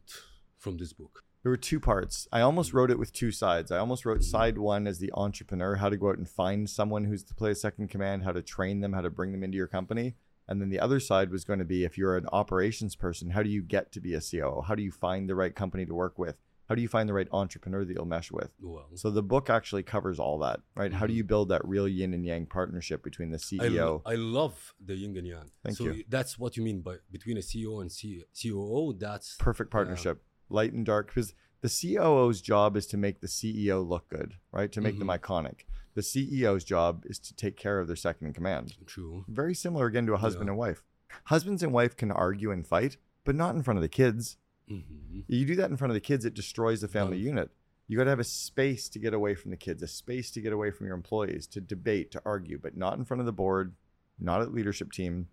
from 0.58 0.78
this 0.78 0.94
book? 0.94 1.24
There 1.44 1.50
were 1.50 1.58
two 1.58 1.82
parts. 1.82 2.30
I 2.32 2.40
almost 2.40 2.74
wrote 2.74 2.90
it 2.90 2.98
with 2.98 3.12
two 3.12 3.32
sides. 3.32 3.70
I 3.70 3.78
almost 3.78 4.06
wrote 4.06 4.24
side 4.24 4.58
one 4.58 4.88
as 4.88 5.00
the 5.00 5.12
entrepreneur, 5.16 5.76
how 5.76 5.90
to 5.90 5.98
go 5.98 6.10
out 6.12 6.18
and 6.18 6.30
find 6.30 6.70
someone 6.70 7.04
who's 7.04 7.26
to 7.26 7.36
play 7.36 7.52
a 7.52 7.56
second 7.56 7.90
command, 7.90 8.24
how 8.24 8.32
to 8.32 8.42
train 8.42 8.80
them, 8.80 8.94
how 8.94 9.02
to 9.02 9.10
bring 9.10 9.34
them 9.34 9.44
into 9.44 9.58
your 9.58 9.68
company. 9.68 10.16
And 10.48 10.62
then 10.62 10.70
the 10.70 10.80
other 10.80 11.00
side 11.00 11.32
was 11.32 11.44
going 11.44 11.60
to 11.60 11.66
be 11.66 11.84
if 11.84 11.98
you're 11.98 12.18
an 12.18 12.28
operations 12.32 12.96
person, 12.96 13.32
how 13.32 13.42
do 13.44 13.50
you 13.50 13.62
get 13.62 13.92
to 13.94 14.00
be 14.00 14.14
a 14.14 14.22
COO? 14.22 14.62
How 14.68 14.76
do 14.76 14.84
you 14.84 14.92
find 14.92 15.28
the 15.30 15.36
right 15.36 15.56
company 15.56 15.86
to 15.86 15.94
work 15.96 16.20
with? 16.20 16.38
How 16.70 16.74
do 16.76 16.82
you 16.82 16.88
find 16.88 17.08
the 17.08 17.14
right 17.14 17.28
entrepreneur 17.32 17.86
that 17.86 17.94
you'll 17.94 18.06
mesh 18.06 18.32
with? 18.32 18.50
Well, 18.60 18.88
So 18.96 19.12
the 19.12 19.22
book 19.22 19.50
actually 19.52 19.84
covers 19.84 20.20
all 20.20 20.40
that, 20.40 20.62
right? 20.76 20.92
How 20.92 21.06
do 21.06 21.14
Mhm. 21.14 21.18
you 21.18 21.24
build 21.24 21.50
that 21.50 21.64
real 21.68 21.88
yin 21.88 22.12
and 22.14 22.26
yang 22.26 22.48
partnership 22.48 23.04
between 23.04 23.30
the 23.30 23.36
I, 23.38 23.68
CEO? 23.68 23.86
lo- 23.86 24.02
I 24.06 24.16
love 24.16 24.74
the 24.84 24.96
yin 24.96 25.16
and 25.16 25.28
yang. 25.28 25.52
Thank 25.64 25.78
so 25.78 25.86
you. 25.86 26.04
That's 26.10 26.40
what 26.40 26.58
you 26.58 26.64
mean 26.64 26.82
by 26.82 26.98
between 27.12 27.38
a 27.38 27.42
CEO 27.44 27.82
and 27.82 27.92
C- 27.92 28.24
COO. 28.34 28.94
That's 28.94 29.36
perfect 29.38 29.70
partnership 29.70 30.24
light 30.50 30.74
and 30.74 30.86
dark 30.86 31.08
because 31.08 31.36
the 31.66 31.70
COO's 31.96 32.42
job 32.42 32.78
is 32.78 32.86
to 32.88 32.98
make 32.98 33.22
the 33.22 33.28
CEO 33.28 33.82
look 33.88 34.08
good 34.10 34.36
right? 34.52 34.72
To 34.72 34.82
make 34.82 35.00
them 35.00 35.08
Mhm. 35.08 35.20
iconic. 35.20 35.62
The 35.96 36.02
CEO's 36.04 36.64
job 36.64 37.04
is 37.08 37.18
to 37.20 37.34
take 37.36 37.56
care 37.58 37.80
of 37.80 37.88
their 37.88 37.96
second 37.96 38.28
in 38.28 38.34
command. 38.34 38.78
True. 38.86 39.26
very 39.28 39.56
similar 39.56 39.86
again 39.88 40.06
to 40.06 40.14
a 40.14 40.18
husband 40.18 40.48
Yeah. 40.48 40.52
and 40.52 40.60
wife. 40.60 40.84
Husbands 41.26 41.64
and 41.64 41.74
wife 41.74 41.96
can 41.98 42.12
argue 42.12 42.52
and 42.52 42.66
fight 42.68 42.98
but 43.24 43.34
not 43.36 43.56
in 43.56 43.64
front 43.64 43.78
of 43.80 43.82
the 43.82 43.90
kids. 43.90 44.38
Hmm 44.68 44.82
you 45.28 45.46
do 45.46 45.56
that 45.56 45.72
in 45.72 45.78
front 45.78 45.90
of 45.92 45.96
the 45.96 46.02
kids 46.12 46.24
it 46.26 46.34
destroys 46.36 46.82
the 46.82 46.88
family 46.88 47.18
Done. 47.18 47.26
unit. 47.26 47.52
You 47.88 47.98
got 47.98 48.04
to 48.06 48.10
have 48.12 48.20
a 48.20 48.24
space 48.24 48.90
to 48.90 49.00
get 49.00 49.14
away 49.14 49.34
from 49.34 49.50
the 49.52 49.58
kids 49.58 49.82
a 49.82 49.88
space 49.88 50.30
to 50.32 50.42
get 50.42 50.54
away 50.54 50.70
from 50.72 50.86
your 50.88 50.96
employees 50.96 51.48
to 51.48 51.62
debate 51.62 52.12
to 52.12 52.22
argue 52.26 52.58
but 52.60 52.76
not 52.78 52.98
in 53.00 53.06
front 53.06 53.22
of 53.22 53.26
the 53.26 53.34
board 53.44 53.76
not 54.20 54.42
at 54.42 54.54
leadership 54.54 54.92
team 54.92 55.30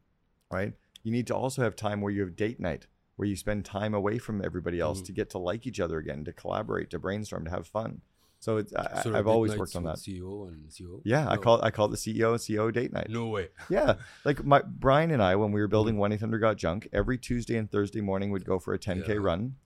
right? 0.51 0.73
You 1.03 1.13
need 1.13 1.27
to 1.27 1.35
also 1.37 1.63
have 1.63 1.75
time 1.77 2.01
where 2.01 2.13
you 2.13 2.21
have 2.23 2.37
date 2.37 2.59
night 2.61 2.87
where 3.17 3.29
you 3.29 3.37
spend 3.37 3.65
time 3.65 3.95
away 3.95 4.19
from 4.19 4.43
everybody 4.45 4.81
else 4.81 5.01
Mhm. 5.01 5.07
to 5.07 5.13
get 5.13 5.31
to 5.31 5.39
like 5.39 5.67
each 5.67 5.81
other 5.81 5.99
again 5.99 6.25
to 6.25 6.33
collaborate 6.33 6.91
to 6.91 6.99
brainstorm 6.99 7.45
to 7.45 7.51
have 7.51 7.67
fun 7.67 8.01
so 8.41 8.57
it's 8.57 8.75
I, 8.75 9.03
I've 9.15 9.27
always 9.29 9.57
worked 9.57 9.77
on 9.77 9.85
that 9.85 9.99
CEO 9.99 10.49
and 10.49 10.69
CEO. 10.69 11.01
yeah 11.05 11.29
i 11.29 11.37
No. 11.37 11.41
call 11.41 11.63
i 11.63 11.71
call 11.71 11.89
the 11.89 11.97
ceo 11.97 12.31
and 12.31 12.41
ceo 12.41 12.73
date 12.73 12.93
night 12.93 13.09
No 13.11 13.29
way. 13.29 13.49
yeah 13.69 13.95
like 14.25 14.45
my 14.45 14.63
brian 14.63 15.11
and 15.11 15.23
i 15.23 15.37
when 15.37 15.53
we 15.53 15.61
were 15.61 15.69
building 15.69 15.97
1-800 15.97 16.41
got 16.41 16.57
junk 16.57 16.89
every 16.93 17.19
tuesday 17.19 17.57
and 17.57 17.71
thursday 17.71 18.01
morning 18.01 18.31
we'd 18.31 18.45
go 18.45 18.59
for 18.59 18.75
a 18.75 18.79
10k 18.79 19.09
Yeah. 19.09 19.15
run 19.21 19.57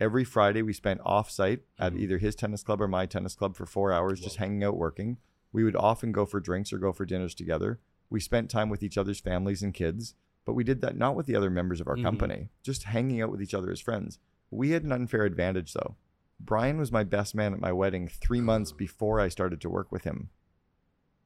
every 0.00 0.24
friday 0.24 0.62
we 0.62 0.72
spent 0.72 1.00
off 1.04 1.30
site 1.30 1.60
at 1.78 1.92
Mhm. 1.92 2.00
either 2.00 2.18
his 2.18 2.34
tennis 2.34 2.62
club 2.64 2.80
or 2.80 2.88
my 2.88 3.06
tennis 3.06 3.34
club 3.36 3.54
for 3.54 3.66
four 3.66 3.92
hours 3.92 4.20
just 4.20 4.36
hanging 4.36 4.64
out 4.64 4.76
working 4.76 5.18
we 5.52 5.62
would 5.62 5.76
often 5.76 6.10
go 6.10 6.26
for 6.26 6.40
drinks 6.40 6.72
or 6.72 6.78
go 6.78 6.92
for 6.92 7.04
dinners 7.04 7.34
together 7.34 7.78
we 8.10 8.18
spent 8.18 8.50
time 8.50 8.68
with 8.68 8.82
each 8.82 8.98
other's 8.98 9.20
families 9.20 9.62
and 9.62 9.72
kids 9.74 10.14
but 10.44 10.52
we 10.54 10.64
did 10.64 10.80
that 10.80 10.96
not 10.96 11.14
with 11.16 11.26
the 11.26 11.36
other 11.36 11.50
members 11.50 11.80
of 11.80 11.88
our 11.88 11.96
Mhm. 11.96 12.02
company 12.02 12.50
just 12.62 12.84
hanging 12.84 13.20
out 13.22 13.30
with 13.30 13.42
each 13.42 13.54
other 13.54 13.70
as 13.70 13.80
friends 13.80 14.18
we 14.50 14.70
had 14.70 14.84
an 14.84 14.92
unfair 14.92 15.24
advantage 15.24 15.72
though 15.72 15.96
brian 16.40 16.78
was 16.78 16.92
my 16.92 17.04
best 17.04 17.34
man 17.34 17.52
at 17.52 17.60
my 17.60 17.72
wedding 17.72 18.08
three 18.08 18.40
months 18.40 18.72
before 18.72 19.20
i 19.20 19.28
started 19.28 19.60
to 19.60 19.70
work 19.70 19.90
with 19.90 20.04
him 20.04 20.28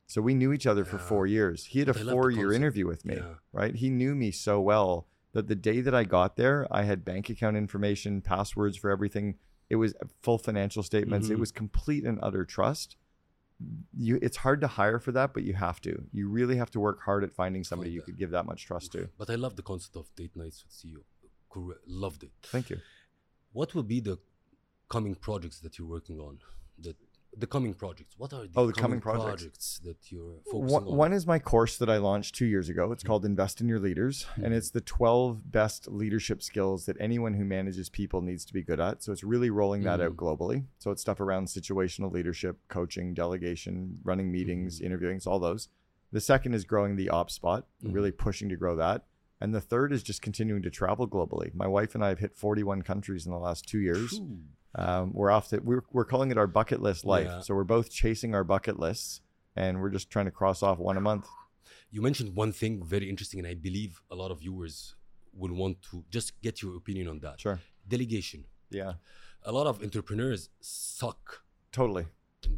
so 0.06 0.22
we 0.22 0.34
knew 0.34 0.52
each 0.52 0.66
other 0.66 0.84
for 0.84 0.98
four 0.98 1.26
years 1.26 1.66
he 1.66 1.80
had 1.80 1.88
a 1.88 1.92
But 1.92 2.00
I 2.00 2.04
love 2.04 2.06
the 2.06 2.12
four 2.12 2.30
year 2.30 2.52
interview 2.52 2.86
with 2.86 3.04
me 3.04 3.16
Yeah. 3.16 3.34
right? 3.52 3.74
He 3.74 3.90
knew 3.90 4.14
me 4.14 4.30
so 4.30 4.60
well 4.60 5.06
that 5.32 5.48
the 5.48 5.54
day 5.54 5.82
that 5.82 5.94
I 5.94 6.04
got 6.04 6.36
there, 6.36 6.66
I 6.70 6.84
had 6.84 7.04
bank 7.04 7.28
account 7.28 7.58
information, 7.58 8.22
passwords 8.22 8.78
for 8.78 8.88
everything. 8.90 9.34
It 9.68 9.76
was 9.76 9.92
full 10.22 10.38
financial 10.38 10.82
statements. 10.82 11.28
It 11.28 11.36
Mhm. 11.36 11.40
was 11.40 11.52
complete 11.52 12.04
and 12.04 12.18
utter 12.22 12.46
trust. 12.46 12.96
You, 13.96 14.18
it's 14.22 14.36
hard 14.36 14.60
to 14.60 14.68
hire 14.68 14.98
for 14.98 15.12
that, 15.12 15.34
but 15.34 15.42
you 15.42 15.54
have 15.54 15.80
to. 15.80 16.04
You 16.12 16.28
really 16.28 16.56
have 16.56 16.70
to 16.72 16.80
work 16.80 17.02
hard 17.02 17.24
at 17.24 17.32
finding 17.32 17.64
somebody 17.64 17.90
you 17.90 18.02
could 18.02 18.16
give 18.16 18.30
that 18.30 18.46
much 18.46 18.64
trust 18.66 18.92
to. 18.92 19.08
But 19.18 19.30
I 19.30 19.34
love 19.34 19.56
the 19.56 19.62
concept 19.62 19.96
of 19.96 20.14
date 20.14 20.36
nights 20.36 20.64
with 20.64 20.72
CEO. 20.72 21.02
Loved 21.86 22.22
it. 22.22 22.30
Thank 22.42 22.70
you. 22.70 22.78
What 23.52 23.74
will 23.74 23.82
be 23.82 23.98
the 23.98 24.18
coming 24.88 25.16
projects 25.16 25.58
that 25.60 25.78
you're 25.78 25.88
working 25.88 26.20
on? 26.20 26.38
The 26.78 26.94
the 27.36 27.46
coming 27.46 27.74
projects. 27.74 28.14
What 28.18 28.32
are 28.32 28.42
the, 28.46 28.50
Oh, 28.56 28.66
the 28.66 28.72
coming 28.72 29.00
projects. 29.00 29.80
that 29.84 30.10
you're 30.10 30.40
focusing 30.50 30.74
One, 30.74 30.82
on? 30.84 30.96
one 30.96 31.12
is 31.12 31.26
my 31.26 31.38
course 31.38 31.76
that 31.78 31.88
I 31.88 31.98
launched 31.98 32.34
two 32.34 32.46
years 32.46 32.68
ago. 32.68 32.90
It's 32.92 33.04
Mhm. 33.04 33.06
called 33.06 33.24
Invest 33.24 33.60
in 33.60 33.68
Your 33.68 33.78
Leaders, 33.78 34.26
and 34.36 34.46
Mhm. 34.52 34.56
it's 34.56 34.70
the 34.70 34.80
12 34.80 35.50
best 35.52 35.88
leadership 35.88 36.42
skills 36.42 36.86
that 36.86 36.96
anyone 36.98 37.34
who 37.34 37.44
manages 37.44 37.88
people 37.88 38.22
needs 38.22 38.44
to 38.46 38.52
be 38.52 38.62
good 38.62 38.80
at. 38.80 39.02
So 39.02 39.12
it's 39.12 39.22
really 39.22 39.50
rolling 39.50 39.82
that 39.84 40.00
out 40.00 40.12
Mhm. 40.12 40.16
globally. 40.16 40.64
So 40.78 40.90
it's 40.90 41.02
stuff 41.02 41.20
around 41.20 41.46
situational 41.46 42.12
leadership, 42.12 42.58
coaching, 42.68 43.14
delegation, 43.14 44.00
running 44.02 44.32
meetings, 44.32 44.80
Mhm. 44.80 44.86
interviewing, 44.86 45.16
it's 45.16 45.26
all 45.26 45.38
those. 45.38 45.68
The 46.10 46.20
second 46.20 46.54
is 46.54 46.64
growing 46.64 46.96
the 46.96 47.10
op 47.10 47.30
spot, 47.30 47.66
Mhm. 47.84 47.94
really 47.94 48.10
pushing 48.12 48.48
to 48.48 48.56
grow 48.56 48.74
that. 48.76 49.06
And 49.40 49.54
the 49.54 49.60
third 49.60 49.92
is 49.92 50.02
just 50.02 50.22
continuing 50.22 50.62
to 50.62 50.70
travel 50.70 51.06
globally. 51.06 51.54
My 51.54 51.68
wife 51.68 51.94
and 51.94 52.02
I 52.02 52.08
have 52.08 52.18
hit 52.18 52.34
41 52.34 52.82
countries 52.82 53.24
in 53.26 53.30
the 53.30 53.38
last 53.38 53.68
two 53.68 53.78
years. 53.78 54.20
Um, 54.74 55.12
we're 55.12 55.30
off 55.30 55.48
to, 55.48 55.58
we're, 55.58 55.82
we're 55.92 56.04
calling 56.04 56.30
it 56.30 56.38
our 56.38 56.46
bucket 56.46 56.80
list 56.82 57.04
life. 57.04 57.26
Yeah. 57.26 57.40
So 57.40 57.54
we're 57.54 57.64
both 57.64 57.90
chasing 57.90 58.34
our 58.34 58.44
bucket 58.44 58.78
lists 58.78 59.20
and 59.56 59.80
we're 59.80 59.90
just 59.90 60.10
trying 60.10 60.26
to 60.26 60.30
cross 60.30 60.62
off 60.62 60.78
one 60.78 60.96
a 60.96 61.00
month. 61.00 61.26
You 61.90 62.02
mentioned 62.02 62.36
one 62.36 62.52
thing 62.52 62.84
very 62.84 63.08
interesting, 63.08 63.40
and 63.40 63.48
I 63.48 63.54
believe 63.54 64.02
a 64.10 64.14
lot 64.14 64.30
of 64.30 64.40
viewers 64.40 64.94
will 65.32 65.54
want 65.54 65.80
to 65.90 66.04
just 66.10 66.40
get 66.42 66.60
your 66.60 66.76
opinion 66.76 67.08
on 67.08 67.18
that. 67.20 67.40
Sure. 67.40 67.60
Delegation. 67.88 68.44
Yeah. 68.70 68.94
A 69.44 69.52
lot 69.52 69.66
of 69.66 69.82
entrepreneurs 69.82 70.50
suck 70.60 71.42
Totally. 71.72 72.06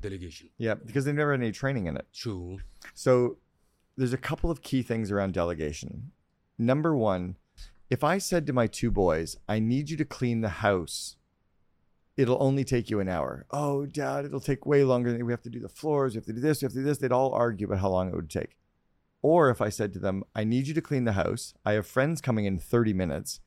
delegation. 0.00 0.50
Yeah. 0.58 0.74
Because 0.74 1.04
they've 1.04 1.14
never 1.14 1.30
had 1.32 1.40
any 1.40 1.52
training 1.52 1.86
in 1.86 1.96
it. 1.96 2.06
True. 2.12 2.58
So 2.94 3.38
there's 3.96 4.12
a 4.12 4.18
couple 4.18 4.50
of 4.50 4.62
key 4.62 4.82
things 4.82 5.10
around 5.12 5.34
delegation. 5.34 6.10
Number 6.58 6.96
one, 6.96 7.36
if 7.88 8.02
I 8.04 8.18
said 8.18 8.46
to 8.46 8.52
my 8.52 8.66
two 8.66 8.90
boys, 8.90 9.36
I 9.48 9.58
need 9.58 9.90
you 9.90 9.96
to 9.96 10.04
clean 10.04 10.40
the 10.40 10.48
house, 10.48 11.16
it'll 12.16 12.42
only 12.42 12.64
take 12.64 12.90
you 12.90 13.00
an 13.00 13.08
hour. 13.08 13.46
Oh, 13.50 13.86
dad, 13.86 14.24
it'll 14.24 14.40
take 14.40 14.66
way 14.66 14.84
longer. 14.84 15.24
We 15.24 15.32
have 15.32 15.42
to 15.42 15.50
do 15.50 15.60
the 15.60 15.68
floors. 15.68 16.14
We 16.14 16.18
have 16.18 16.26
to 16.26 16.32
do 16.32 16.40
this. 16.40 16.60
We 16.60 16.66
have 16.66 16.72
to 16.72 16.78
do 16.78 16.84
this. 16.84 16.98
They'd 16.98 17.12
all 17.12 17.32
argue 17.32 17.66
about 17.66 17.78
how 17.80 17.90
long 17.90 18.08
it 18.08 18.14
would 18.14 18.30
take. 18.30 18.56
Or 19.22 19.50
if 19.50 19.60
I 19.60 19.68
said 19.68 19.92
to 19.94 19.98
them, 19.98 20.24
I 20.34 20.44
need 20.44 20.66
you 20.66 20.74
to 20.74 20.80
clean 20.80 21.04
the 21.04 21.12
house. 21.12 21.54
I 21.64 21.72
have 21.72 21.86
friends 21.86 22.20
coming 22.20 22.46
in 22.46 22.58
30 22.58 22.92
minutes. 22.92 23.40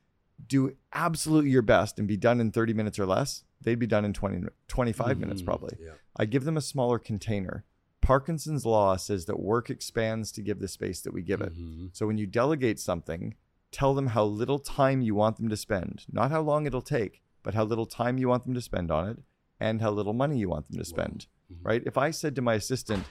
Do 0.47 0.75
absolutely 0.93 1.51
your 1.51 1.61
best 1.61 1.97
and 1.99 2.07
be 2.07 2.17
done 2.17 2.39
in 2.39 2.51
30 2.51 2.73
minutes 2.73 2.99
or 2.99 3.05
less. 3.05 3.43
They'd 3.61 3.79
be 3.79 3.87
done 3.87 4.05
in 4.05 4.13
20, 4.13 4.47
25 4.67 5.19
minutes 5.19 5.41
Mhm. 5.41 5.45
probably. 5.45 5.77
Yeah. 5.79 5.93
I 6.17 6.25
give 6.25 6.43
them 6.43 6.57
a 6.57 6.61
smaller 6.61 6.99
container. 6.99 7.63
Parkinson's 8.01 8.65
law 8.65 8.97
says 8.97 9.25
that 9.25 9.39
work 9.39 9.69
expands 9.69 10.31
to 10.33 10.41
give 10.41 10.59
the 10.59 10.67
space 10.67 11.01
that 11.01 11.13
we 11.13 11.21
give 11.21 11.39
it. 11.41 11.53
Mhm. 11.53 11.89
So 11.93 12.05
when 12.05 12.17
you 12.17 12.27
delegate 12.27 12.79
something, 12.79 13.35
tell 13.71 13.93
them 13.93 14.07
how 14.07 14.25
little 14.25 14.59
time 14.59 15.01
you 15.01 15.15
want 15.15 15.37
them 15.37 15.47
to 15.49 15.55
spend, 15.57 16.05
not 16.11 16.29
how 16.29 16.41
long 16.41 16.65
it'll 16.65 16.81
take, 16.81 17.21
but 17.43 17.53
how 17.53 17.63
little 17.63 17.85
time 17.85 18.17
you 18.17 18.27
want 18.27 18.45
them 18.45 18.53
to 18.53 18.61
spend 18.61 18.89
on 18.91 19.07
it 19.09 19.17
and 19.59 19.81
how 19.81 19.91
little 19.91 20.13
money 20.13 20.37
you 20.37 20.49
want 20.49 20.67
them 20.69 20.79
to 20.79 20.85
spend, 20.85 21.27
Mhm. 21.51 21.57
right? 21.63 21.83
If 21.85 21.97
I 21.97 22.11
said 22.11 22.35
to 22.35 22.41
my 22.41 22.55
assistant, 22.55 23.05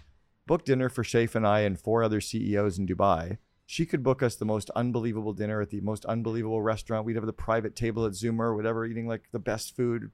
book 0.46 0.64
dinner 0.64 0.88
for 0.88 1.02
Seif 1.04 1.34
and 1.34 1.46
I 1.46 1.60
and 1.60 1.78
four 1.78 2.02
other 2.02 2.20
CEOs 2.20 2.78
in 2.78 2.86
Dubai, 2.86 3.38
she 3.64 3.86
could 3.86 4.02
book 4.02 4.22
us 4.22 4.34
the 4.36 4.44
most 4.44 4.68
unbelievable 4.70 5.32
dinner 5.32 5.60
at 5.60 5.70
the 5.70 5.80
most 5.80 6.04
unbelievable 6.06 6.60
restaurant. 6.62 7.06
We'd 7.06 7.16
have 7.16 7.26
the 7.26 7.32
private 7.32 7.76
table 7.76 8.04
at 8.04 8.14
Zuma 8.14 8.42
or 8.44 8.56
whatever, 8.56 8.84
eating 8.84 9.06
like 9.06 9.30
the 9.32 9.38
best 9.38 9.76
food. 9.76 10.10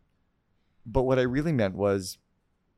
But 0.87 1.03
what 1.05 1.19
I 1.19 1.23
really 1.23 1.53
meant 1.53 1.75
was 1.75 2.19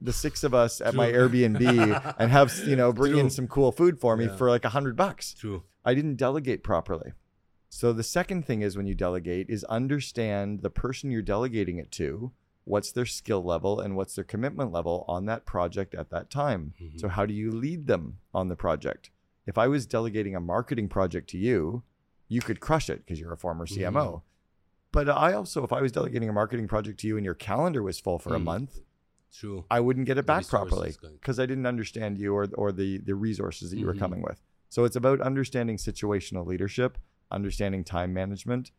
the 0.00 0.12
six 0.12 0.42
of 0.44 0.54
us 0.54 0.80
at 0.80 0.94
my 0.94 1.10
Airbnb 1.12 2.14
and 2.18 2.30
have, 2.30 2.56
you 2.66 2.76
know, 2.76 2.92
bring 2.92 3.18
in 3.18 3.28
some 3.30 3.46
cool 3.48 3.72
food 3.72 3.98
for 4.00 4.16
me 4.16 4.26
Yeah. 4.26 4.36
for 4.36 4.48
like 4.48 4.64
a 4.64 4.70
hundred 4.70 4.96
bucks. 4.96 5.34
True. 5.34 5.64
I 5.84 5.94
didn't 5.94 6.16
delegate 6.16 6.62
properly. 6.62 7.12
So 7.72 7.92
the 7.92 8.02
second 8.02 8.44
thing 8.44 8.62
is 8.62 8.76
when 8.76 8.86
you 8.88 8.96
delegate 8.96 9.48
is 9.48 9.62
understand 9.64 10.60
the 10.62 10.70
person 10.70 11.10
you're 11.12 11.22
delegating 11.22 11.78
it 11.78 11.92
to, 11.92 12.32
what's 12.64 12.90
their 12.90 13.06
skill 13.06 13.42
level 13.44 13.78
and 13.80 13.96
what's 13.96 14.16
their 14.16 14.24
commitment 14.24 14.72
level 14.72 15.04
on 15.06 15.26
that 15.26 15.46
project 15.46 15.94
at 15.94 16.10
that 16.10 16.30
time. 16.30 16.74
Mhm. 16.80 16.98
So 17.00 17.08
how 17.08 17.26
do 17.26 17.32
you 17.32 17.50
lead 17.52 17.86
them 17.86 18.18
on 18.34 18.48
the 18.48 18.56
project? 18.56 19.10
If 19.46 19.56
I 19.56 19.68
was 19.68 19.86
delegating 19.86 20.34
a 20.34 20.40
marketing 20.40 20.88
project 20.88 21.30
to 21.30 21.38
you, 21.38 21.84
you 22.28 22.40
could 22.40 22.58
crush 22.60 22.90
it 22.90 22.98
because 23.06 23.20
you're 23.20 23.32
a 23.32 23.36
former 23.36 23.66
CMO. 23.66 24.22
But 24.92 25.08
I 25.08 25.32
also, 25.32 25.62
if 25.62 25.72
I 25.72 25.80
was 25.80 25.92
delegating 25.92 26.28
a 26.28 26.32
marketing 26.32 26.66
project 26.66 26.98
to 27.00 27.06
you 27.06 27.16
and 27.16 27.24
your 27.24 27.34
calendar 27.34 27.82
was 27.84 28.00
full 28.00 28.18
for 28.18 28.34
a 28.34 28.40
Mm. 28.40 28.44
month, 28.44 28.80
True. 29.32 29.64
I 29.70 29.78
wouldn't 29.78 30.06
get 30.06 30.18
it 30.18 30.26
back 30.26 30.48
properly 30.48 30.96
because 31.12 31.38
I 31.38 31.46
didn't 31.46 31.66
understand 31.66 32.18
you 32.18 32.34
or 32.34 32.48
or 32.54 32.72
the 32.72 32.98
the 32.98 33.14
resources 33.14 33.70
that 33.70 33.78
you 33.78 33.86
were 33.86 33.94
Mhm. 33.94 33.98
coming 34.00 34.22
with. 34.22 34.42
So 34.68 34.84
it's 34.84 34.96
about 34.96 35.20
understanding 35.20 35.76
situational 35.76 36.44
leadership, 36.44 36.98
understanding 37.30 37.84
time 37.84 38.12
management. 38.12 38.70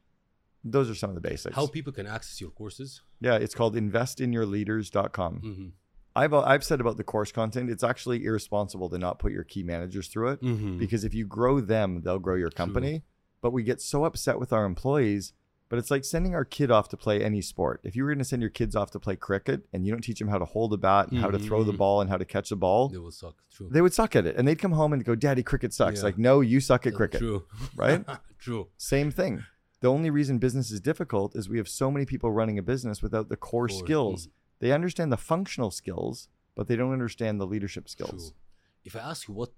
Those 0.63 0.89
are 0.89 0.95
some 0.95 1.09
of 1.09 1.15
the 1.15 1.21
basics. 1.21 1.55
How 1.55 1.65
people 1.67 1.91
can 1.91 2.05
access 2.07 2.39
your 2.39 2.51
courses? 2.51 3.01
yeah, 3.19 3.35
it's 3.35 3.55
called 3.55 3.75
investinyourleaders.com. 3.75 5.41
Mm-hmm. 5.43 5.67
I've 6.15 6.33
I've 6.33 6.63
said 6.63 6.81
about 6.81 6.97
the 6.97 7.03
course 7.03 7.31
content, 7.31 7.69
it's 7.69 7.83
actually 7.83 8.25
irresponsible 8.25 8.89
to 8.89 8.97
not 8.97 9.17
put 9.17 9.31
your 9.31 9.43
key 9.45 9.63
managers 9.63 10.07
through 10.09 10.29
it 10.31 10.41
Mm-hmm. 10.41 10.77
because 10.77 11.03
if 11.03 11.13
you 11.13 11.25
grow 11.25 11.61
them, 11.61 12.01
they'll 12.03 12.19
grow 12.19 12.35
your 12.35 12.49
company. 12.51 13.03
But 13.41 13.51
we 13.53 13.63
get 13.63 13.81
so 13.81 14.03
upset 14.05 14.39
with 14.39 14.51
our 14.53 14.65
employees. 14.65 15.33
But 15.71 15.79
it's 15.79 15.89
like 15.89 16.03
sending 16.03 16.35
our 16.35 16.43
kid 16.43 16.69
off 16.69 16.89
to 16.89 16.97
play 16.97 17.23
any 17.23 17.41
sport. 17.41 17.79
If 17.83 17.95
you 17.95 18.03
were 18.03 18.09
going 18.09 18.19
to 18.19 18.25
send 18.25 18.41
your 18.41 18.51
kids 18.51 18.75
off 18.75 18.91
to 18.91 18.99
play 18.99 19.15
cricket 19.15 19.61
and 19.71 19.85
you 19.85 19.91
don't 19.93 20.01
teach 20.01 20.19
them 20.19 20.27
how 20.27 20.37
to 20.37 20.43
hold 20.43 20.73
a 20.73 20.77
bat 20.77 21.09
and 21.09 21.19
how 21.19 21.31
to 21.31 21.39
throw 21.39 21.63
the 21.63 21.71
Mhm. 21.71 21.77
ball 21.77 22.01
and 22.01 22.09
how 22.09 22.17
to 22.17 22.25
catch 22.25 22.49
the 22.49 22.57
ball, 22.57 22.89
They 22.89 22.97
will 22.97 23.09
suck. 23.09 23.35
True. 23.49 23.69
they 23.71 23.79
would 23.81 23.93
suck 23.93 24.13
at 24.17 24.25
it. 24.25 24.35
And 24.35 24.45
they'd 24.45 24.59
come 24.59 24.73
home 24.73 24.91
and 24.91 25.03
go, 25.05 25.15
Daddy, 25.15 25.43
cricket 25.43 25.73
sucks. 25.73 25.99
Yeah. 25.99 26.03
Like, 26.03 26.17
no, 26.17 26.41
you 26.41 26.59
suck 26.59 26.85
at 26.85 26.93
Uh, 26.93 26.97
cricket. 26.97 27.19
True. 27.19 27.45
right? 27.75 28.05
True. 28.37 28.67
Same 28.77 29.11
thing. 29.11 29.45
The 29.79 29.87
only 29.89 30.09
reason 30.09 30.39
business 30.39 30.71
is 30.71 30.81
difficult 30.81 31.37
is 31.37 31.47
we 31.47 31.57
have 31.57 31.69
so 31.69 31.89
many 31.89 32.05
people 32.05 32.31
running 32.33 32.57
a 32.59 32.61
business 32.61 33.01
without 33.01 33.29
the 33.29 33.37
core 33.37 33.67
Core, 33.69 33.79
skills. 33.79 34.27
They 34.59 34.73
understand 34.73 35.11
the 35.11 35.17
functional 35.17 35.71
skills, 35.71 36.27
but 36.53 36.67
they 36.67 36.75
don't 36.75 36.91
understand 36.91 37.39
the 37.39 37.47
leadership 37.47 37.87
skills. 37.87 38.31
True. 38.31 38.37
If 38.83 38.95
I 38.97 38.99
ask 38.99 39.27
you 39.29 39.33
what 39.33 39.53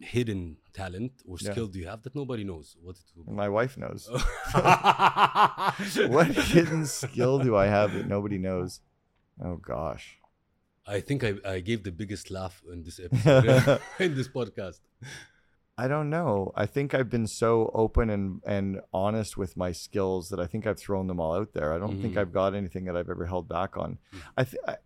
hidden 0.00 0.56
talent 0.72 1.12
or 1.26 1.36
Yeah. 1.40 1.50
skill 1.52 1.66
do 1.66 1.78
you 1.78 1.86
have 1.88 2.02
that 2.02 2.14
nobody 2.14 2.44
knows, 2.44 2.76
what 2.80 2.96
it 2.96 3.02
will 3.16 3.24
be? 3.24 3.32
my 3.32 3.48
wife 3.48 3.76
knows. 3.76 4.08
what 6.08 6.26
hidden 6.28 6.86
skill 6.86 7.38
do 7.38 7.56
I 7.56 7.66
have 7.66 7.92
that 7.94 8.06
nobody 8.06 8.38
knows? 8.38 8.80
Oh 9.42 9.56
gosh. 9.56 10.18
I 10.86 11.00
think 11.00 11.22
I, 11.22 11.34
I 11.44 11.60
gave 11.60 11.84
the 11.84 11.92
biggest 11.92 12.30
laugh 12.30 12.62
in 12.72 12.82
this 12.82 12.98
episode, 12.98 13.80
in 13.98 14.14
this 14.14 14.28
podcast. 14.28 14.80
I 15.76 15.86
don't 15.86 16.08
know. 16.10 16.50
I 16.56 16.66
think 16.66 16.94
I've 16.94 17.10
been 17.10 17.26
so 17.26 17.70
open 17.74 18.08
and 18.10 18.40
and 18.46 18.80
honest 18.92 19.36
with 19.36 19.56
my 19.56 19.70
skills 19.72 20.30
that 20.30 20.40
I 20.40 20.46
think 20.46 20.66
I've 20.66 20.78
thrown 20.80 21.06
them 21.06 21.20
all 21.20 21.34
out 21.36 21.52
there. 21.52 21.72
I 21.74 21.78
don't 21.78 22.00
think 22.00 22.14
Mhm. 22.14 22.18
I've 22.20 22.32
got 22.32 22.54
anything 22.54 22.86
that 22.86 22.96
I've 22.96 23.10
ever 23.10 23.26
held 23.26 23.48
back 23.48 23.76
on. 23.76 23.98
Mhm. 24.14 24.20
I 24.36 24.44
th- 24.44 24.62
I, 24.66 24.76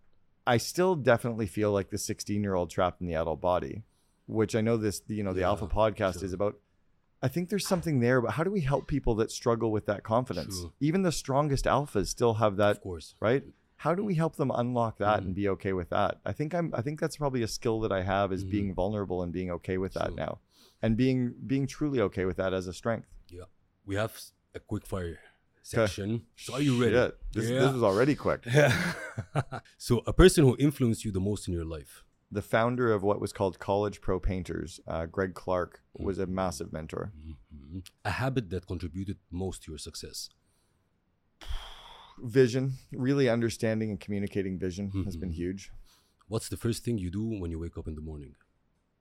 I 0.47 0.57
still 0.57 0.97
definitely 0.97 1.47
feel 1.47 1.71
like 1.73 1.91
the 1.91 1.99
16 1.99 2.43
year 2.43 2.55
old 2.55 2.69
trapped 2.71 3.01
in 3.01 3.07
the 3.07 3.15
adult 3.15 3.41
body, 3.41 3.85
which 4.27 4.55
I 4.55 4.61
know 4.61 4.77
this 4.77 5.03
you 5.09 5.23
know 5.23 5.33
the 5.33 5.41
Yeah, 5.41 5.49
Alpha 5.49 5.67
podcast 5.67 6.15
sure. 6.21 6.25
is 6.25 6.33
about. 6.33 6.59
I 7.25 7.29
think 7.29 7.51
there's 7.51 7.67
something 7.67 8.01
there, 8.01 8.21
but 8.21 8.33
how 8.33 8.43
do 8.43 8.51
we 8.51 8.63
help 8.63 8.89
people 8.89 9.15
that 9.17 9.31
struggle 9.31 9.71
with 9.71 9.87
that 9.87 10.03
confidence? 10.03 10.59
True. 10.61 10.73
Even 10.81 11.03
the 11.03 11.13
strongest 11.13 11.67
alphas 11.67 12.09
still 12.09 12.35
have 12.35 12.57
that, 12.57 12.73
of 12.73 12.81
course. 12.81 13.15
right? 13.21 13.45
How 13.77 13.95
do 13.95 14.05
we 14.05 14.15
help 14.15 14.37
them 14.37 14.51
unlock 14.55 14.99
that 14.99 15.21
Mhm. 15.21 15.27
and 15.27 15.35
be 15.35 15.49
okay 15.49 15.73
with 15.73 15.91
that? 15.91 16.21
I 16.25 16.33
think 16.33 16.55
I'm. 16.55 16.73
I 16.75 16.83
think 16.83 17.01
that's 17.01 17.17
probably 17.17 17.43
a 17.43 17.49
skill 17.49 17.81
that 17.81 17.93
I 17.93 18.03
have 18.03 18.33
is 18.33 18.45
Mhm. 18.45 18.51
being 18.51 18.75
vulnerable 18.75 19.23
and 19.23 19.33
being 19.33 19.51
okay 19.51 19.77
with 19.79 19.95
that 19.95 20.15
now, 20.15 20.39
and 20.81 20.97
being 20.97 21.35
being 21.47 21.67
truly 21.67 22.01
okay 22.01 22.25
with 22.25 22.37
that 22.37 22.53
as 22.55 22.67
a 22.69 22.73
strength. 22.73 23.09
Yeah, 23.29 23.45
we 23.85 23.95
have 23.97 24.13
a 24.55 24.61
quick 24.61 24.87
fire 24.87 25.19
section. 25.63 26.27
So 26.37 26.55
are 26.55 26.61
you 26.61 26.81
ready? 26.81 26.95
Shit, 26.95 27.19
This, 27.33 27.51
Yeah. 27.51 27.61
this 27.61 27.73
was 27.73 27.83
already 27.83 28.15
quick. 28.15 28.45
Yeah. 28.47 28.95
so 29.79 30.03
a 30.07 30.13
person 30.13 30.45
who 30.45 30.57
influenced 30.59 31.05
you 31.05 31.11
the 31.13 31.21
most 31.21 31.49
in 31.49 31.55
your 31.55 31.65
life. 31.65 32.05
The 32.35 32.41
founder 32.43 32.91
of 32.93 33.03
what 33.03 33.21
was 33.21 33.31
called 33.33 33.59
College 33.59 34.01
Pro 34.01 34.19
Painters, 34.19 34.81
uh, 34.87 35.05
Greg 35.05 35.35
Clark, 35.35 35.83
was 35.95 36.19
a 36.19 36.27
massive 36.27 36.73
mentor. 36.73 37.13
Mhm. 37.55 37.87
A 38.07 38.11
habit 38.13 38.49
that 38.51 38.67
contributed 38.67 39.19
most 39.31 39.63
to 39.65 39.73
your 39.73 39.79
success. 39.79 40.31
Vision, 42.23 42.75
really 42.93 43.29
understanding 43.29 43.91
and 43.91 44.01
communicating 44.01 44.59
vision 44.59 44.91
has 45.05 45.17
been 45.17 45.31
Mhm. 45.31 45.35
huge. 45.35 45.73
What's 46.29 46.49
the 46.49 46.57
first 46.57 46.85
thing 46.85 46.97
you 46.99 47.11
do 47.11 47.23
when 47.41 47.51
you 47.51 47.59
wake 47.59 47.77
up 47.77 47.87
in 47.89 47.95
the 47.97 48.01
morning? 48.01 48.35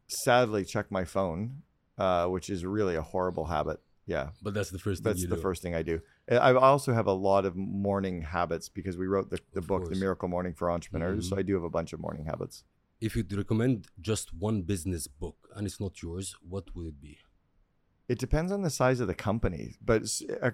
Sadly, 0.08 0.66
check 0.66 0.92
my 0.92 1.06
phone, 1.06 1.64
uh, 1.98 2.28
which 2.28 2.50
is 2.50 2.66
really 2.66 2.96
a 2.96 3.02
horrible 3.02 3.46
habit. 3.46 3.80
Yeah, 4.06 4.32
But 4.42 4.54
that's 4.54 4.72
the 4.72 4.80
first 4.80 5.04
thing 5.04 5.10
that's 5.14 5.22
the 5.26 5.36
do. 5.36 5.42
first 5.42 5.62
thing 5.62 5.74
I 5.76 5.84
do. 5.84 6.02
I 6.30 6.54
also 6.54 6.92
have 6.94 7.08
a 7.08 7.14
lot 7.14 7.46
of 7.46 7.56
morning 7.56 8.24
habits 8.24 8.68
because 8.68 8.98
we 8.98 9.08
wrote 9.08 9.30
the, 9.30 9.40
the 9.54 9.60
Of 9.60 9.68
book, 9.68 9.90
The. 9.90 9.96
Miracle 9.96 10.28
Morning 10.28 10.54
for 10.54 10.70
Entrepreneurs. 10.72 11.30
So 11.30 11.36
Mhm. 11.36 11.40
I 11.40 11.42
do 11.44 11.54
have 11.54 11.64
a 11.64 11.70
bunch 11.70 11.94
of 11.94 12.00
morning 12.02 12.26
habits. 12.26 12.64
If 13.02 13.16
you'd 13.16 13.34
recommend 13.34 13.88
just 14.00 14.32
one 14.34 14.62
business 14.62 15.08
book 15.08 15.50
and 15.56 15.66
it's 15.66 15.80
not 15.80 16.02
yours, 16.02 16.36
what 16.48 16.76
would 16.76 16.86
it 16.88 17.02
be? 17.02 17.18
It 18.08 18.20
depends 18.20 18.52
on 18.52 18.62
the 18.62 18.70
size 18.70 19.00
of 19.00 19.08
the 19.08 19.16
company, 19.16 19.76
but 19.84 20.04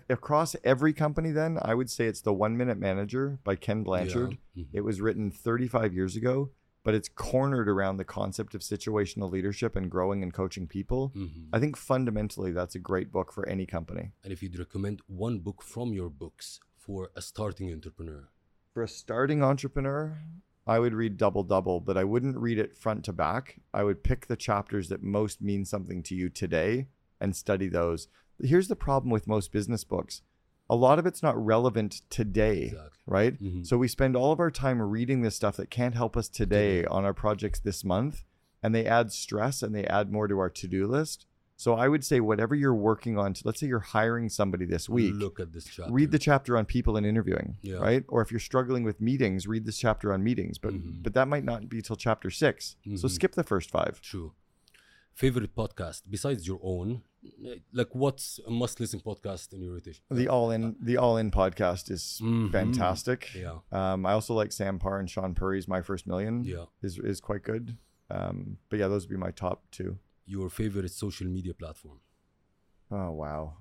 across 0.10 0.56
every 0.64 0.94
company, 0.94 1.32
then 1.32 1.58
I 1.62 1.74
would 1.74 1.90
say 1.90 2.06
it's 2.06 2.22
the 2.22 2.34
One 2.34 2.56
Minute 2.56 2.78
Manager 2.78 3.40
by 3.44 3.56
Ken 3.56 3.84
Blanchard. 3.84 4.38
Yeah. 4.54 4.64
Mhm. 4.64 4.68
It 4.74 4.82
was 4.82 5.02
written 5.02 5.32
35 5.32 5.94
years 5.94 6.16
ago, 6.16 6.52
but 6.84 6.94
it's 6.94 7.10
cornered 7.10 7.68
around 7.68 7.98
the 7.98 8.06
concept 8.06 8.54
of 8.54 8.62
situational 8.62 9.32
leadership 9.32 9.76
and 9.76 9.90
growing 9.90 10.22
and 10.24 10.32
coaching 10.34 10.68
people. 10.68 11.12
Mhm. 11.16 11.50
I 11.52 11.60
think 11.60 11.76
fundamentally 11.76 12.52
that's 12.52 12.76
a 12.76 12.80
great 12.80 13.12
book 13.12 13.32
for 13.34 13.48
any 13.50 13.66
company. 13.66 14.12
And 14.24 14.32
if 14.32 14.42
you'd 14.44 14.58
recommend 14.60 15.02
one 15.08 15.40
book 15.40 15.62
from 15.64 15.94
your 15.94 16.10
books 16.10 16.60
for 16.78 17.10
a 17.16 17.22
starting 17.22 17.74
entrepreneur, 17.74 18.30
For 18.74 18.84
a 18.84 18.88
starting 18.88 19.42
entrepreneur, 19.42 20.20
I 20.68 20.80
would 20.80 20.94
read 20.94 21.18
Double 21.18 21.44
Double, 21.44 21.80
but 21.80 21.98
I 21.98 22.04
wouldn't 22.04 22.38
read 22.38 22.60
it 22.60 22.76
front 22.76 23.06
to 23.06 23.14
back. 23.14 23.60
I 23.74 23.84
would 23.84 24.04
pick 24.04 24.28
the 24.28 24.36
chapters 24.36 24.90
that 24.90 25.02
most 25.02 25.42
mean 25.42 25.66
something 25.66 26.04
to 26.04 26.16
you 26.16 26.30
today 26.30 26.88
and 27.22 27.36
study 27.36 27.70
those. 27.70 28.08
Here's 28.42 28.68
the 28.68 28.76
problem 28.76 29.10
with 29.10 29.28
most 29.28 29.52
business 29.52 29.84
books 29.84 30.22
a 30.70 30.76
lot 30.76 31.00
of 31.00 31.06
it's 31.06 31.24
not 31.24 31.44
relevant 31.44 32.02
today, 32.10 32.64
exactly. 32.64 32.90
right? 33.06 33.42
Mhm. 33.42 33.66
So 33.66 33.78
we 33.78 33.88
spend 33.88 34.18
all 34.18 34.34
of 34.34 34.40
our 34.42 34.52
time 34.52 34.82
reading 34.82 35.22
this 35.22 35.36
stuff 35.36 35.56
that 35.58 35.70
can't 35.70 35.96
help 35.96 36.18
us 36.18 36.28
today 36.28 36.84
on 36.86 37.06
our 37.06 37.14
projects 37.14 37.60
this 37.60 37.86
month, 37.86 38.26
and 38.62 38.76
they 38.76 38.86
add 38.86 39.12
stress 39.14 39.64
and 39.64 39.74
they 39.74 39.86
add 39.86 40.12
more 40.12 40.28
to 40.28 40.38
our 40.40 40.50
to-do 40.50 40.86
list. 40.88 41.26
So 41.60 41.74
I 41.74 41.88
would 41.88 42.06
say 42.06 42.20
whatever 42.20 42.54
you're 42.54 42.76
working 42.76 43.18
on, 43.18 43.34
let's 43.44 43.60
say 43.60 43.66
you're 43.68 43.80
hiring 43.80 44.30
somebody 44.30 44.66
this 44.66 44.88
week, 44.88 45.16
Look 45.16 45.40
at 45.40 45.52
this 45.54 45.66
chapter. 45.66 45.92
read 45.92 46.12
the 46.12 46.20
chapter 46.20 46.56
on 46.56 46.66
people 46.66 46.98
and 46.98 47.06
interviewing, 47.06 47.58
Yeah. 47.64 47.78
right? 47.78 48.06
Or 48.08 48.22
if 48.22 48.30
you're 48.32 48.40
struggling 48.40 48.84
with 48.84 49.02
meetings, 49.02 49.48
read 49.48 49.66
this 49.66 49.78
chapter 49.80 50.14
on 50.14 50.24
meetings, 50.24 50.60
but 50.60 50.74
Mhm. 50.76 51.02
but 51.04 51.14
that 51.16 51.28
might 51.28 51.44
not 51.44 51.68
be 51.68 51.82
till 51.82 51.96
chapter 51.96 52.30
6. 52.30 52.76
So 52.86 52.92
Mhm. 53.08 53.10
skip 53.10 53.32
the 53.34 53.44
first 53.44 53.72
5. 53.72 54.00
True. 54.02 54.34
Favorite 55.16 55.56
podcast 55.56 56.04
besides 56.08 56.46
your 56.48 56.60
own? 56.62 57.02
Like, 57.74 57.94
what's 57.96 58.40
a 58.46 58.52
must-listen 58.52 59.00
podcast 59.00 59.52
in 59.52 59.62
your 59.64 59.74
rotation? 59.74 60.04
The 60.12 60.28
All 60.28 60.52
In 60.52 60.76
the 60.80 60.98
All 60.98 61.18
In 61.18 61.32
podcast 61.32 61.90
is 61.90 62.22
Mhm. 62.24 62.52
fantastic. 62.52 63.34
Yeah. 63.34 63.60
Um, 63.72 64.06
I 64.06 64.12
also 64.14 64.36
like 64.36 64.52
Sam 64.52 64.78
Parr 64.78 65.00
and 65.00 65.10
Sean 65.10 65.34
Puri's 65.34 65.68
My 65.68 65.82
First 65.82 66.06
Million 66.06 66.44
Yeah. 66.44 66.66
is 66.84 67.00
is 67.00 67.20
quite 67.20 67.42
good. 67.42 67.78
Um, 68.12 68.60
but 68.70 68.78
yeah, 68.80 68.88
those 68.88 69.06
would 69.08 69.10
be 69.10 69.18
my 69.18 69.32
top 69.32 69.64
two. 69.72 69.98
Your 70.28 70.50
favorite 70.50 70.92
social 70.92 71.28
media 71.28 71.54
platform? 71.54 72.00
Oh 72.92 73.12
wow, 73.12 73.54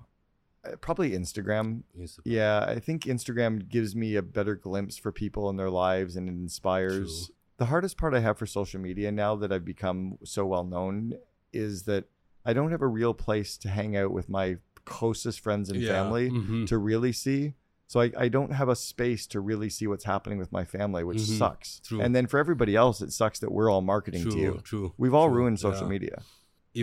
Uh, 0.65 0.75
probably 0.81 1.11
Instagram. 1.11 1.83
Instagram. 1.97 2.19
Yeah, 2.25 2.65
I 2.67 2.79
think 2.79 3.03
Instagram 3.05 3.67
gives 3.69 3.95
me 3.95 4.15
a 4.15 4.21
better 4.21 4.55
glimpse 4.55 4.97
for 4.97 5.11
people 5.11 5.49
and 5.49 5.57
their 5.57 5.69
lives, 5.69 6.15
and 6.17 6.27
it 6.29 6.33
inspires. 6.33 7.27
True. 7.27 7.35
The 7.57 7.65
hardest 7.67 7.97
part 7.97 8.13
I 8.13 8.19
have 8.19 8.37
for 8.37 8.45
social 8.45 8.79
media 8.79 9.11
now 9.11 9.35
that 9.37 9.51
I've 9.51 9.65
become 9.65 10.17
so 10.23 10.45
well 10.45 10.63
known 10.63 11.13
is 11.53 11.83
that 11.83 12.05
I 12.45 12.53
don't 12.53 12.71
have 12.71 12.81
a 12.83 12.87
real 12.87 13.13
place 13.13 13.57
to 13.59 13.69
hang 13.69 13.95
out 13.97 14.11
with 14.11 14.29
my 14.29 14.57
closest 14.85 15.39
friends 15.39 15.69
and 15.69 15.81
Yeah. 15.81 15.91
family 15.93 16.29
Mhm. 16.29 16.67
to 16.67 16.77
really 16.77 17.11
see. 17.11 17.55
So 17.87 17.99
I, 18.01 18.11
I 18.17 18.27
don't 18.29 18.51
have 18.51 18.69
a 18.69 18.75
space 18.75 19.25
to 19.27 19.39
really 19.39 19.69
see 19.69 19.87
what's 19.87 20.03
happening 20.03 20.37
with 20.37 20.51
my 20.51 20.65
family, 20.65 21.03
which 21.03 21.17
Mhm. 21.19 21.37
sucks. 21.37 21.79
True. 21.79 21.99
And 22.01 22.13
then 22.15 22.27
for 22.27 22.37
everybody 22.37 22.75
else, 22.75 23.01
it 23.01 23.11
sucks 23.11 23.39
that 23.39 23.51
we're 23.51 23.69
all 23.71 23.81
marketing 23.81 24.23
True. 24.23 24.31
to 24.31 24.37
you. 24.37 24.61
True. 24.63 24.93
We've 24.97 25.13
all 25.13 25.27
True. 25.29 25.37
ruined 25.37 25.59
social 25.59 25.83
Yeah. 25.83 25.89
media. 25.89 26.23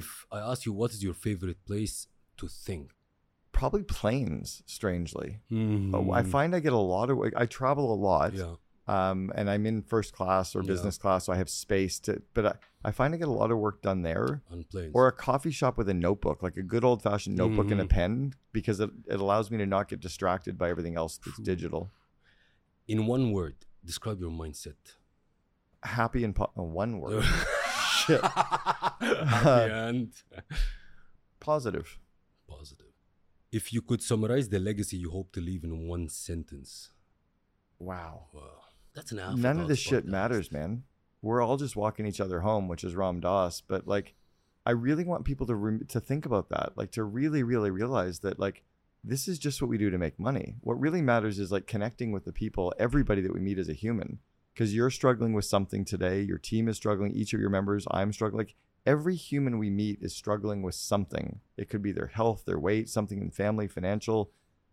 If 0.00 0.26
I 0.32 0.38
ask 0.50 0.66
you, 0.66 0.72
what 0.72 0.90
is 0.94 1.02
your 1.02 1.14
favorite 1.14 1.60
place 1.64 2.08
to 2.38 2.48
think? 2.48 2.90
Probably 3.52 3.82
planes, 3.84 4.62
strangely. 4.66 5.30
Mhm. 5.50 5.94
Oh, 5.94 6.10
I 6.10 6.22
find 6.24 6.54
I 6.56 6.60
get 6.60 6.72
a 6.72 6.86
lot 6.94 7.10
of. 7.10 7.16
I 7.36 7.46
travel 7.46 7.86
a 7.94 7.98
lot, 8.10 8.34
Yeah. 8.34 8.54
um, 8.88 9.30
and 9.36 9.48
I'm 9.48 9.64
in 9.70 9.82
first 9.82 10.12
class 10.18 10.56
or 10.56 10.62
Yeah. 10.62 10.72
business 10.72 10.98
class, 10.98 11.20
so 11.26 11.32
I 11.32 11.36
have 11.36 11.48
space 11.48 12.00
to. 12.00 12.12
But 12.36 12.44
I, 12.46 12.54
I 12.88 12.90
find 12.90 13.14
I 13.14 13.18
get 13.18 13.28
a 13.28 13.38
lot 13.42 13.52
of 13.52 13.58
work 13.58 13.80
done 13.88 14.02
there, 14.02 14.42
On 14.50 14.64
planes. 14.64 14.90
or 14.96 15.06
a 15.06 15.12
coffee 15.12 15.52
shop 15.52 15.78
with 15.78 15.88
a 15.88 15.94
notebook, 15.94 16.42
like 16.42 16.56
a 16.56 16.62
good 16.74 16.84
old 16.84 17.00
fashioned 17.02 17.36
notebook 17.36 17.70
and 17.70 17.80
a 17.80 17.84
Mhm. 17.84 17.96
pen, 17.98 18.34
because 18.52 18.80
it, 18.80 18.90
it 19.06 19.20
allows 19.20 19.46
me 19.52 19.58
to 19.58 19.66
not 19.66 19.88
get 19.88 20.00
distracted 20.00 20.58
by 20.58 20.68
everything 20.68 20.96
else 20.96 21.18
that's 21.18 21.36
True. 21.36 21.44
digital. 21.44 21.90
in 22.86 23.06
one 23.06 23.30
word, 23.32 23.56
describe 23.82 24.18
your 24.20 24.30
mindset. 24.30 24.76
Happy 25.84 26.24
and 26.24 26.34
po- 26.36 26.50
oh, 26.56 26.64
one 26.64 26.98
word, 26.98 27.22
Shit. 28.06 28.20
Happy 28.24 29.72
and 29.72 30.12
positive. 31.40 31.98
positive. 32.48 32.86
If 33.52 33.72
you 33.72 33.82
could 33.82 34.02
summarize 34.02 34.48
the 34.48 34.58
legacy 34.58 34.96
you 34.96 35.10
hope 35.10 35.32
to 35.32 35.40
leave 35.40 35.64
in 35.64 35.86
one 35.86 36.08
sentence, 36.08 36.90
Wow. 37.78 38.26
wow, 38.32 38.62
that's 38.94 39.12
an 39.12 39.18
alpha 39.18 39.38
None 39.38 39.60
of 39.60 39.68
this 39.68 39.78
shit 39.78 40.06
podcast. 40.06 40.10
matters, 40.10 40.52
man. 40.52 40.84
We're 41.22 41.42
all 41.42 41.56
just 41.56 41.76
walking 41.76 42.06
each 42.06 42.20
other 42.20 42.40
home, 42.40 42.68
which 42.68 42.84
is 42.84 42.94
Ram 42.94 43.20
Dass. 43.20 43.60
But 43.60 43.86
like, 43.86 44.14
I 44.66 44.70
really 44.72 45.04
want 45.04 45.24
people 45.24 45.46
to 45.46 45.54
re- 45.54 45.84
to 45.88 46.00
think 46.00 46.26
about 46.26 46.48
that, 46.50 46.72
like 46.76 46.90
to 46.92 47.04
really, 47.04 47.42
really 47.42 47.70
realize 47.70 48.20
that 48.20 48.38
like 48.38 48.62
this 49.02 49.28
is 49.28 49.38
just 49.38 49.60
what 49.60 49.68
we 49.68 49.78
do 49.78 49.90
to 49.90 49.98
make 49.98 50.18
money. 50.18 50.56
What 50.62 50.80
really 50.80 51.02
matters 51.02 51.38
is 51.38 51.52
like 51.52 51.66
connecting 51.66 52.10
with 52.12 52.24
the 52.24 52.32
people, 52.32 52.72
everybody 52.78 53.20
that 53.22 53.34
we 53.34 53.40
meet 53.40 53.58
as 53.58 53.68
a 53.68 53.74
human. 53.74 54.18
Because 54.54 54.74
you're 54.74 54.90
struggling 54.90 55.32
with 55.32 55.44
something 55.44 55.84
today, 55.84 56.22
your 56.22 56.38
team 56.38 56.68
is 56.68 56.76
struggling, 56.76 57.12
each 57.12 57.34
of 57.34 57.40
your 57.40 57.50
members, 57.50 57.86
I'm 57.90 58.12
struggling. 58.12 58.38
Like 58.38 58.54
every 58.86 59.16
human 59.16 59.58
we 59.58 59.68
meet 59.68 59.98
is 60.00 60.14
struggling 60.14 60.62
with 60.62 60.76
something. 60.76 61.40
It 61.56 61.68
could 61.68 61.82
be 61.82 61.90
their 61.90 62.06
health, 62.06 62.44
their 62.46 62.58
weight, 62.58 62.88
something 62.88 63.20
in 63.20 63.30
family, 63.30 63.66
financial, 63.66 64.30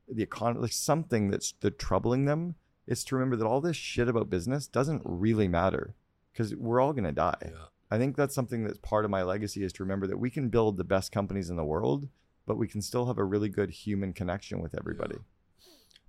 the 0.07 0.21
economy, 0.21 0.61
like 0.61 0.71
something 0.71 1.31
that's 1.31 1.53
that 1.61 1.79
troubling 1.79 2.25
them. 2.25 2.55
It's 2.85 3.03
to 3.05 3.15
remember 3.15 3.37
that 3.37 3.45
all 3.45 3.61
this 3.61 3.75
shit 3.75 4.07
about 4.07 4.29
business 4.29 4.67
doesn't 4.67 5.01
really 5.03 5.47
matter 5.47 5.95
because 6.31 6.55
we're 6.55 6.79
all 6.79 6.93
gonna 6.93 7.11
die. 7.11 7.35
Yeah. 7.41 7.65
I 7.89 7.97
think 7.97 8.15
that's 8.15 8.35
something 8.35 8.63
that's 8.63 8.77
part 8.77 9.03
of 9.03 9.11
my 9.11 9.23
legacy 9.23 9.63
is 9.63 9.73
to 9.73 9.83
remember 9.83 10.07
that 10.07 10.17
we 10.17 10.29
can 10.29 10.49
build 10.49 10.77
the 10.77 10.83
best 10.83 11.11
companies 11.11 11.49
in 11.49 11.57
the 11.57 11.63
world, 11.63 12.07
but 12.45 12.57
we 12.57 12.67
can 12.67 12.81
still 12.81 13.07
have 13.07 13.17
a 13.17 13.23
really 13.23 13.49
good 13.49 13.69
human 13.69 14.13
connection 14.13 14.61
with 14.61 14.75
everybody. 14.77 15.17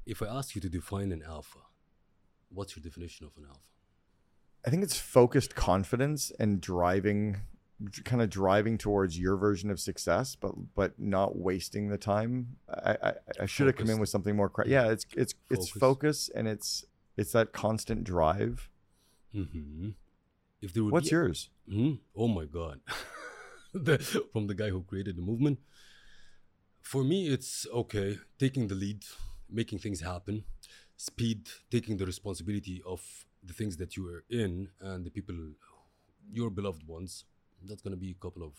If 0.06 0.22
I 0.22 0.26
ask 0.26 0.54
you 0.54 0.60
to 0.60 0.68
define 0.68 1.10
an 1.12 1.22
alpha, 1.26 1.58
what's 2.52 2.76
your 2.76 2.82
definition 2.82 3.26
of 3.26 3.32
an 3.36 3.44
alpha? 3.48 3.60
I 4.66 4.70
think 4.70 4.82
it's 4.82 4.98
focused 4.98 5.54
confidence 5.54 6.30
and 6.38 6.60
driving 6.60 7.38
kind 8.04 8.22
of 8.22 8.30
driving 8.30 8.78
towards 8.78 9.18
your 9.18 9.36
version 9.36 9.68
of 9.68 9.80
success 9.80 10.36
but 10.36 10.52
but 10.76 10.96
not 11.00 11.36
wasting 11.36 11.88
the 11.88 11.98
time 11.98 12.56
i 12.68 12.96
i, 13.02 13.12
I 13.40 13.46
should 13.46 13.66
have 13.66 13.74
come 13.74 13.90
in 13.90 13.98
with 13.98 14.08
something 14.08 14.36
more 14.36 14.48
cra- 14.48 14.68
yeah 14.68 14.88
it's 14.92 15.04
it's 15.16 15.34
it's 15.50 15.68
Focus. 15.68 15.80
focus 15.80 16.30
and 16.32 16.46
it's 16.46 16.84
it's 17.16 17.32
that 17.32 17.52
constant 17.52 18.04
drive 18.04 18.70
hmm 19.32 19.88
If 20.60 20.72
there 20.74 20.84
would 20.84 20.92
what's 20.92 21.08
be 21.10 21.16
yours 21.16 21.50
Hmm? 21.68 21.92
Oh 22.16 22.28
my 22.28 22.44
God. 22.44 22.80
the, 23.72 23.98
from 24.32 24.46
the 24.46 24.54
guy 24.54 24.68
who 24.68 24.82
created 24.82 25.16
the 25.16 25.22
movement. 25.22 25.58
For 26.80 27.04
me, 27.04 27.28
it's 27.28 27.66
okay, 27.72 28.18
taking 28.38 28.68
the 28.68 28.74
lead, 28.74 29.04
making 29.48 29.78
things 29.78 30.00
happen, 30.00 30.44
speed, 31.10 31.48
taking 31.70 31.96
the 31.96 32.06
responsibility 32.06 32.80
of 32.86 33.00
the 33.42 33.52
things 33.52 33.76
that 33.78 33.96
you 33.96 34.06
are 34.12 34.22
in 34.30 34.68
and 34.80 35.04
the 35.04 35.10
people, 35.10 35.34
your 36.32 36.48
beloved 36.50 36.86
ones. 36.86 37.24
That's 37.68 37.82
going 37.82 37.96
to 37.98 38.02
be 38.06 38.10
a 38.12 38.20
couple 38.26 38.42
of. 38.50 38.54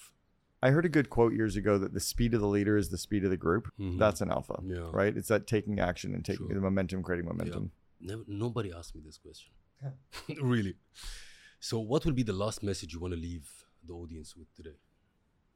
i 0.66 0.70
heard 0.76 0.86
a 0.86 0.94
good 0.98 1.10
quote 1.16 1.34
years 1.40 1.56
ago 1.62 1.74
that 1.84 1.94
the 1.98 2.00
speed 2.12 2.32
of 2.34 2.42
the 2.46 2.52
leader 2.58 2.76
is 2.82 2.88
the 2.96 3.02
speed 3.06 3.24
of 3.28 3.32
the 3.36 3.42
group 3.46 3.66
Mhm. 3.80 3.98
that's 4.04 4.22
an 4.26 4.30
alpha 4.38 4.58
Yeah. 4.76 4.88
right 5.02 5.14
it's 5.20 5.32
that 5.34 5.44
taking 5.56 5.76
action 5.92 6.10
and 6.16 6.24
taking 6.30 6.48
True. 6.48 6.56
the 6.58 6.66
momentum 6.70 7.00
creating 7.08 7.28
momentum 7.34 7.66
Never, 8.12 8.24
nobody 8.46 8.70
asked 8.80 8.94
me 8.98 9.02
this 9.10 9.18
question. 9.26 9.52
really. 10.54 10.76
So, 11.70 11.76
what 11.92 12.02
will 12.06 12.18
be 12.22 12.26
the 12.32 12.38
last 12.44 12.60
message 12.70 12.90
you 12.94 13.00
want 13.06 13.14
to 13.18 13.22
leave 13.30 13.46
the 13.88 13.94
audience 14.02 14.30
with 14.40 14.50
today? 14.60 14.78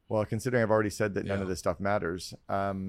Well, 0.10 0.26
considering 0.34 0.62
I've 0.64 0.76
already 0.78 0.96
said 1.02 1.10
that 1.16 1.26
none 1.32 1.42
of 1.46 1.50
this 1.52 1.60
stuff 1.66 1.80
matters, 1.92 2.24
um, 2.60 2.80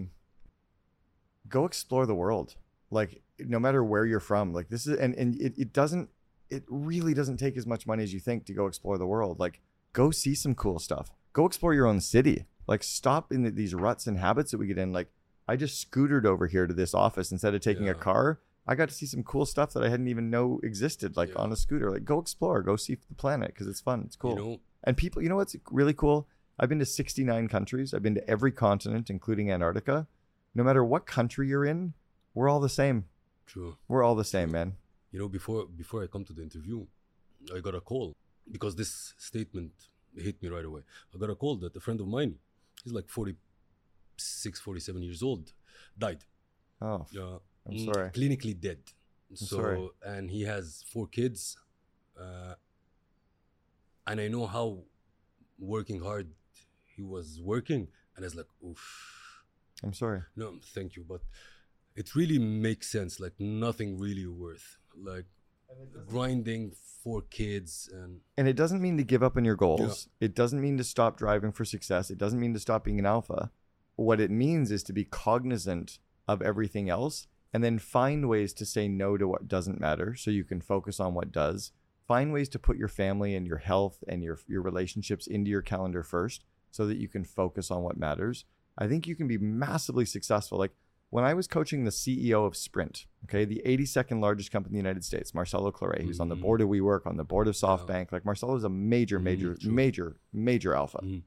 go 1.56 1.60
explore 1.70 2.04
the 2.12 2.18
world. 2.24 2.48
Like 2.90 3.20
no 3.38 3.58
matter 3.58 3.82
where 3.84 4.04
you're 4.06 4.20
from, 4.20 4.52
like 4.52 4.68
this 4.68 4.86
is, 4.86 4.98
and 4.98 5.14
and 5.14 5.40
it, 5.40 5.54
it 5.58 5.72
doesn't, 5.72 6.08
it 6.50 6.64
really 6.68 7.14
doesn't 7.14 7.36
take 7.36 7.56
as 7.56 7.66
much 7.66 7.86
money 7.86 8.02
as 8.02 8.12
you 8.14 8.20
think 8.20 8.46
to 8.46 8.52
go 8.54 8.66
explore 8.66 8.98
the 8.98 9.06
world. 9.06 9.38
Like 9.38 9.60
go 9.92 10.10
see 10.10 10.34
some 10.34 10.54
cool 10.54 10.78
stuff. 10.78 11.10
Go 11.32 11.46
explore 11.46 11.74
your 11.74 11.86
own 11.86 12.00
city. 12.00 12.46
Like 12.66 12.82
stop 12.82 13.32
in 13.32 13.42
the, 13.42 13.50
these 13.50 13.74
ruts 13.74 14.06
and 14.06 14.18
habits 14.18 14.50
that 14.50 14.58
we 14.58 14.66
get 14.66 14.78
in. 14.78 14.92
Like 14.92 15.08
I 15.46 15.56
just 15.56 15.90
scootered 15.90 16.24
over 16.26 16.46
here 16.46 16.66
to 16.66 16.74
this 16.74 16.94
office 16.94 17.30
instead 17.32 17.54
of 17.54 17.60
taking 17.60 17.84
Yeah. 17.86 17.92
a 17.92 17.94
car. 17.94 18.40
I 18.66 18.74
got 18.74 18.90
to 18.90 18.94
see 18.94 19.06
some 19.06 19.22
cool 19.22 19.46
stuff 19.46 19.72
that 19.72 19.82
I 19.82 19.88
hadn't 19.88 20.08
even 20.08 20.28
know 20.28 20.60
existed, 20.62 21.16
like 21.16 21.30
Yeah. 21.30 21.36
on 21.36 21.52
a 21.52 21.56
scooter. 21.56 21.90
Like 21.90 22.04
go 22.04 22.18
explore, 22.18 22.62
go 22.62 22.76
see 22.76 22.94
the 23.08 23.14
planet 23.14 23.48
because 23.48 23.66
it's 23.66 23.80
fun. 23.80 24.02
It's 24.06 24.16
cool. 24.16 24.30
You 24.32 24.36
know, 24.36 24.60
And 24.84 24.96
people, 24.96 25.22
you 25.22 25.28
know 25.30 25.36
what's 25.36 25.56
really 25.70 25.94
cool? 25.94 26.28
I've 26.60 26.68
been 26.68 26.78
to 26.80 26.84
69 26.86 27.48
countries. 27.48 27.94
I've 27.94 28.02
been 28.02 28.14
to 28.16 28.28
every 28.28 28.52
continent, 28.52 29.08
including 29.10 29.50
Antarctica. 29.50 30.06
No 30.54 30.64
matter 30.64 30.84
what 30.84 31.06
country 31.06 31.48
you're 31.48 31.64
in, 31.64 31.94
we're 32.34 32.48
all 32.48 32.60
the 32.60 32.68
same. 32.68 33.04
true. 33.46 33.76
We're 33.88 34.02
all 34.02 34.14
the 34.14 34.24
same, 34.24 34.50
man. 34.52 34.76
You 35.12 35.18
know, 35.20 35.28
before 35.28 35.66
before 35.66 36.02
I 36.02 36.06
come 36.06 36.24
to 36.26 36.32
the 36.32 36.42
interview, 36.42 36.86
I 37.54 37.60
got 37.60 37.74
a 37.74 37.80
call 37.80 38.14
because 38.50 38.76
this 38.76 39.14
statement 39.18 39.72
hit 40.16 40.42
me 40.42 40.48
right 40.48 40.64
away. 40.64 40.82
I 41.14 41.18
got 41.18 41.30
a 41.30 41.34
call 41.34 41.56
that 41.56 41.76
a 41.76 41.80
friend 41.80 42.00
of 42.00 42.06
mine, 42.08 42.36
he's 42.82 42.92
like 42.92 43.08
46, 43.08 44.60
47 44.60 45.02
years 45.02 45.22
old, 45.22 45.52
died. 45.96 46.24
Oh, 46.80 47.06
Yeah, 47.10 47.38
I'm 47.66 47.74
mm, 47.74 47.84
sorry. 47.92 48.10
Clinically 48.10 48.58
dead. 48.58 48.78
so 49.34 49.46
sorry. 49.56 49.88
and 50.04 50.30
he 50.30 50.42
has 50.42 50.84
four 50.92 51.06
kids, 51.06 51.56
uh, 52.20 52.54
and 54.06 54.20
I 54.20 54.28
know 54.28 54.46
how 54.46 54.78
working 55.58 56.00
hard 56.00 56.28
he 56.84 57.02
was 57.02 57.40
working, 57.42 57.88
and 58.14 58.24
I 58.24 58.26
was 58.26 58.34
like, 58.34 58.46
oof. 58.66 58.84
I'm 59.82 59.92
sorry. 59.92 60.22
No, 60.36 60.58
thank 60.74 60.96
you, 60.96 61.04
but 61.08 61.20
it 61.98 62.14
really 62.14 62.38
makes 62.38 62.88
sense. 62.88 63.18
Like 63.18 63.34
nothing 63.40 63.98
really 63.98 64.26
worth 64.26 64.78
like 64.96 65.26
grinding 66.06 66.72
for 67.02 67.22
kids 67.22 67.90
and 67.92 68.20
And 68.36 68.46
it 68.46 68.56
doesn't 68.56 68.80
mean 68.80 68.96
to 68.98 69.04
give 69.04 69.22
up 69.22 69.36
on 69.36 69.44
your 69.44 69.56
goals. 69.56 70.08
It 70.20 70.34
doesn't 70.34 70.60
mean 70.60 70.78
to 70.78 70.84
stop 70.84 71.18
driving 71.18 71.50
for 71.50 71.64
success. 71.64 72.08
It 72.10 72.18
doesn't 72.18 72.38
mean 72.38 72.54
to 72.54 72.60
stop 72.60 72.84
being 72.84 73.00
an 73.00 73.06
alpha. 73.06 73.50
What 73.96 74.20
it 74.20 74.30
means 74.30 74.70
is 74.70 74.84
to 74.84 74.92
be 74.92 75.04
cognizant 75.04 75.98
of 76.28 76.40
everything 76.40 76.88
else 76.88 77.26
and 77.52 77.64
then 77.64 77.78
find 77.80 78.28
ways 78.28 78.52
to 78.54 78.64
say 78.64 78.86
no 78.86 79.16
to 79.16 79.26
what 79.26 79.48
doesn't 79.48 79.80
matter 79.80 80.14
so 80.14 80.30
you 80.30 80.44
can 80.44 80.60
focus 80.60 81.00
on 81.00 81.14
what 81.14 81.32
does. 81.32 81.72
Find 82.06 82.32
ways 82.32 82.48
to 82.50 82.60
put 82.60 82.78
your 82.78 82.88
family 82.88 83.34
and 83.34 83.46
your 83.46 83.58
health 83.58 84.04
and 84.06 84.22
your 84.22 84.38
your 84.46 84.62
relationships 84.62 85.26
into 85.26 85.50
your 85.50 85.62
calendar 85.62 86.04
first 86.04 86.44
so 86.70 86.86
that 86.86 86.98
you 86.98 87.08
can 87.08 87.24
focus 87.24 87.72
on 87.72 87.82
what 87.82 87.98
matters. 87.98 88.44
I 88.78 88.86
think 88.86 89.08
you 89.08 89.16
can 89.16 89.26
be 89.26 89.38
massively 89.38 90.04
successful. 90.04 90.58
Like 90.58 90.74
when 91.10 91.24
I 91.24 91.34
was 91.34 91.46
coaching 91.46 91.84
the 91.84 91.90
CEO 91.90 92.44
of 92.46 92.56
Sprint, 92.56 93.06
okay, 93.24 93.44
the 93.44 93.62
82nd 93.64 94.20
largest 94.20 94.50
company 94.50 94.72
in 94.78 94.84
the 94.84 94.88
United 94.88 95.04
States, 95.04 95.34
Marcelo 95.34 95.70
Claure, 95.70 95.96
he 96.00 96.06
was 96.06 96.20
on 96.20 96.28
the 96.28 96.36
Mhm. 96.36 96.42
board 96.42 96.60
of 96.60 96.68
WeWork, 96.68 97.06
on 97.06 97.16
the 97.16 97.24
board 97.24 97.48
of 97.48 97.54
SoftBank. 97.54 98.12
Like 98.12 98.24
Marcelo 98.24 98.54
is 98.56 98.64
a 98.64 98.68
major, 98.68 99.18
Mhm, 99.18 99.22
major, 99.22 99.54
true. 99.54 99.72
major, 99.72 100.16
major 100.32 100.74
alpha. 100.74 100.98
Mhm. 101.02 101.22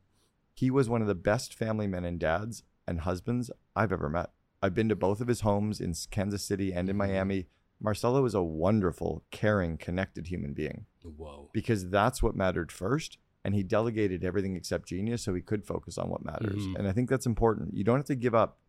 He 0.54 0.70
was 0.70 0.88
one 0.90 1.02
of 1.02 1.08
the 1.08 1.16
best 1.16 1.54
family 1.56 1.88
men 1.88 2.06
and 2.06 2.20
dads 2.20 2.64
and 2.88 3.02
husbands 3.02 3.50
I've 3.76 3.92
ever 3.92 4.10
met. 4.10 4.32
I've 4.62 4.76
been 4.76 4.90
to 4.90 4.96
both 4.96 5.22
of 5.22 5.28
his 5.28 5.42
homes 5.42 5.82
in 5.82 5.94
Kansas 6.12 6.44
City 6.44 6.72
and 6.72 6.88
in 6.90 6.96
Mhm. 6.96 7.00
Miami. 7.00 7.48
Marcelo 7.80 8.24
is 8.26 8.36
a 8.36 8.44
wonderful, 8.44 9.24
caring, 9.32 9.78
connected 9.78 10.28
human 10.28 10.54
being 10.54 10.86
wow. 11.18 11.50
because 11.52 11.90
that's 11.90 12.22
what 12.22 12.36
mattered 12.36 12.72
first. 12.72 13.18
And 13.44 13.56
he 13.56 13.64
delegated 13.64 14.24
everything 14.24 14.56
except 14.56 14.88
genius 14.88 15.24
so 15.24 15.34
he 15.34 15.42
could 15.42 15.66
focus 15.66 15.98
on 15.98 16.08
what 16.12 16.24
matters. 16.24 16.64
Mhm. 16.68 16.76
And 16.78 16.88
I 16.88 16.92
think 16.92 17.10
that's 17.10 17.26
important. 17.26 17.74
You 17.76 17.84
don't 17.84 17.98
have 17.98 18.06
to 18.06 18.16
give 18.16 18.36
up. 18.36 18.60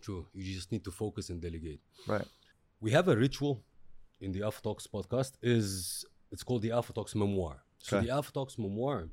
True. 0.00 0.26
You 0.34 0.54
just 0.54 0.70
need 0.72 0.84
to 0.84 0.90
focus 0.90 1.30
and 1.30 1.40
delegate. 1.40 1.80
Right. 2.06 2.24
We 2.80 2.90
have 2.92 3.08
a 3.08 3.16
ritual 3.16 3.62
in 4.20 4.32
the 4.32 4.42
Alpha 4.42 4.62
Talks 4.62 4.86
podcast. 4.86 5.32
Is 5.42 6.04
it's 6.32 6.42
called 6.42 6.62
the 6.62 6.72
Alpha 6.72 6.92
Talks 6.92 7.14
memoir. 7.14 7.62
So 7.78 7.96
Okay. 7.98 8.06
the 8.06 8.12
Alpha 8.12 8.32
Talks 8.32 8.58
memoir, 8.58 9.08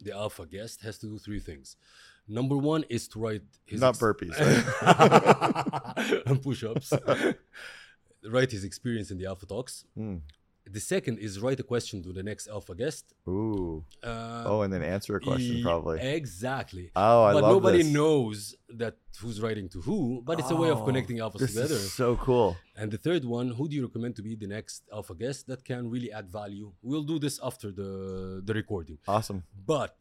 the 0.00 0.12
Alpha 0.12 0.46
guest 0.46 0.82
has 0.82 0.98
to 0.98 1.06
do 1.06 1.18
three 1.18 1.40
things. 1.40 1.76
Number 2.28 2.56
one 2.56 2.84
is 2.88 3.08
to 3.08 3.18
write 3.18 3.42
his 3.64 3.80
Not 3.80 3.94
burpees, 3.94 4.36
and 6.26 6.42
push-ups. 6.46 6.92
write 8.24 8.50
his 8.52 8.64
experience 8.64 9.10
in 9.10 9.18
the 9.18 9.26
Alpha 9.26 9.46
Talks. 9.46 9.84
Mm. 9.98 10.20
The 10.64 10.80
second 10.80 11.18
is 11.18 11.40
write 11.40 11.58
a 11.58 11.64
question 11.64 12.02
to 12.04 12.12
the 12.12 12.22
next 12.22 12.46
Alpha 12.46 12.74
guest. 12.74 13.12
Ooh. 13.28 13.84
Uh, 14.02 14.44
Oh, 14.46 14.62
and 14.62 14.72
then 14.72 14.82
answer 14.82 15.16
a 15.16 15.20
question 15.20 15.56
e- 15.56 15.62
probably. 15.62 16.00
Exactly. 16.00 16.90
Oh, 16.94 17.24
I 17.24 17.32
but 17.32 17.42
love 17.42 17.52
nobody 17.52 17.82
this. 17.82 17.92
knows 17.92 18.54
that 18.68 18.94
who's 19.20 19.40
writing 19.40 19.68
to 19.70 19.80
who. 19.80 20.22
But 20.24 20.38
it's 20.40 20.50
a 20.50 20.56
way 20.56 20.70
of 20.70 20.78
Oh, 20.82 20.84
connecting 20.84 21.16
alphas 21.18 21.40
This 21.40 21.54
together. 21.54 21.74
is 21.74 21.92
so 21.92 22.16
cool. 22.16 22.56
And 22.76 22.90
the 22.92 22.98
third 23.06 23.24
one, 23.24 23.48
who 23.56 23.68
do 23.68 23.74
you 23.76 23.84
recommend 23.88 24.14
to 24.16 24.22
be 24.22 24.34
the 24.36 24.46
next 24.46 24.78
alpha 24.92 25.14
guest 25.14 25.46
that 25.48 25.64
can 25.64 25.90
really 25.90 26.10
add 26.12 26.26
value? 26.30 26.72
We'll 26.80 27.08
do 27.12 27.18
this 27.18 27.36
after 27.42 27.68
the 27.80 27.90
the 28.48 28.54
recording. 28.54 28.98
Awesome. 29.16 29.40
But 29.74 29.94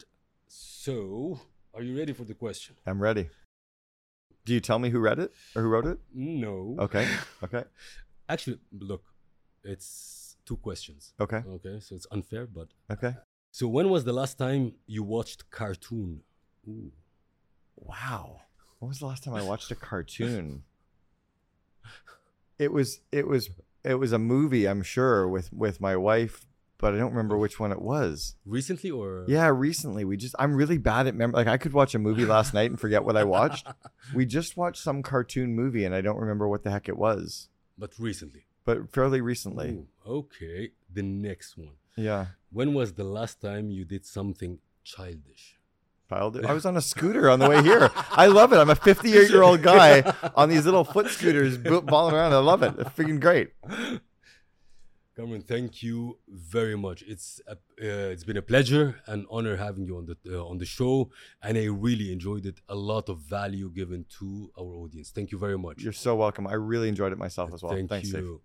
so, 0.47 1.39
are 1.74 1.82
you 1.88 1.97
ready 1.97 2.14
for 2.14 2.24
the 2.32 2.36
question? 2.45 2.76
I'm 2.86 3.01
ready. 3.01 3.26
Do 4.45 4.53
you 4.53 4.59
tell 4.59 4.80
me 4.84 4.89
who 4.93 4.99
read 4.99 5.20
it 5.26 5.32
or 5.55 5.62
who 5.64 5.70
wrote 5.74 5.88
it? 5.93 5.99
No. 6.14 6.76
Okay. 6.86 7.05
Okay. 7.45 7.64
Actually, 8.34 8.59
look, 8.91 9.03
it's 9.64 9.89
two 10.46 10.58
questions. 10.58 11.14
Okay. 11.20 11.42
Okay, 11.48 11.80
so 11.80 11.96
it's 11.96 12.08
unfair, 12.12 12.46
but 12.48 12.70
Okay. 12.89 13.16
so 13.52 13.68
when 13.68 13.89
was 13.89 14.04
the 14.04 14.14
last 14.14 14.38
time 14.38 14.74
you 14.88 15.04
watched 15.04 15.50
cartoon? 15.52 16.22
Ooh. 16.68 16.92
Wow. 17.76 18.42
When 18.80 18.89
was 18.89 19.00
the 19.00 19.06
last 19.06 19.24
time 19.24 19.34
I 19.36 19.44
watched 19.44 19.72
a 19.72 19.76
cartoon? 19.76 20.64
It 22.60 22.72
was 22.72 23.02
it 23.12 23.28
was 23.28 23.50
it 23.84 23.96
was 23.96 24.12
a 24.12 24.20
movie, 24.20 24.68
I'm 24.68 24.84
sure, 24.84 25.28
with 25.28 25.52
with 25.52 25.82
my 25.82 25.96
wife, 25.96 26.46
but 26.78 26.94
I 26.94 26.98
don't 26.98 27.10
remember 27.12 27.38
which 27.38 27.60
one 27.60 27.72
it 27.72 27.82
was. 27.82 28.36
Recently 28.46 28.92
or 28.92 29.26
Yeah, 29.28 29.48
recently 29.48 30.06
we 30.06 30.16
just 30.18 30.36
I'm 30.38 30.54
really 30.56 30.78
bad 30.78 31.08
at 31.08 31.16
mem- 31.16 31.32
like 31.32 31.48
I 31.48 31.58
could 31.58 31.74
watch 31.74 31.96
a 31.96 32.00
movie 32.00 32.26
last 32.26 32.54
night 32.54 32.70
and 32.70 32.80
forget 32.80 33.04
what 33.04 33.18
I 33.18 33.24
watched. 33.24 33.68
We 34.16 34.26
just 34.26 34.58
watched 34.58 34.82
some 34.84 35.02
cartoon 35.04 35.56
movie 35.56 35.86
and 35.86 35.96
I 35.96 36.02
don't 36.02 36.18
remember 36.18 36.48
what 36.48 36.64
the 36.64 36.72
heck 36.72 36.89
it 36.89 36.98
was, 36.98 37.50
but 37.78 37.94
recently. 37.98 38.46
But 38.66 38.91
fairly 38.91 39.22
recently. 39.22 39.70
Ooh, 39.70 39.88
okay, 40.05 40.72
the 40.91 41.03
next 41.03 41.57
one. 41.57 41.76
Yeah. 41.95 42.28
When 42.51 42.74
was 42.74 42.93
the 42.93 43.03
last 43.03 43.41
time 43.41 43.70
you 43.70 43.86
did 43.86 44.05
something 44.05 44.59
childish? 44.84 45.57
Childish. 46.09 46.45
I 46.45 46.53
was 46.53 46.66
on 46.66 46.76
a 46.78 46.82
scooter 46.93 47.30
on 47.30 47.39
the 47.39 47.49
way 47.49 47.62
here. 47.64 47.89
I 48.12 48.28
love 48.28 48.53
it. 48.53 48.57
I'm 48.57 48.70
a 48.70 48.76
58 48.76 49.30
year 49.30 49.43
old 49.43 49.62
guy 49.62 50.01
on 50.36 50.49
these 50.49 50.66
little 50.66 50.84
foot 50.84 51.07
scooters 51.07 51.57
balling 51.57 52.16
around. 52.16 52.34
I 52.34 52.38
love 52.38 52.64
it. 52.64 52.74
It's 52.78 52.89
freaking 52.91 53.20
great. 53.20 53.51
Cameron, 55.16 55.41
thank 55.41 55.84
you 55.84 56.18
very 56.30 56.78
much. 56.78 57.03
It's 57.05 57.41
a, 57.45 57.51
uh, 57.51 58.12
it's 58.14 58.24
been 58.24 58.38
a 58.38 58.41
pleasure 58.41 59.01
and 59.05 59.26
honor 59.30 59.57
having 59.57 59.86
you 59.86 59.97
on 59.97 60.05
the 60.05 60.18
uh, 60.26 60.45
on 60.45 60.57
the 60.57 60.66
show, 60.66 61.12
and 61.43 61.57
I 61.57 61.66
really 61.66 62.14
enjoyed 62.14 62.45
it. 62.45 62.62
A 62.70 62.76
lot 62.76 63.09
of 63.09 63.20
value 63.20 63.70
given 63.70 64.05
to 64.20 64.51
our 64.57 64.74
audience. 64.84 65.12
Thank 65.12 65.32
you 65.34 65.38
very 65.38 65.57
much. 65.57 65.82
You're 65.82 65.91
so 65.91 66.16
welcome. 66.16 66.47
I 66.47 66.53
really 66.53 66.88
enjoyed 66.88 67.12
it 67.12 67.18
myself 67.18 67.53
as 67.53 67.62
well. 67.62 67.74
Thank 67.74 67.89
Thanks, 67.89 68.07
you. 68.07 68.14
Dave. 68.14 68.39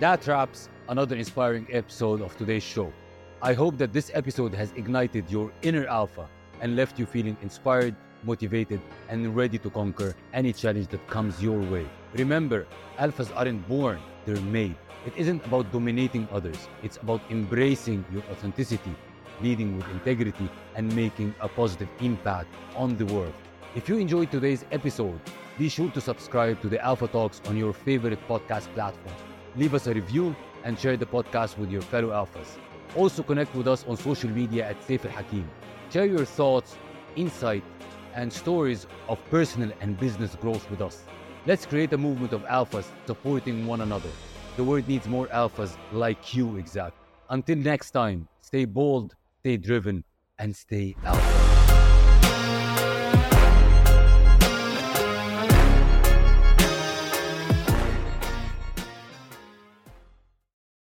That 0.00 0.26
wraps 0.26 0.68
another 0.88 1.14
inspiring 1.14 1.68
episode 1.70 2.20
of 2.20 2.36
today's 2.36 2.64
show. 2.64 2.92
I 3.40 3.52
hope 3.52 3.78
that 3.78 3.92
this 3.92 4.10
episode 4.12 4.52
has 4.52 4.72
ignited 4.72 5.30
your 5.30 5.52
inner 5.62 5.86
alpha 5.86 6.28
and 6.60 6.74
left 6.74 6.98
you 6.98 7.06
feeling 7.06 7.36
inspired, 7.42 7.94
motivated, 8.24 8.80
and 9.08 9.36
ready 9.36 9.56
to 9.58 9.70
conquer 9.70 10.16
any 10.32 10.52
challenge 10.52 10.88
that 10.88 11.06
comes 11.06 11.40
your 11.40 11.60
way. 11.60 11.86
Remember, 12.14 12.66
alphas 12.98 13.30
aren't 13.36 13.68
born, 13.68 14.00
they're 14.26 14.40
made. 14.40 14.74
It 15.06 15.16
isn't 15.16 15.46
about 15.46 15.70
dominating 15.70 16.26
others, 16.32 16.68
it's 16.82 16.96
about 16.96 17.20
embracing 17.30 18.04
your 18.12 18.24
authenticity, 18.32 18.96
leading 19.40 19.76
with 19.76 19.88
integrity, 19.90 20.50
and 20.74 20.92
making 20.96 21.36
a 21.40 21.48
positive 21.48 21.88
impact 22.00 22.52
on 22.74 22.96
the 22.96 23.06
world. 23.06 23.34
If 23.76 23.88
you 23.88 23.98
enjoyed 23.98 24.32
today's 24.32 24.64
episode, 24.72 25.20
be 25.56 25.68
sure 25.68 25.90
to 25.92 26.00
subscribe 26.00 26.60
to 26.62 26.68
the 26.68 26.84
Alpha 26.84 27.06
Talks 27.06 27.40
on 27.46 27.56
your 27.56 27.72
favorite 27.72 28.18
podcast 28.26 28.66
platforms. 28.74 29.23
Leave 29.56 29.74
us 29.74 29.86
a 29.86 29.94
review 29.94 30.34
and 30.64 30.78
share 30.78 30.96
the 30.96 31.06
podcast 31.06 31.58
with 31.58 31.70
your 31.70 31.82
fellow 31.82 32.10
alphas. 32.10 32.58
Also 32.96 33.22
connect 33.22 33.54
with 33.54 33.68
us 33.68 33.84
on 33.86 33.96
social 33.96 34.30
media 34.30 34.68
at 34.68 34.80
Seif 34.80 35.04
El 35.04 35.12
Hakim. 35.12 35.48
Share 35.90 36.06
your 36.06 36.24
thoughts, 36.24 36.76
insight, 37.14 37.62
and 38.14 38.32
stories 38.32 38.86
of 39.08 39.18
personal 39.30 39.70
and 39.80 39.98
business 39.98 40.34
growth 40.34 40.68
with 40.70 40.80
us. 40.80 41.04
Let's 41.46 41.66
create 41.66 41.92
a 41.92 41.98
movement 41.98 42.32
of 42.32 42.42
alphas 42.44 42.86
supporting 43.06 43.66
one 43.66 43.80
another. 43.80 44.10
The 44.56 44.64
world 44.64 44.88
needs 44.88 45.06
more 45.06 45.26
alphas 45.28 45.76
like 45.92 46.34
you, 46.34 46.56
exact. 46.56 46.96
Until 47.30 47.58
next 47.58 47.92
time, 47.92 48.28
stay 48.40 48.64
bold, 48.64 49.14
stay 49.40 49.56
driven, 49.56 50.04
and 50.38 50.54
stay 50.54 50.96
alpha. 51.04 51.43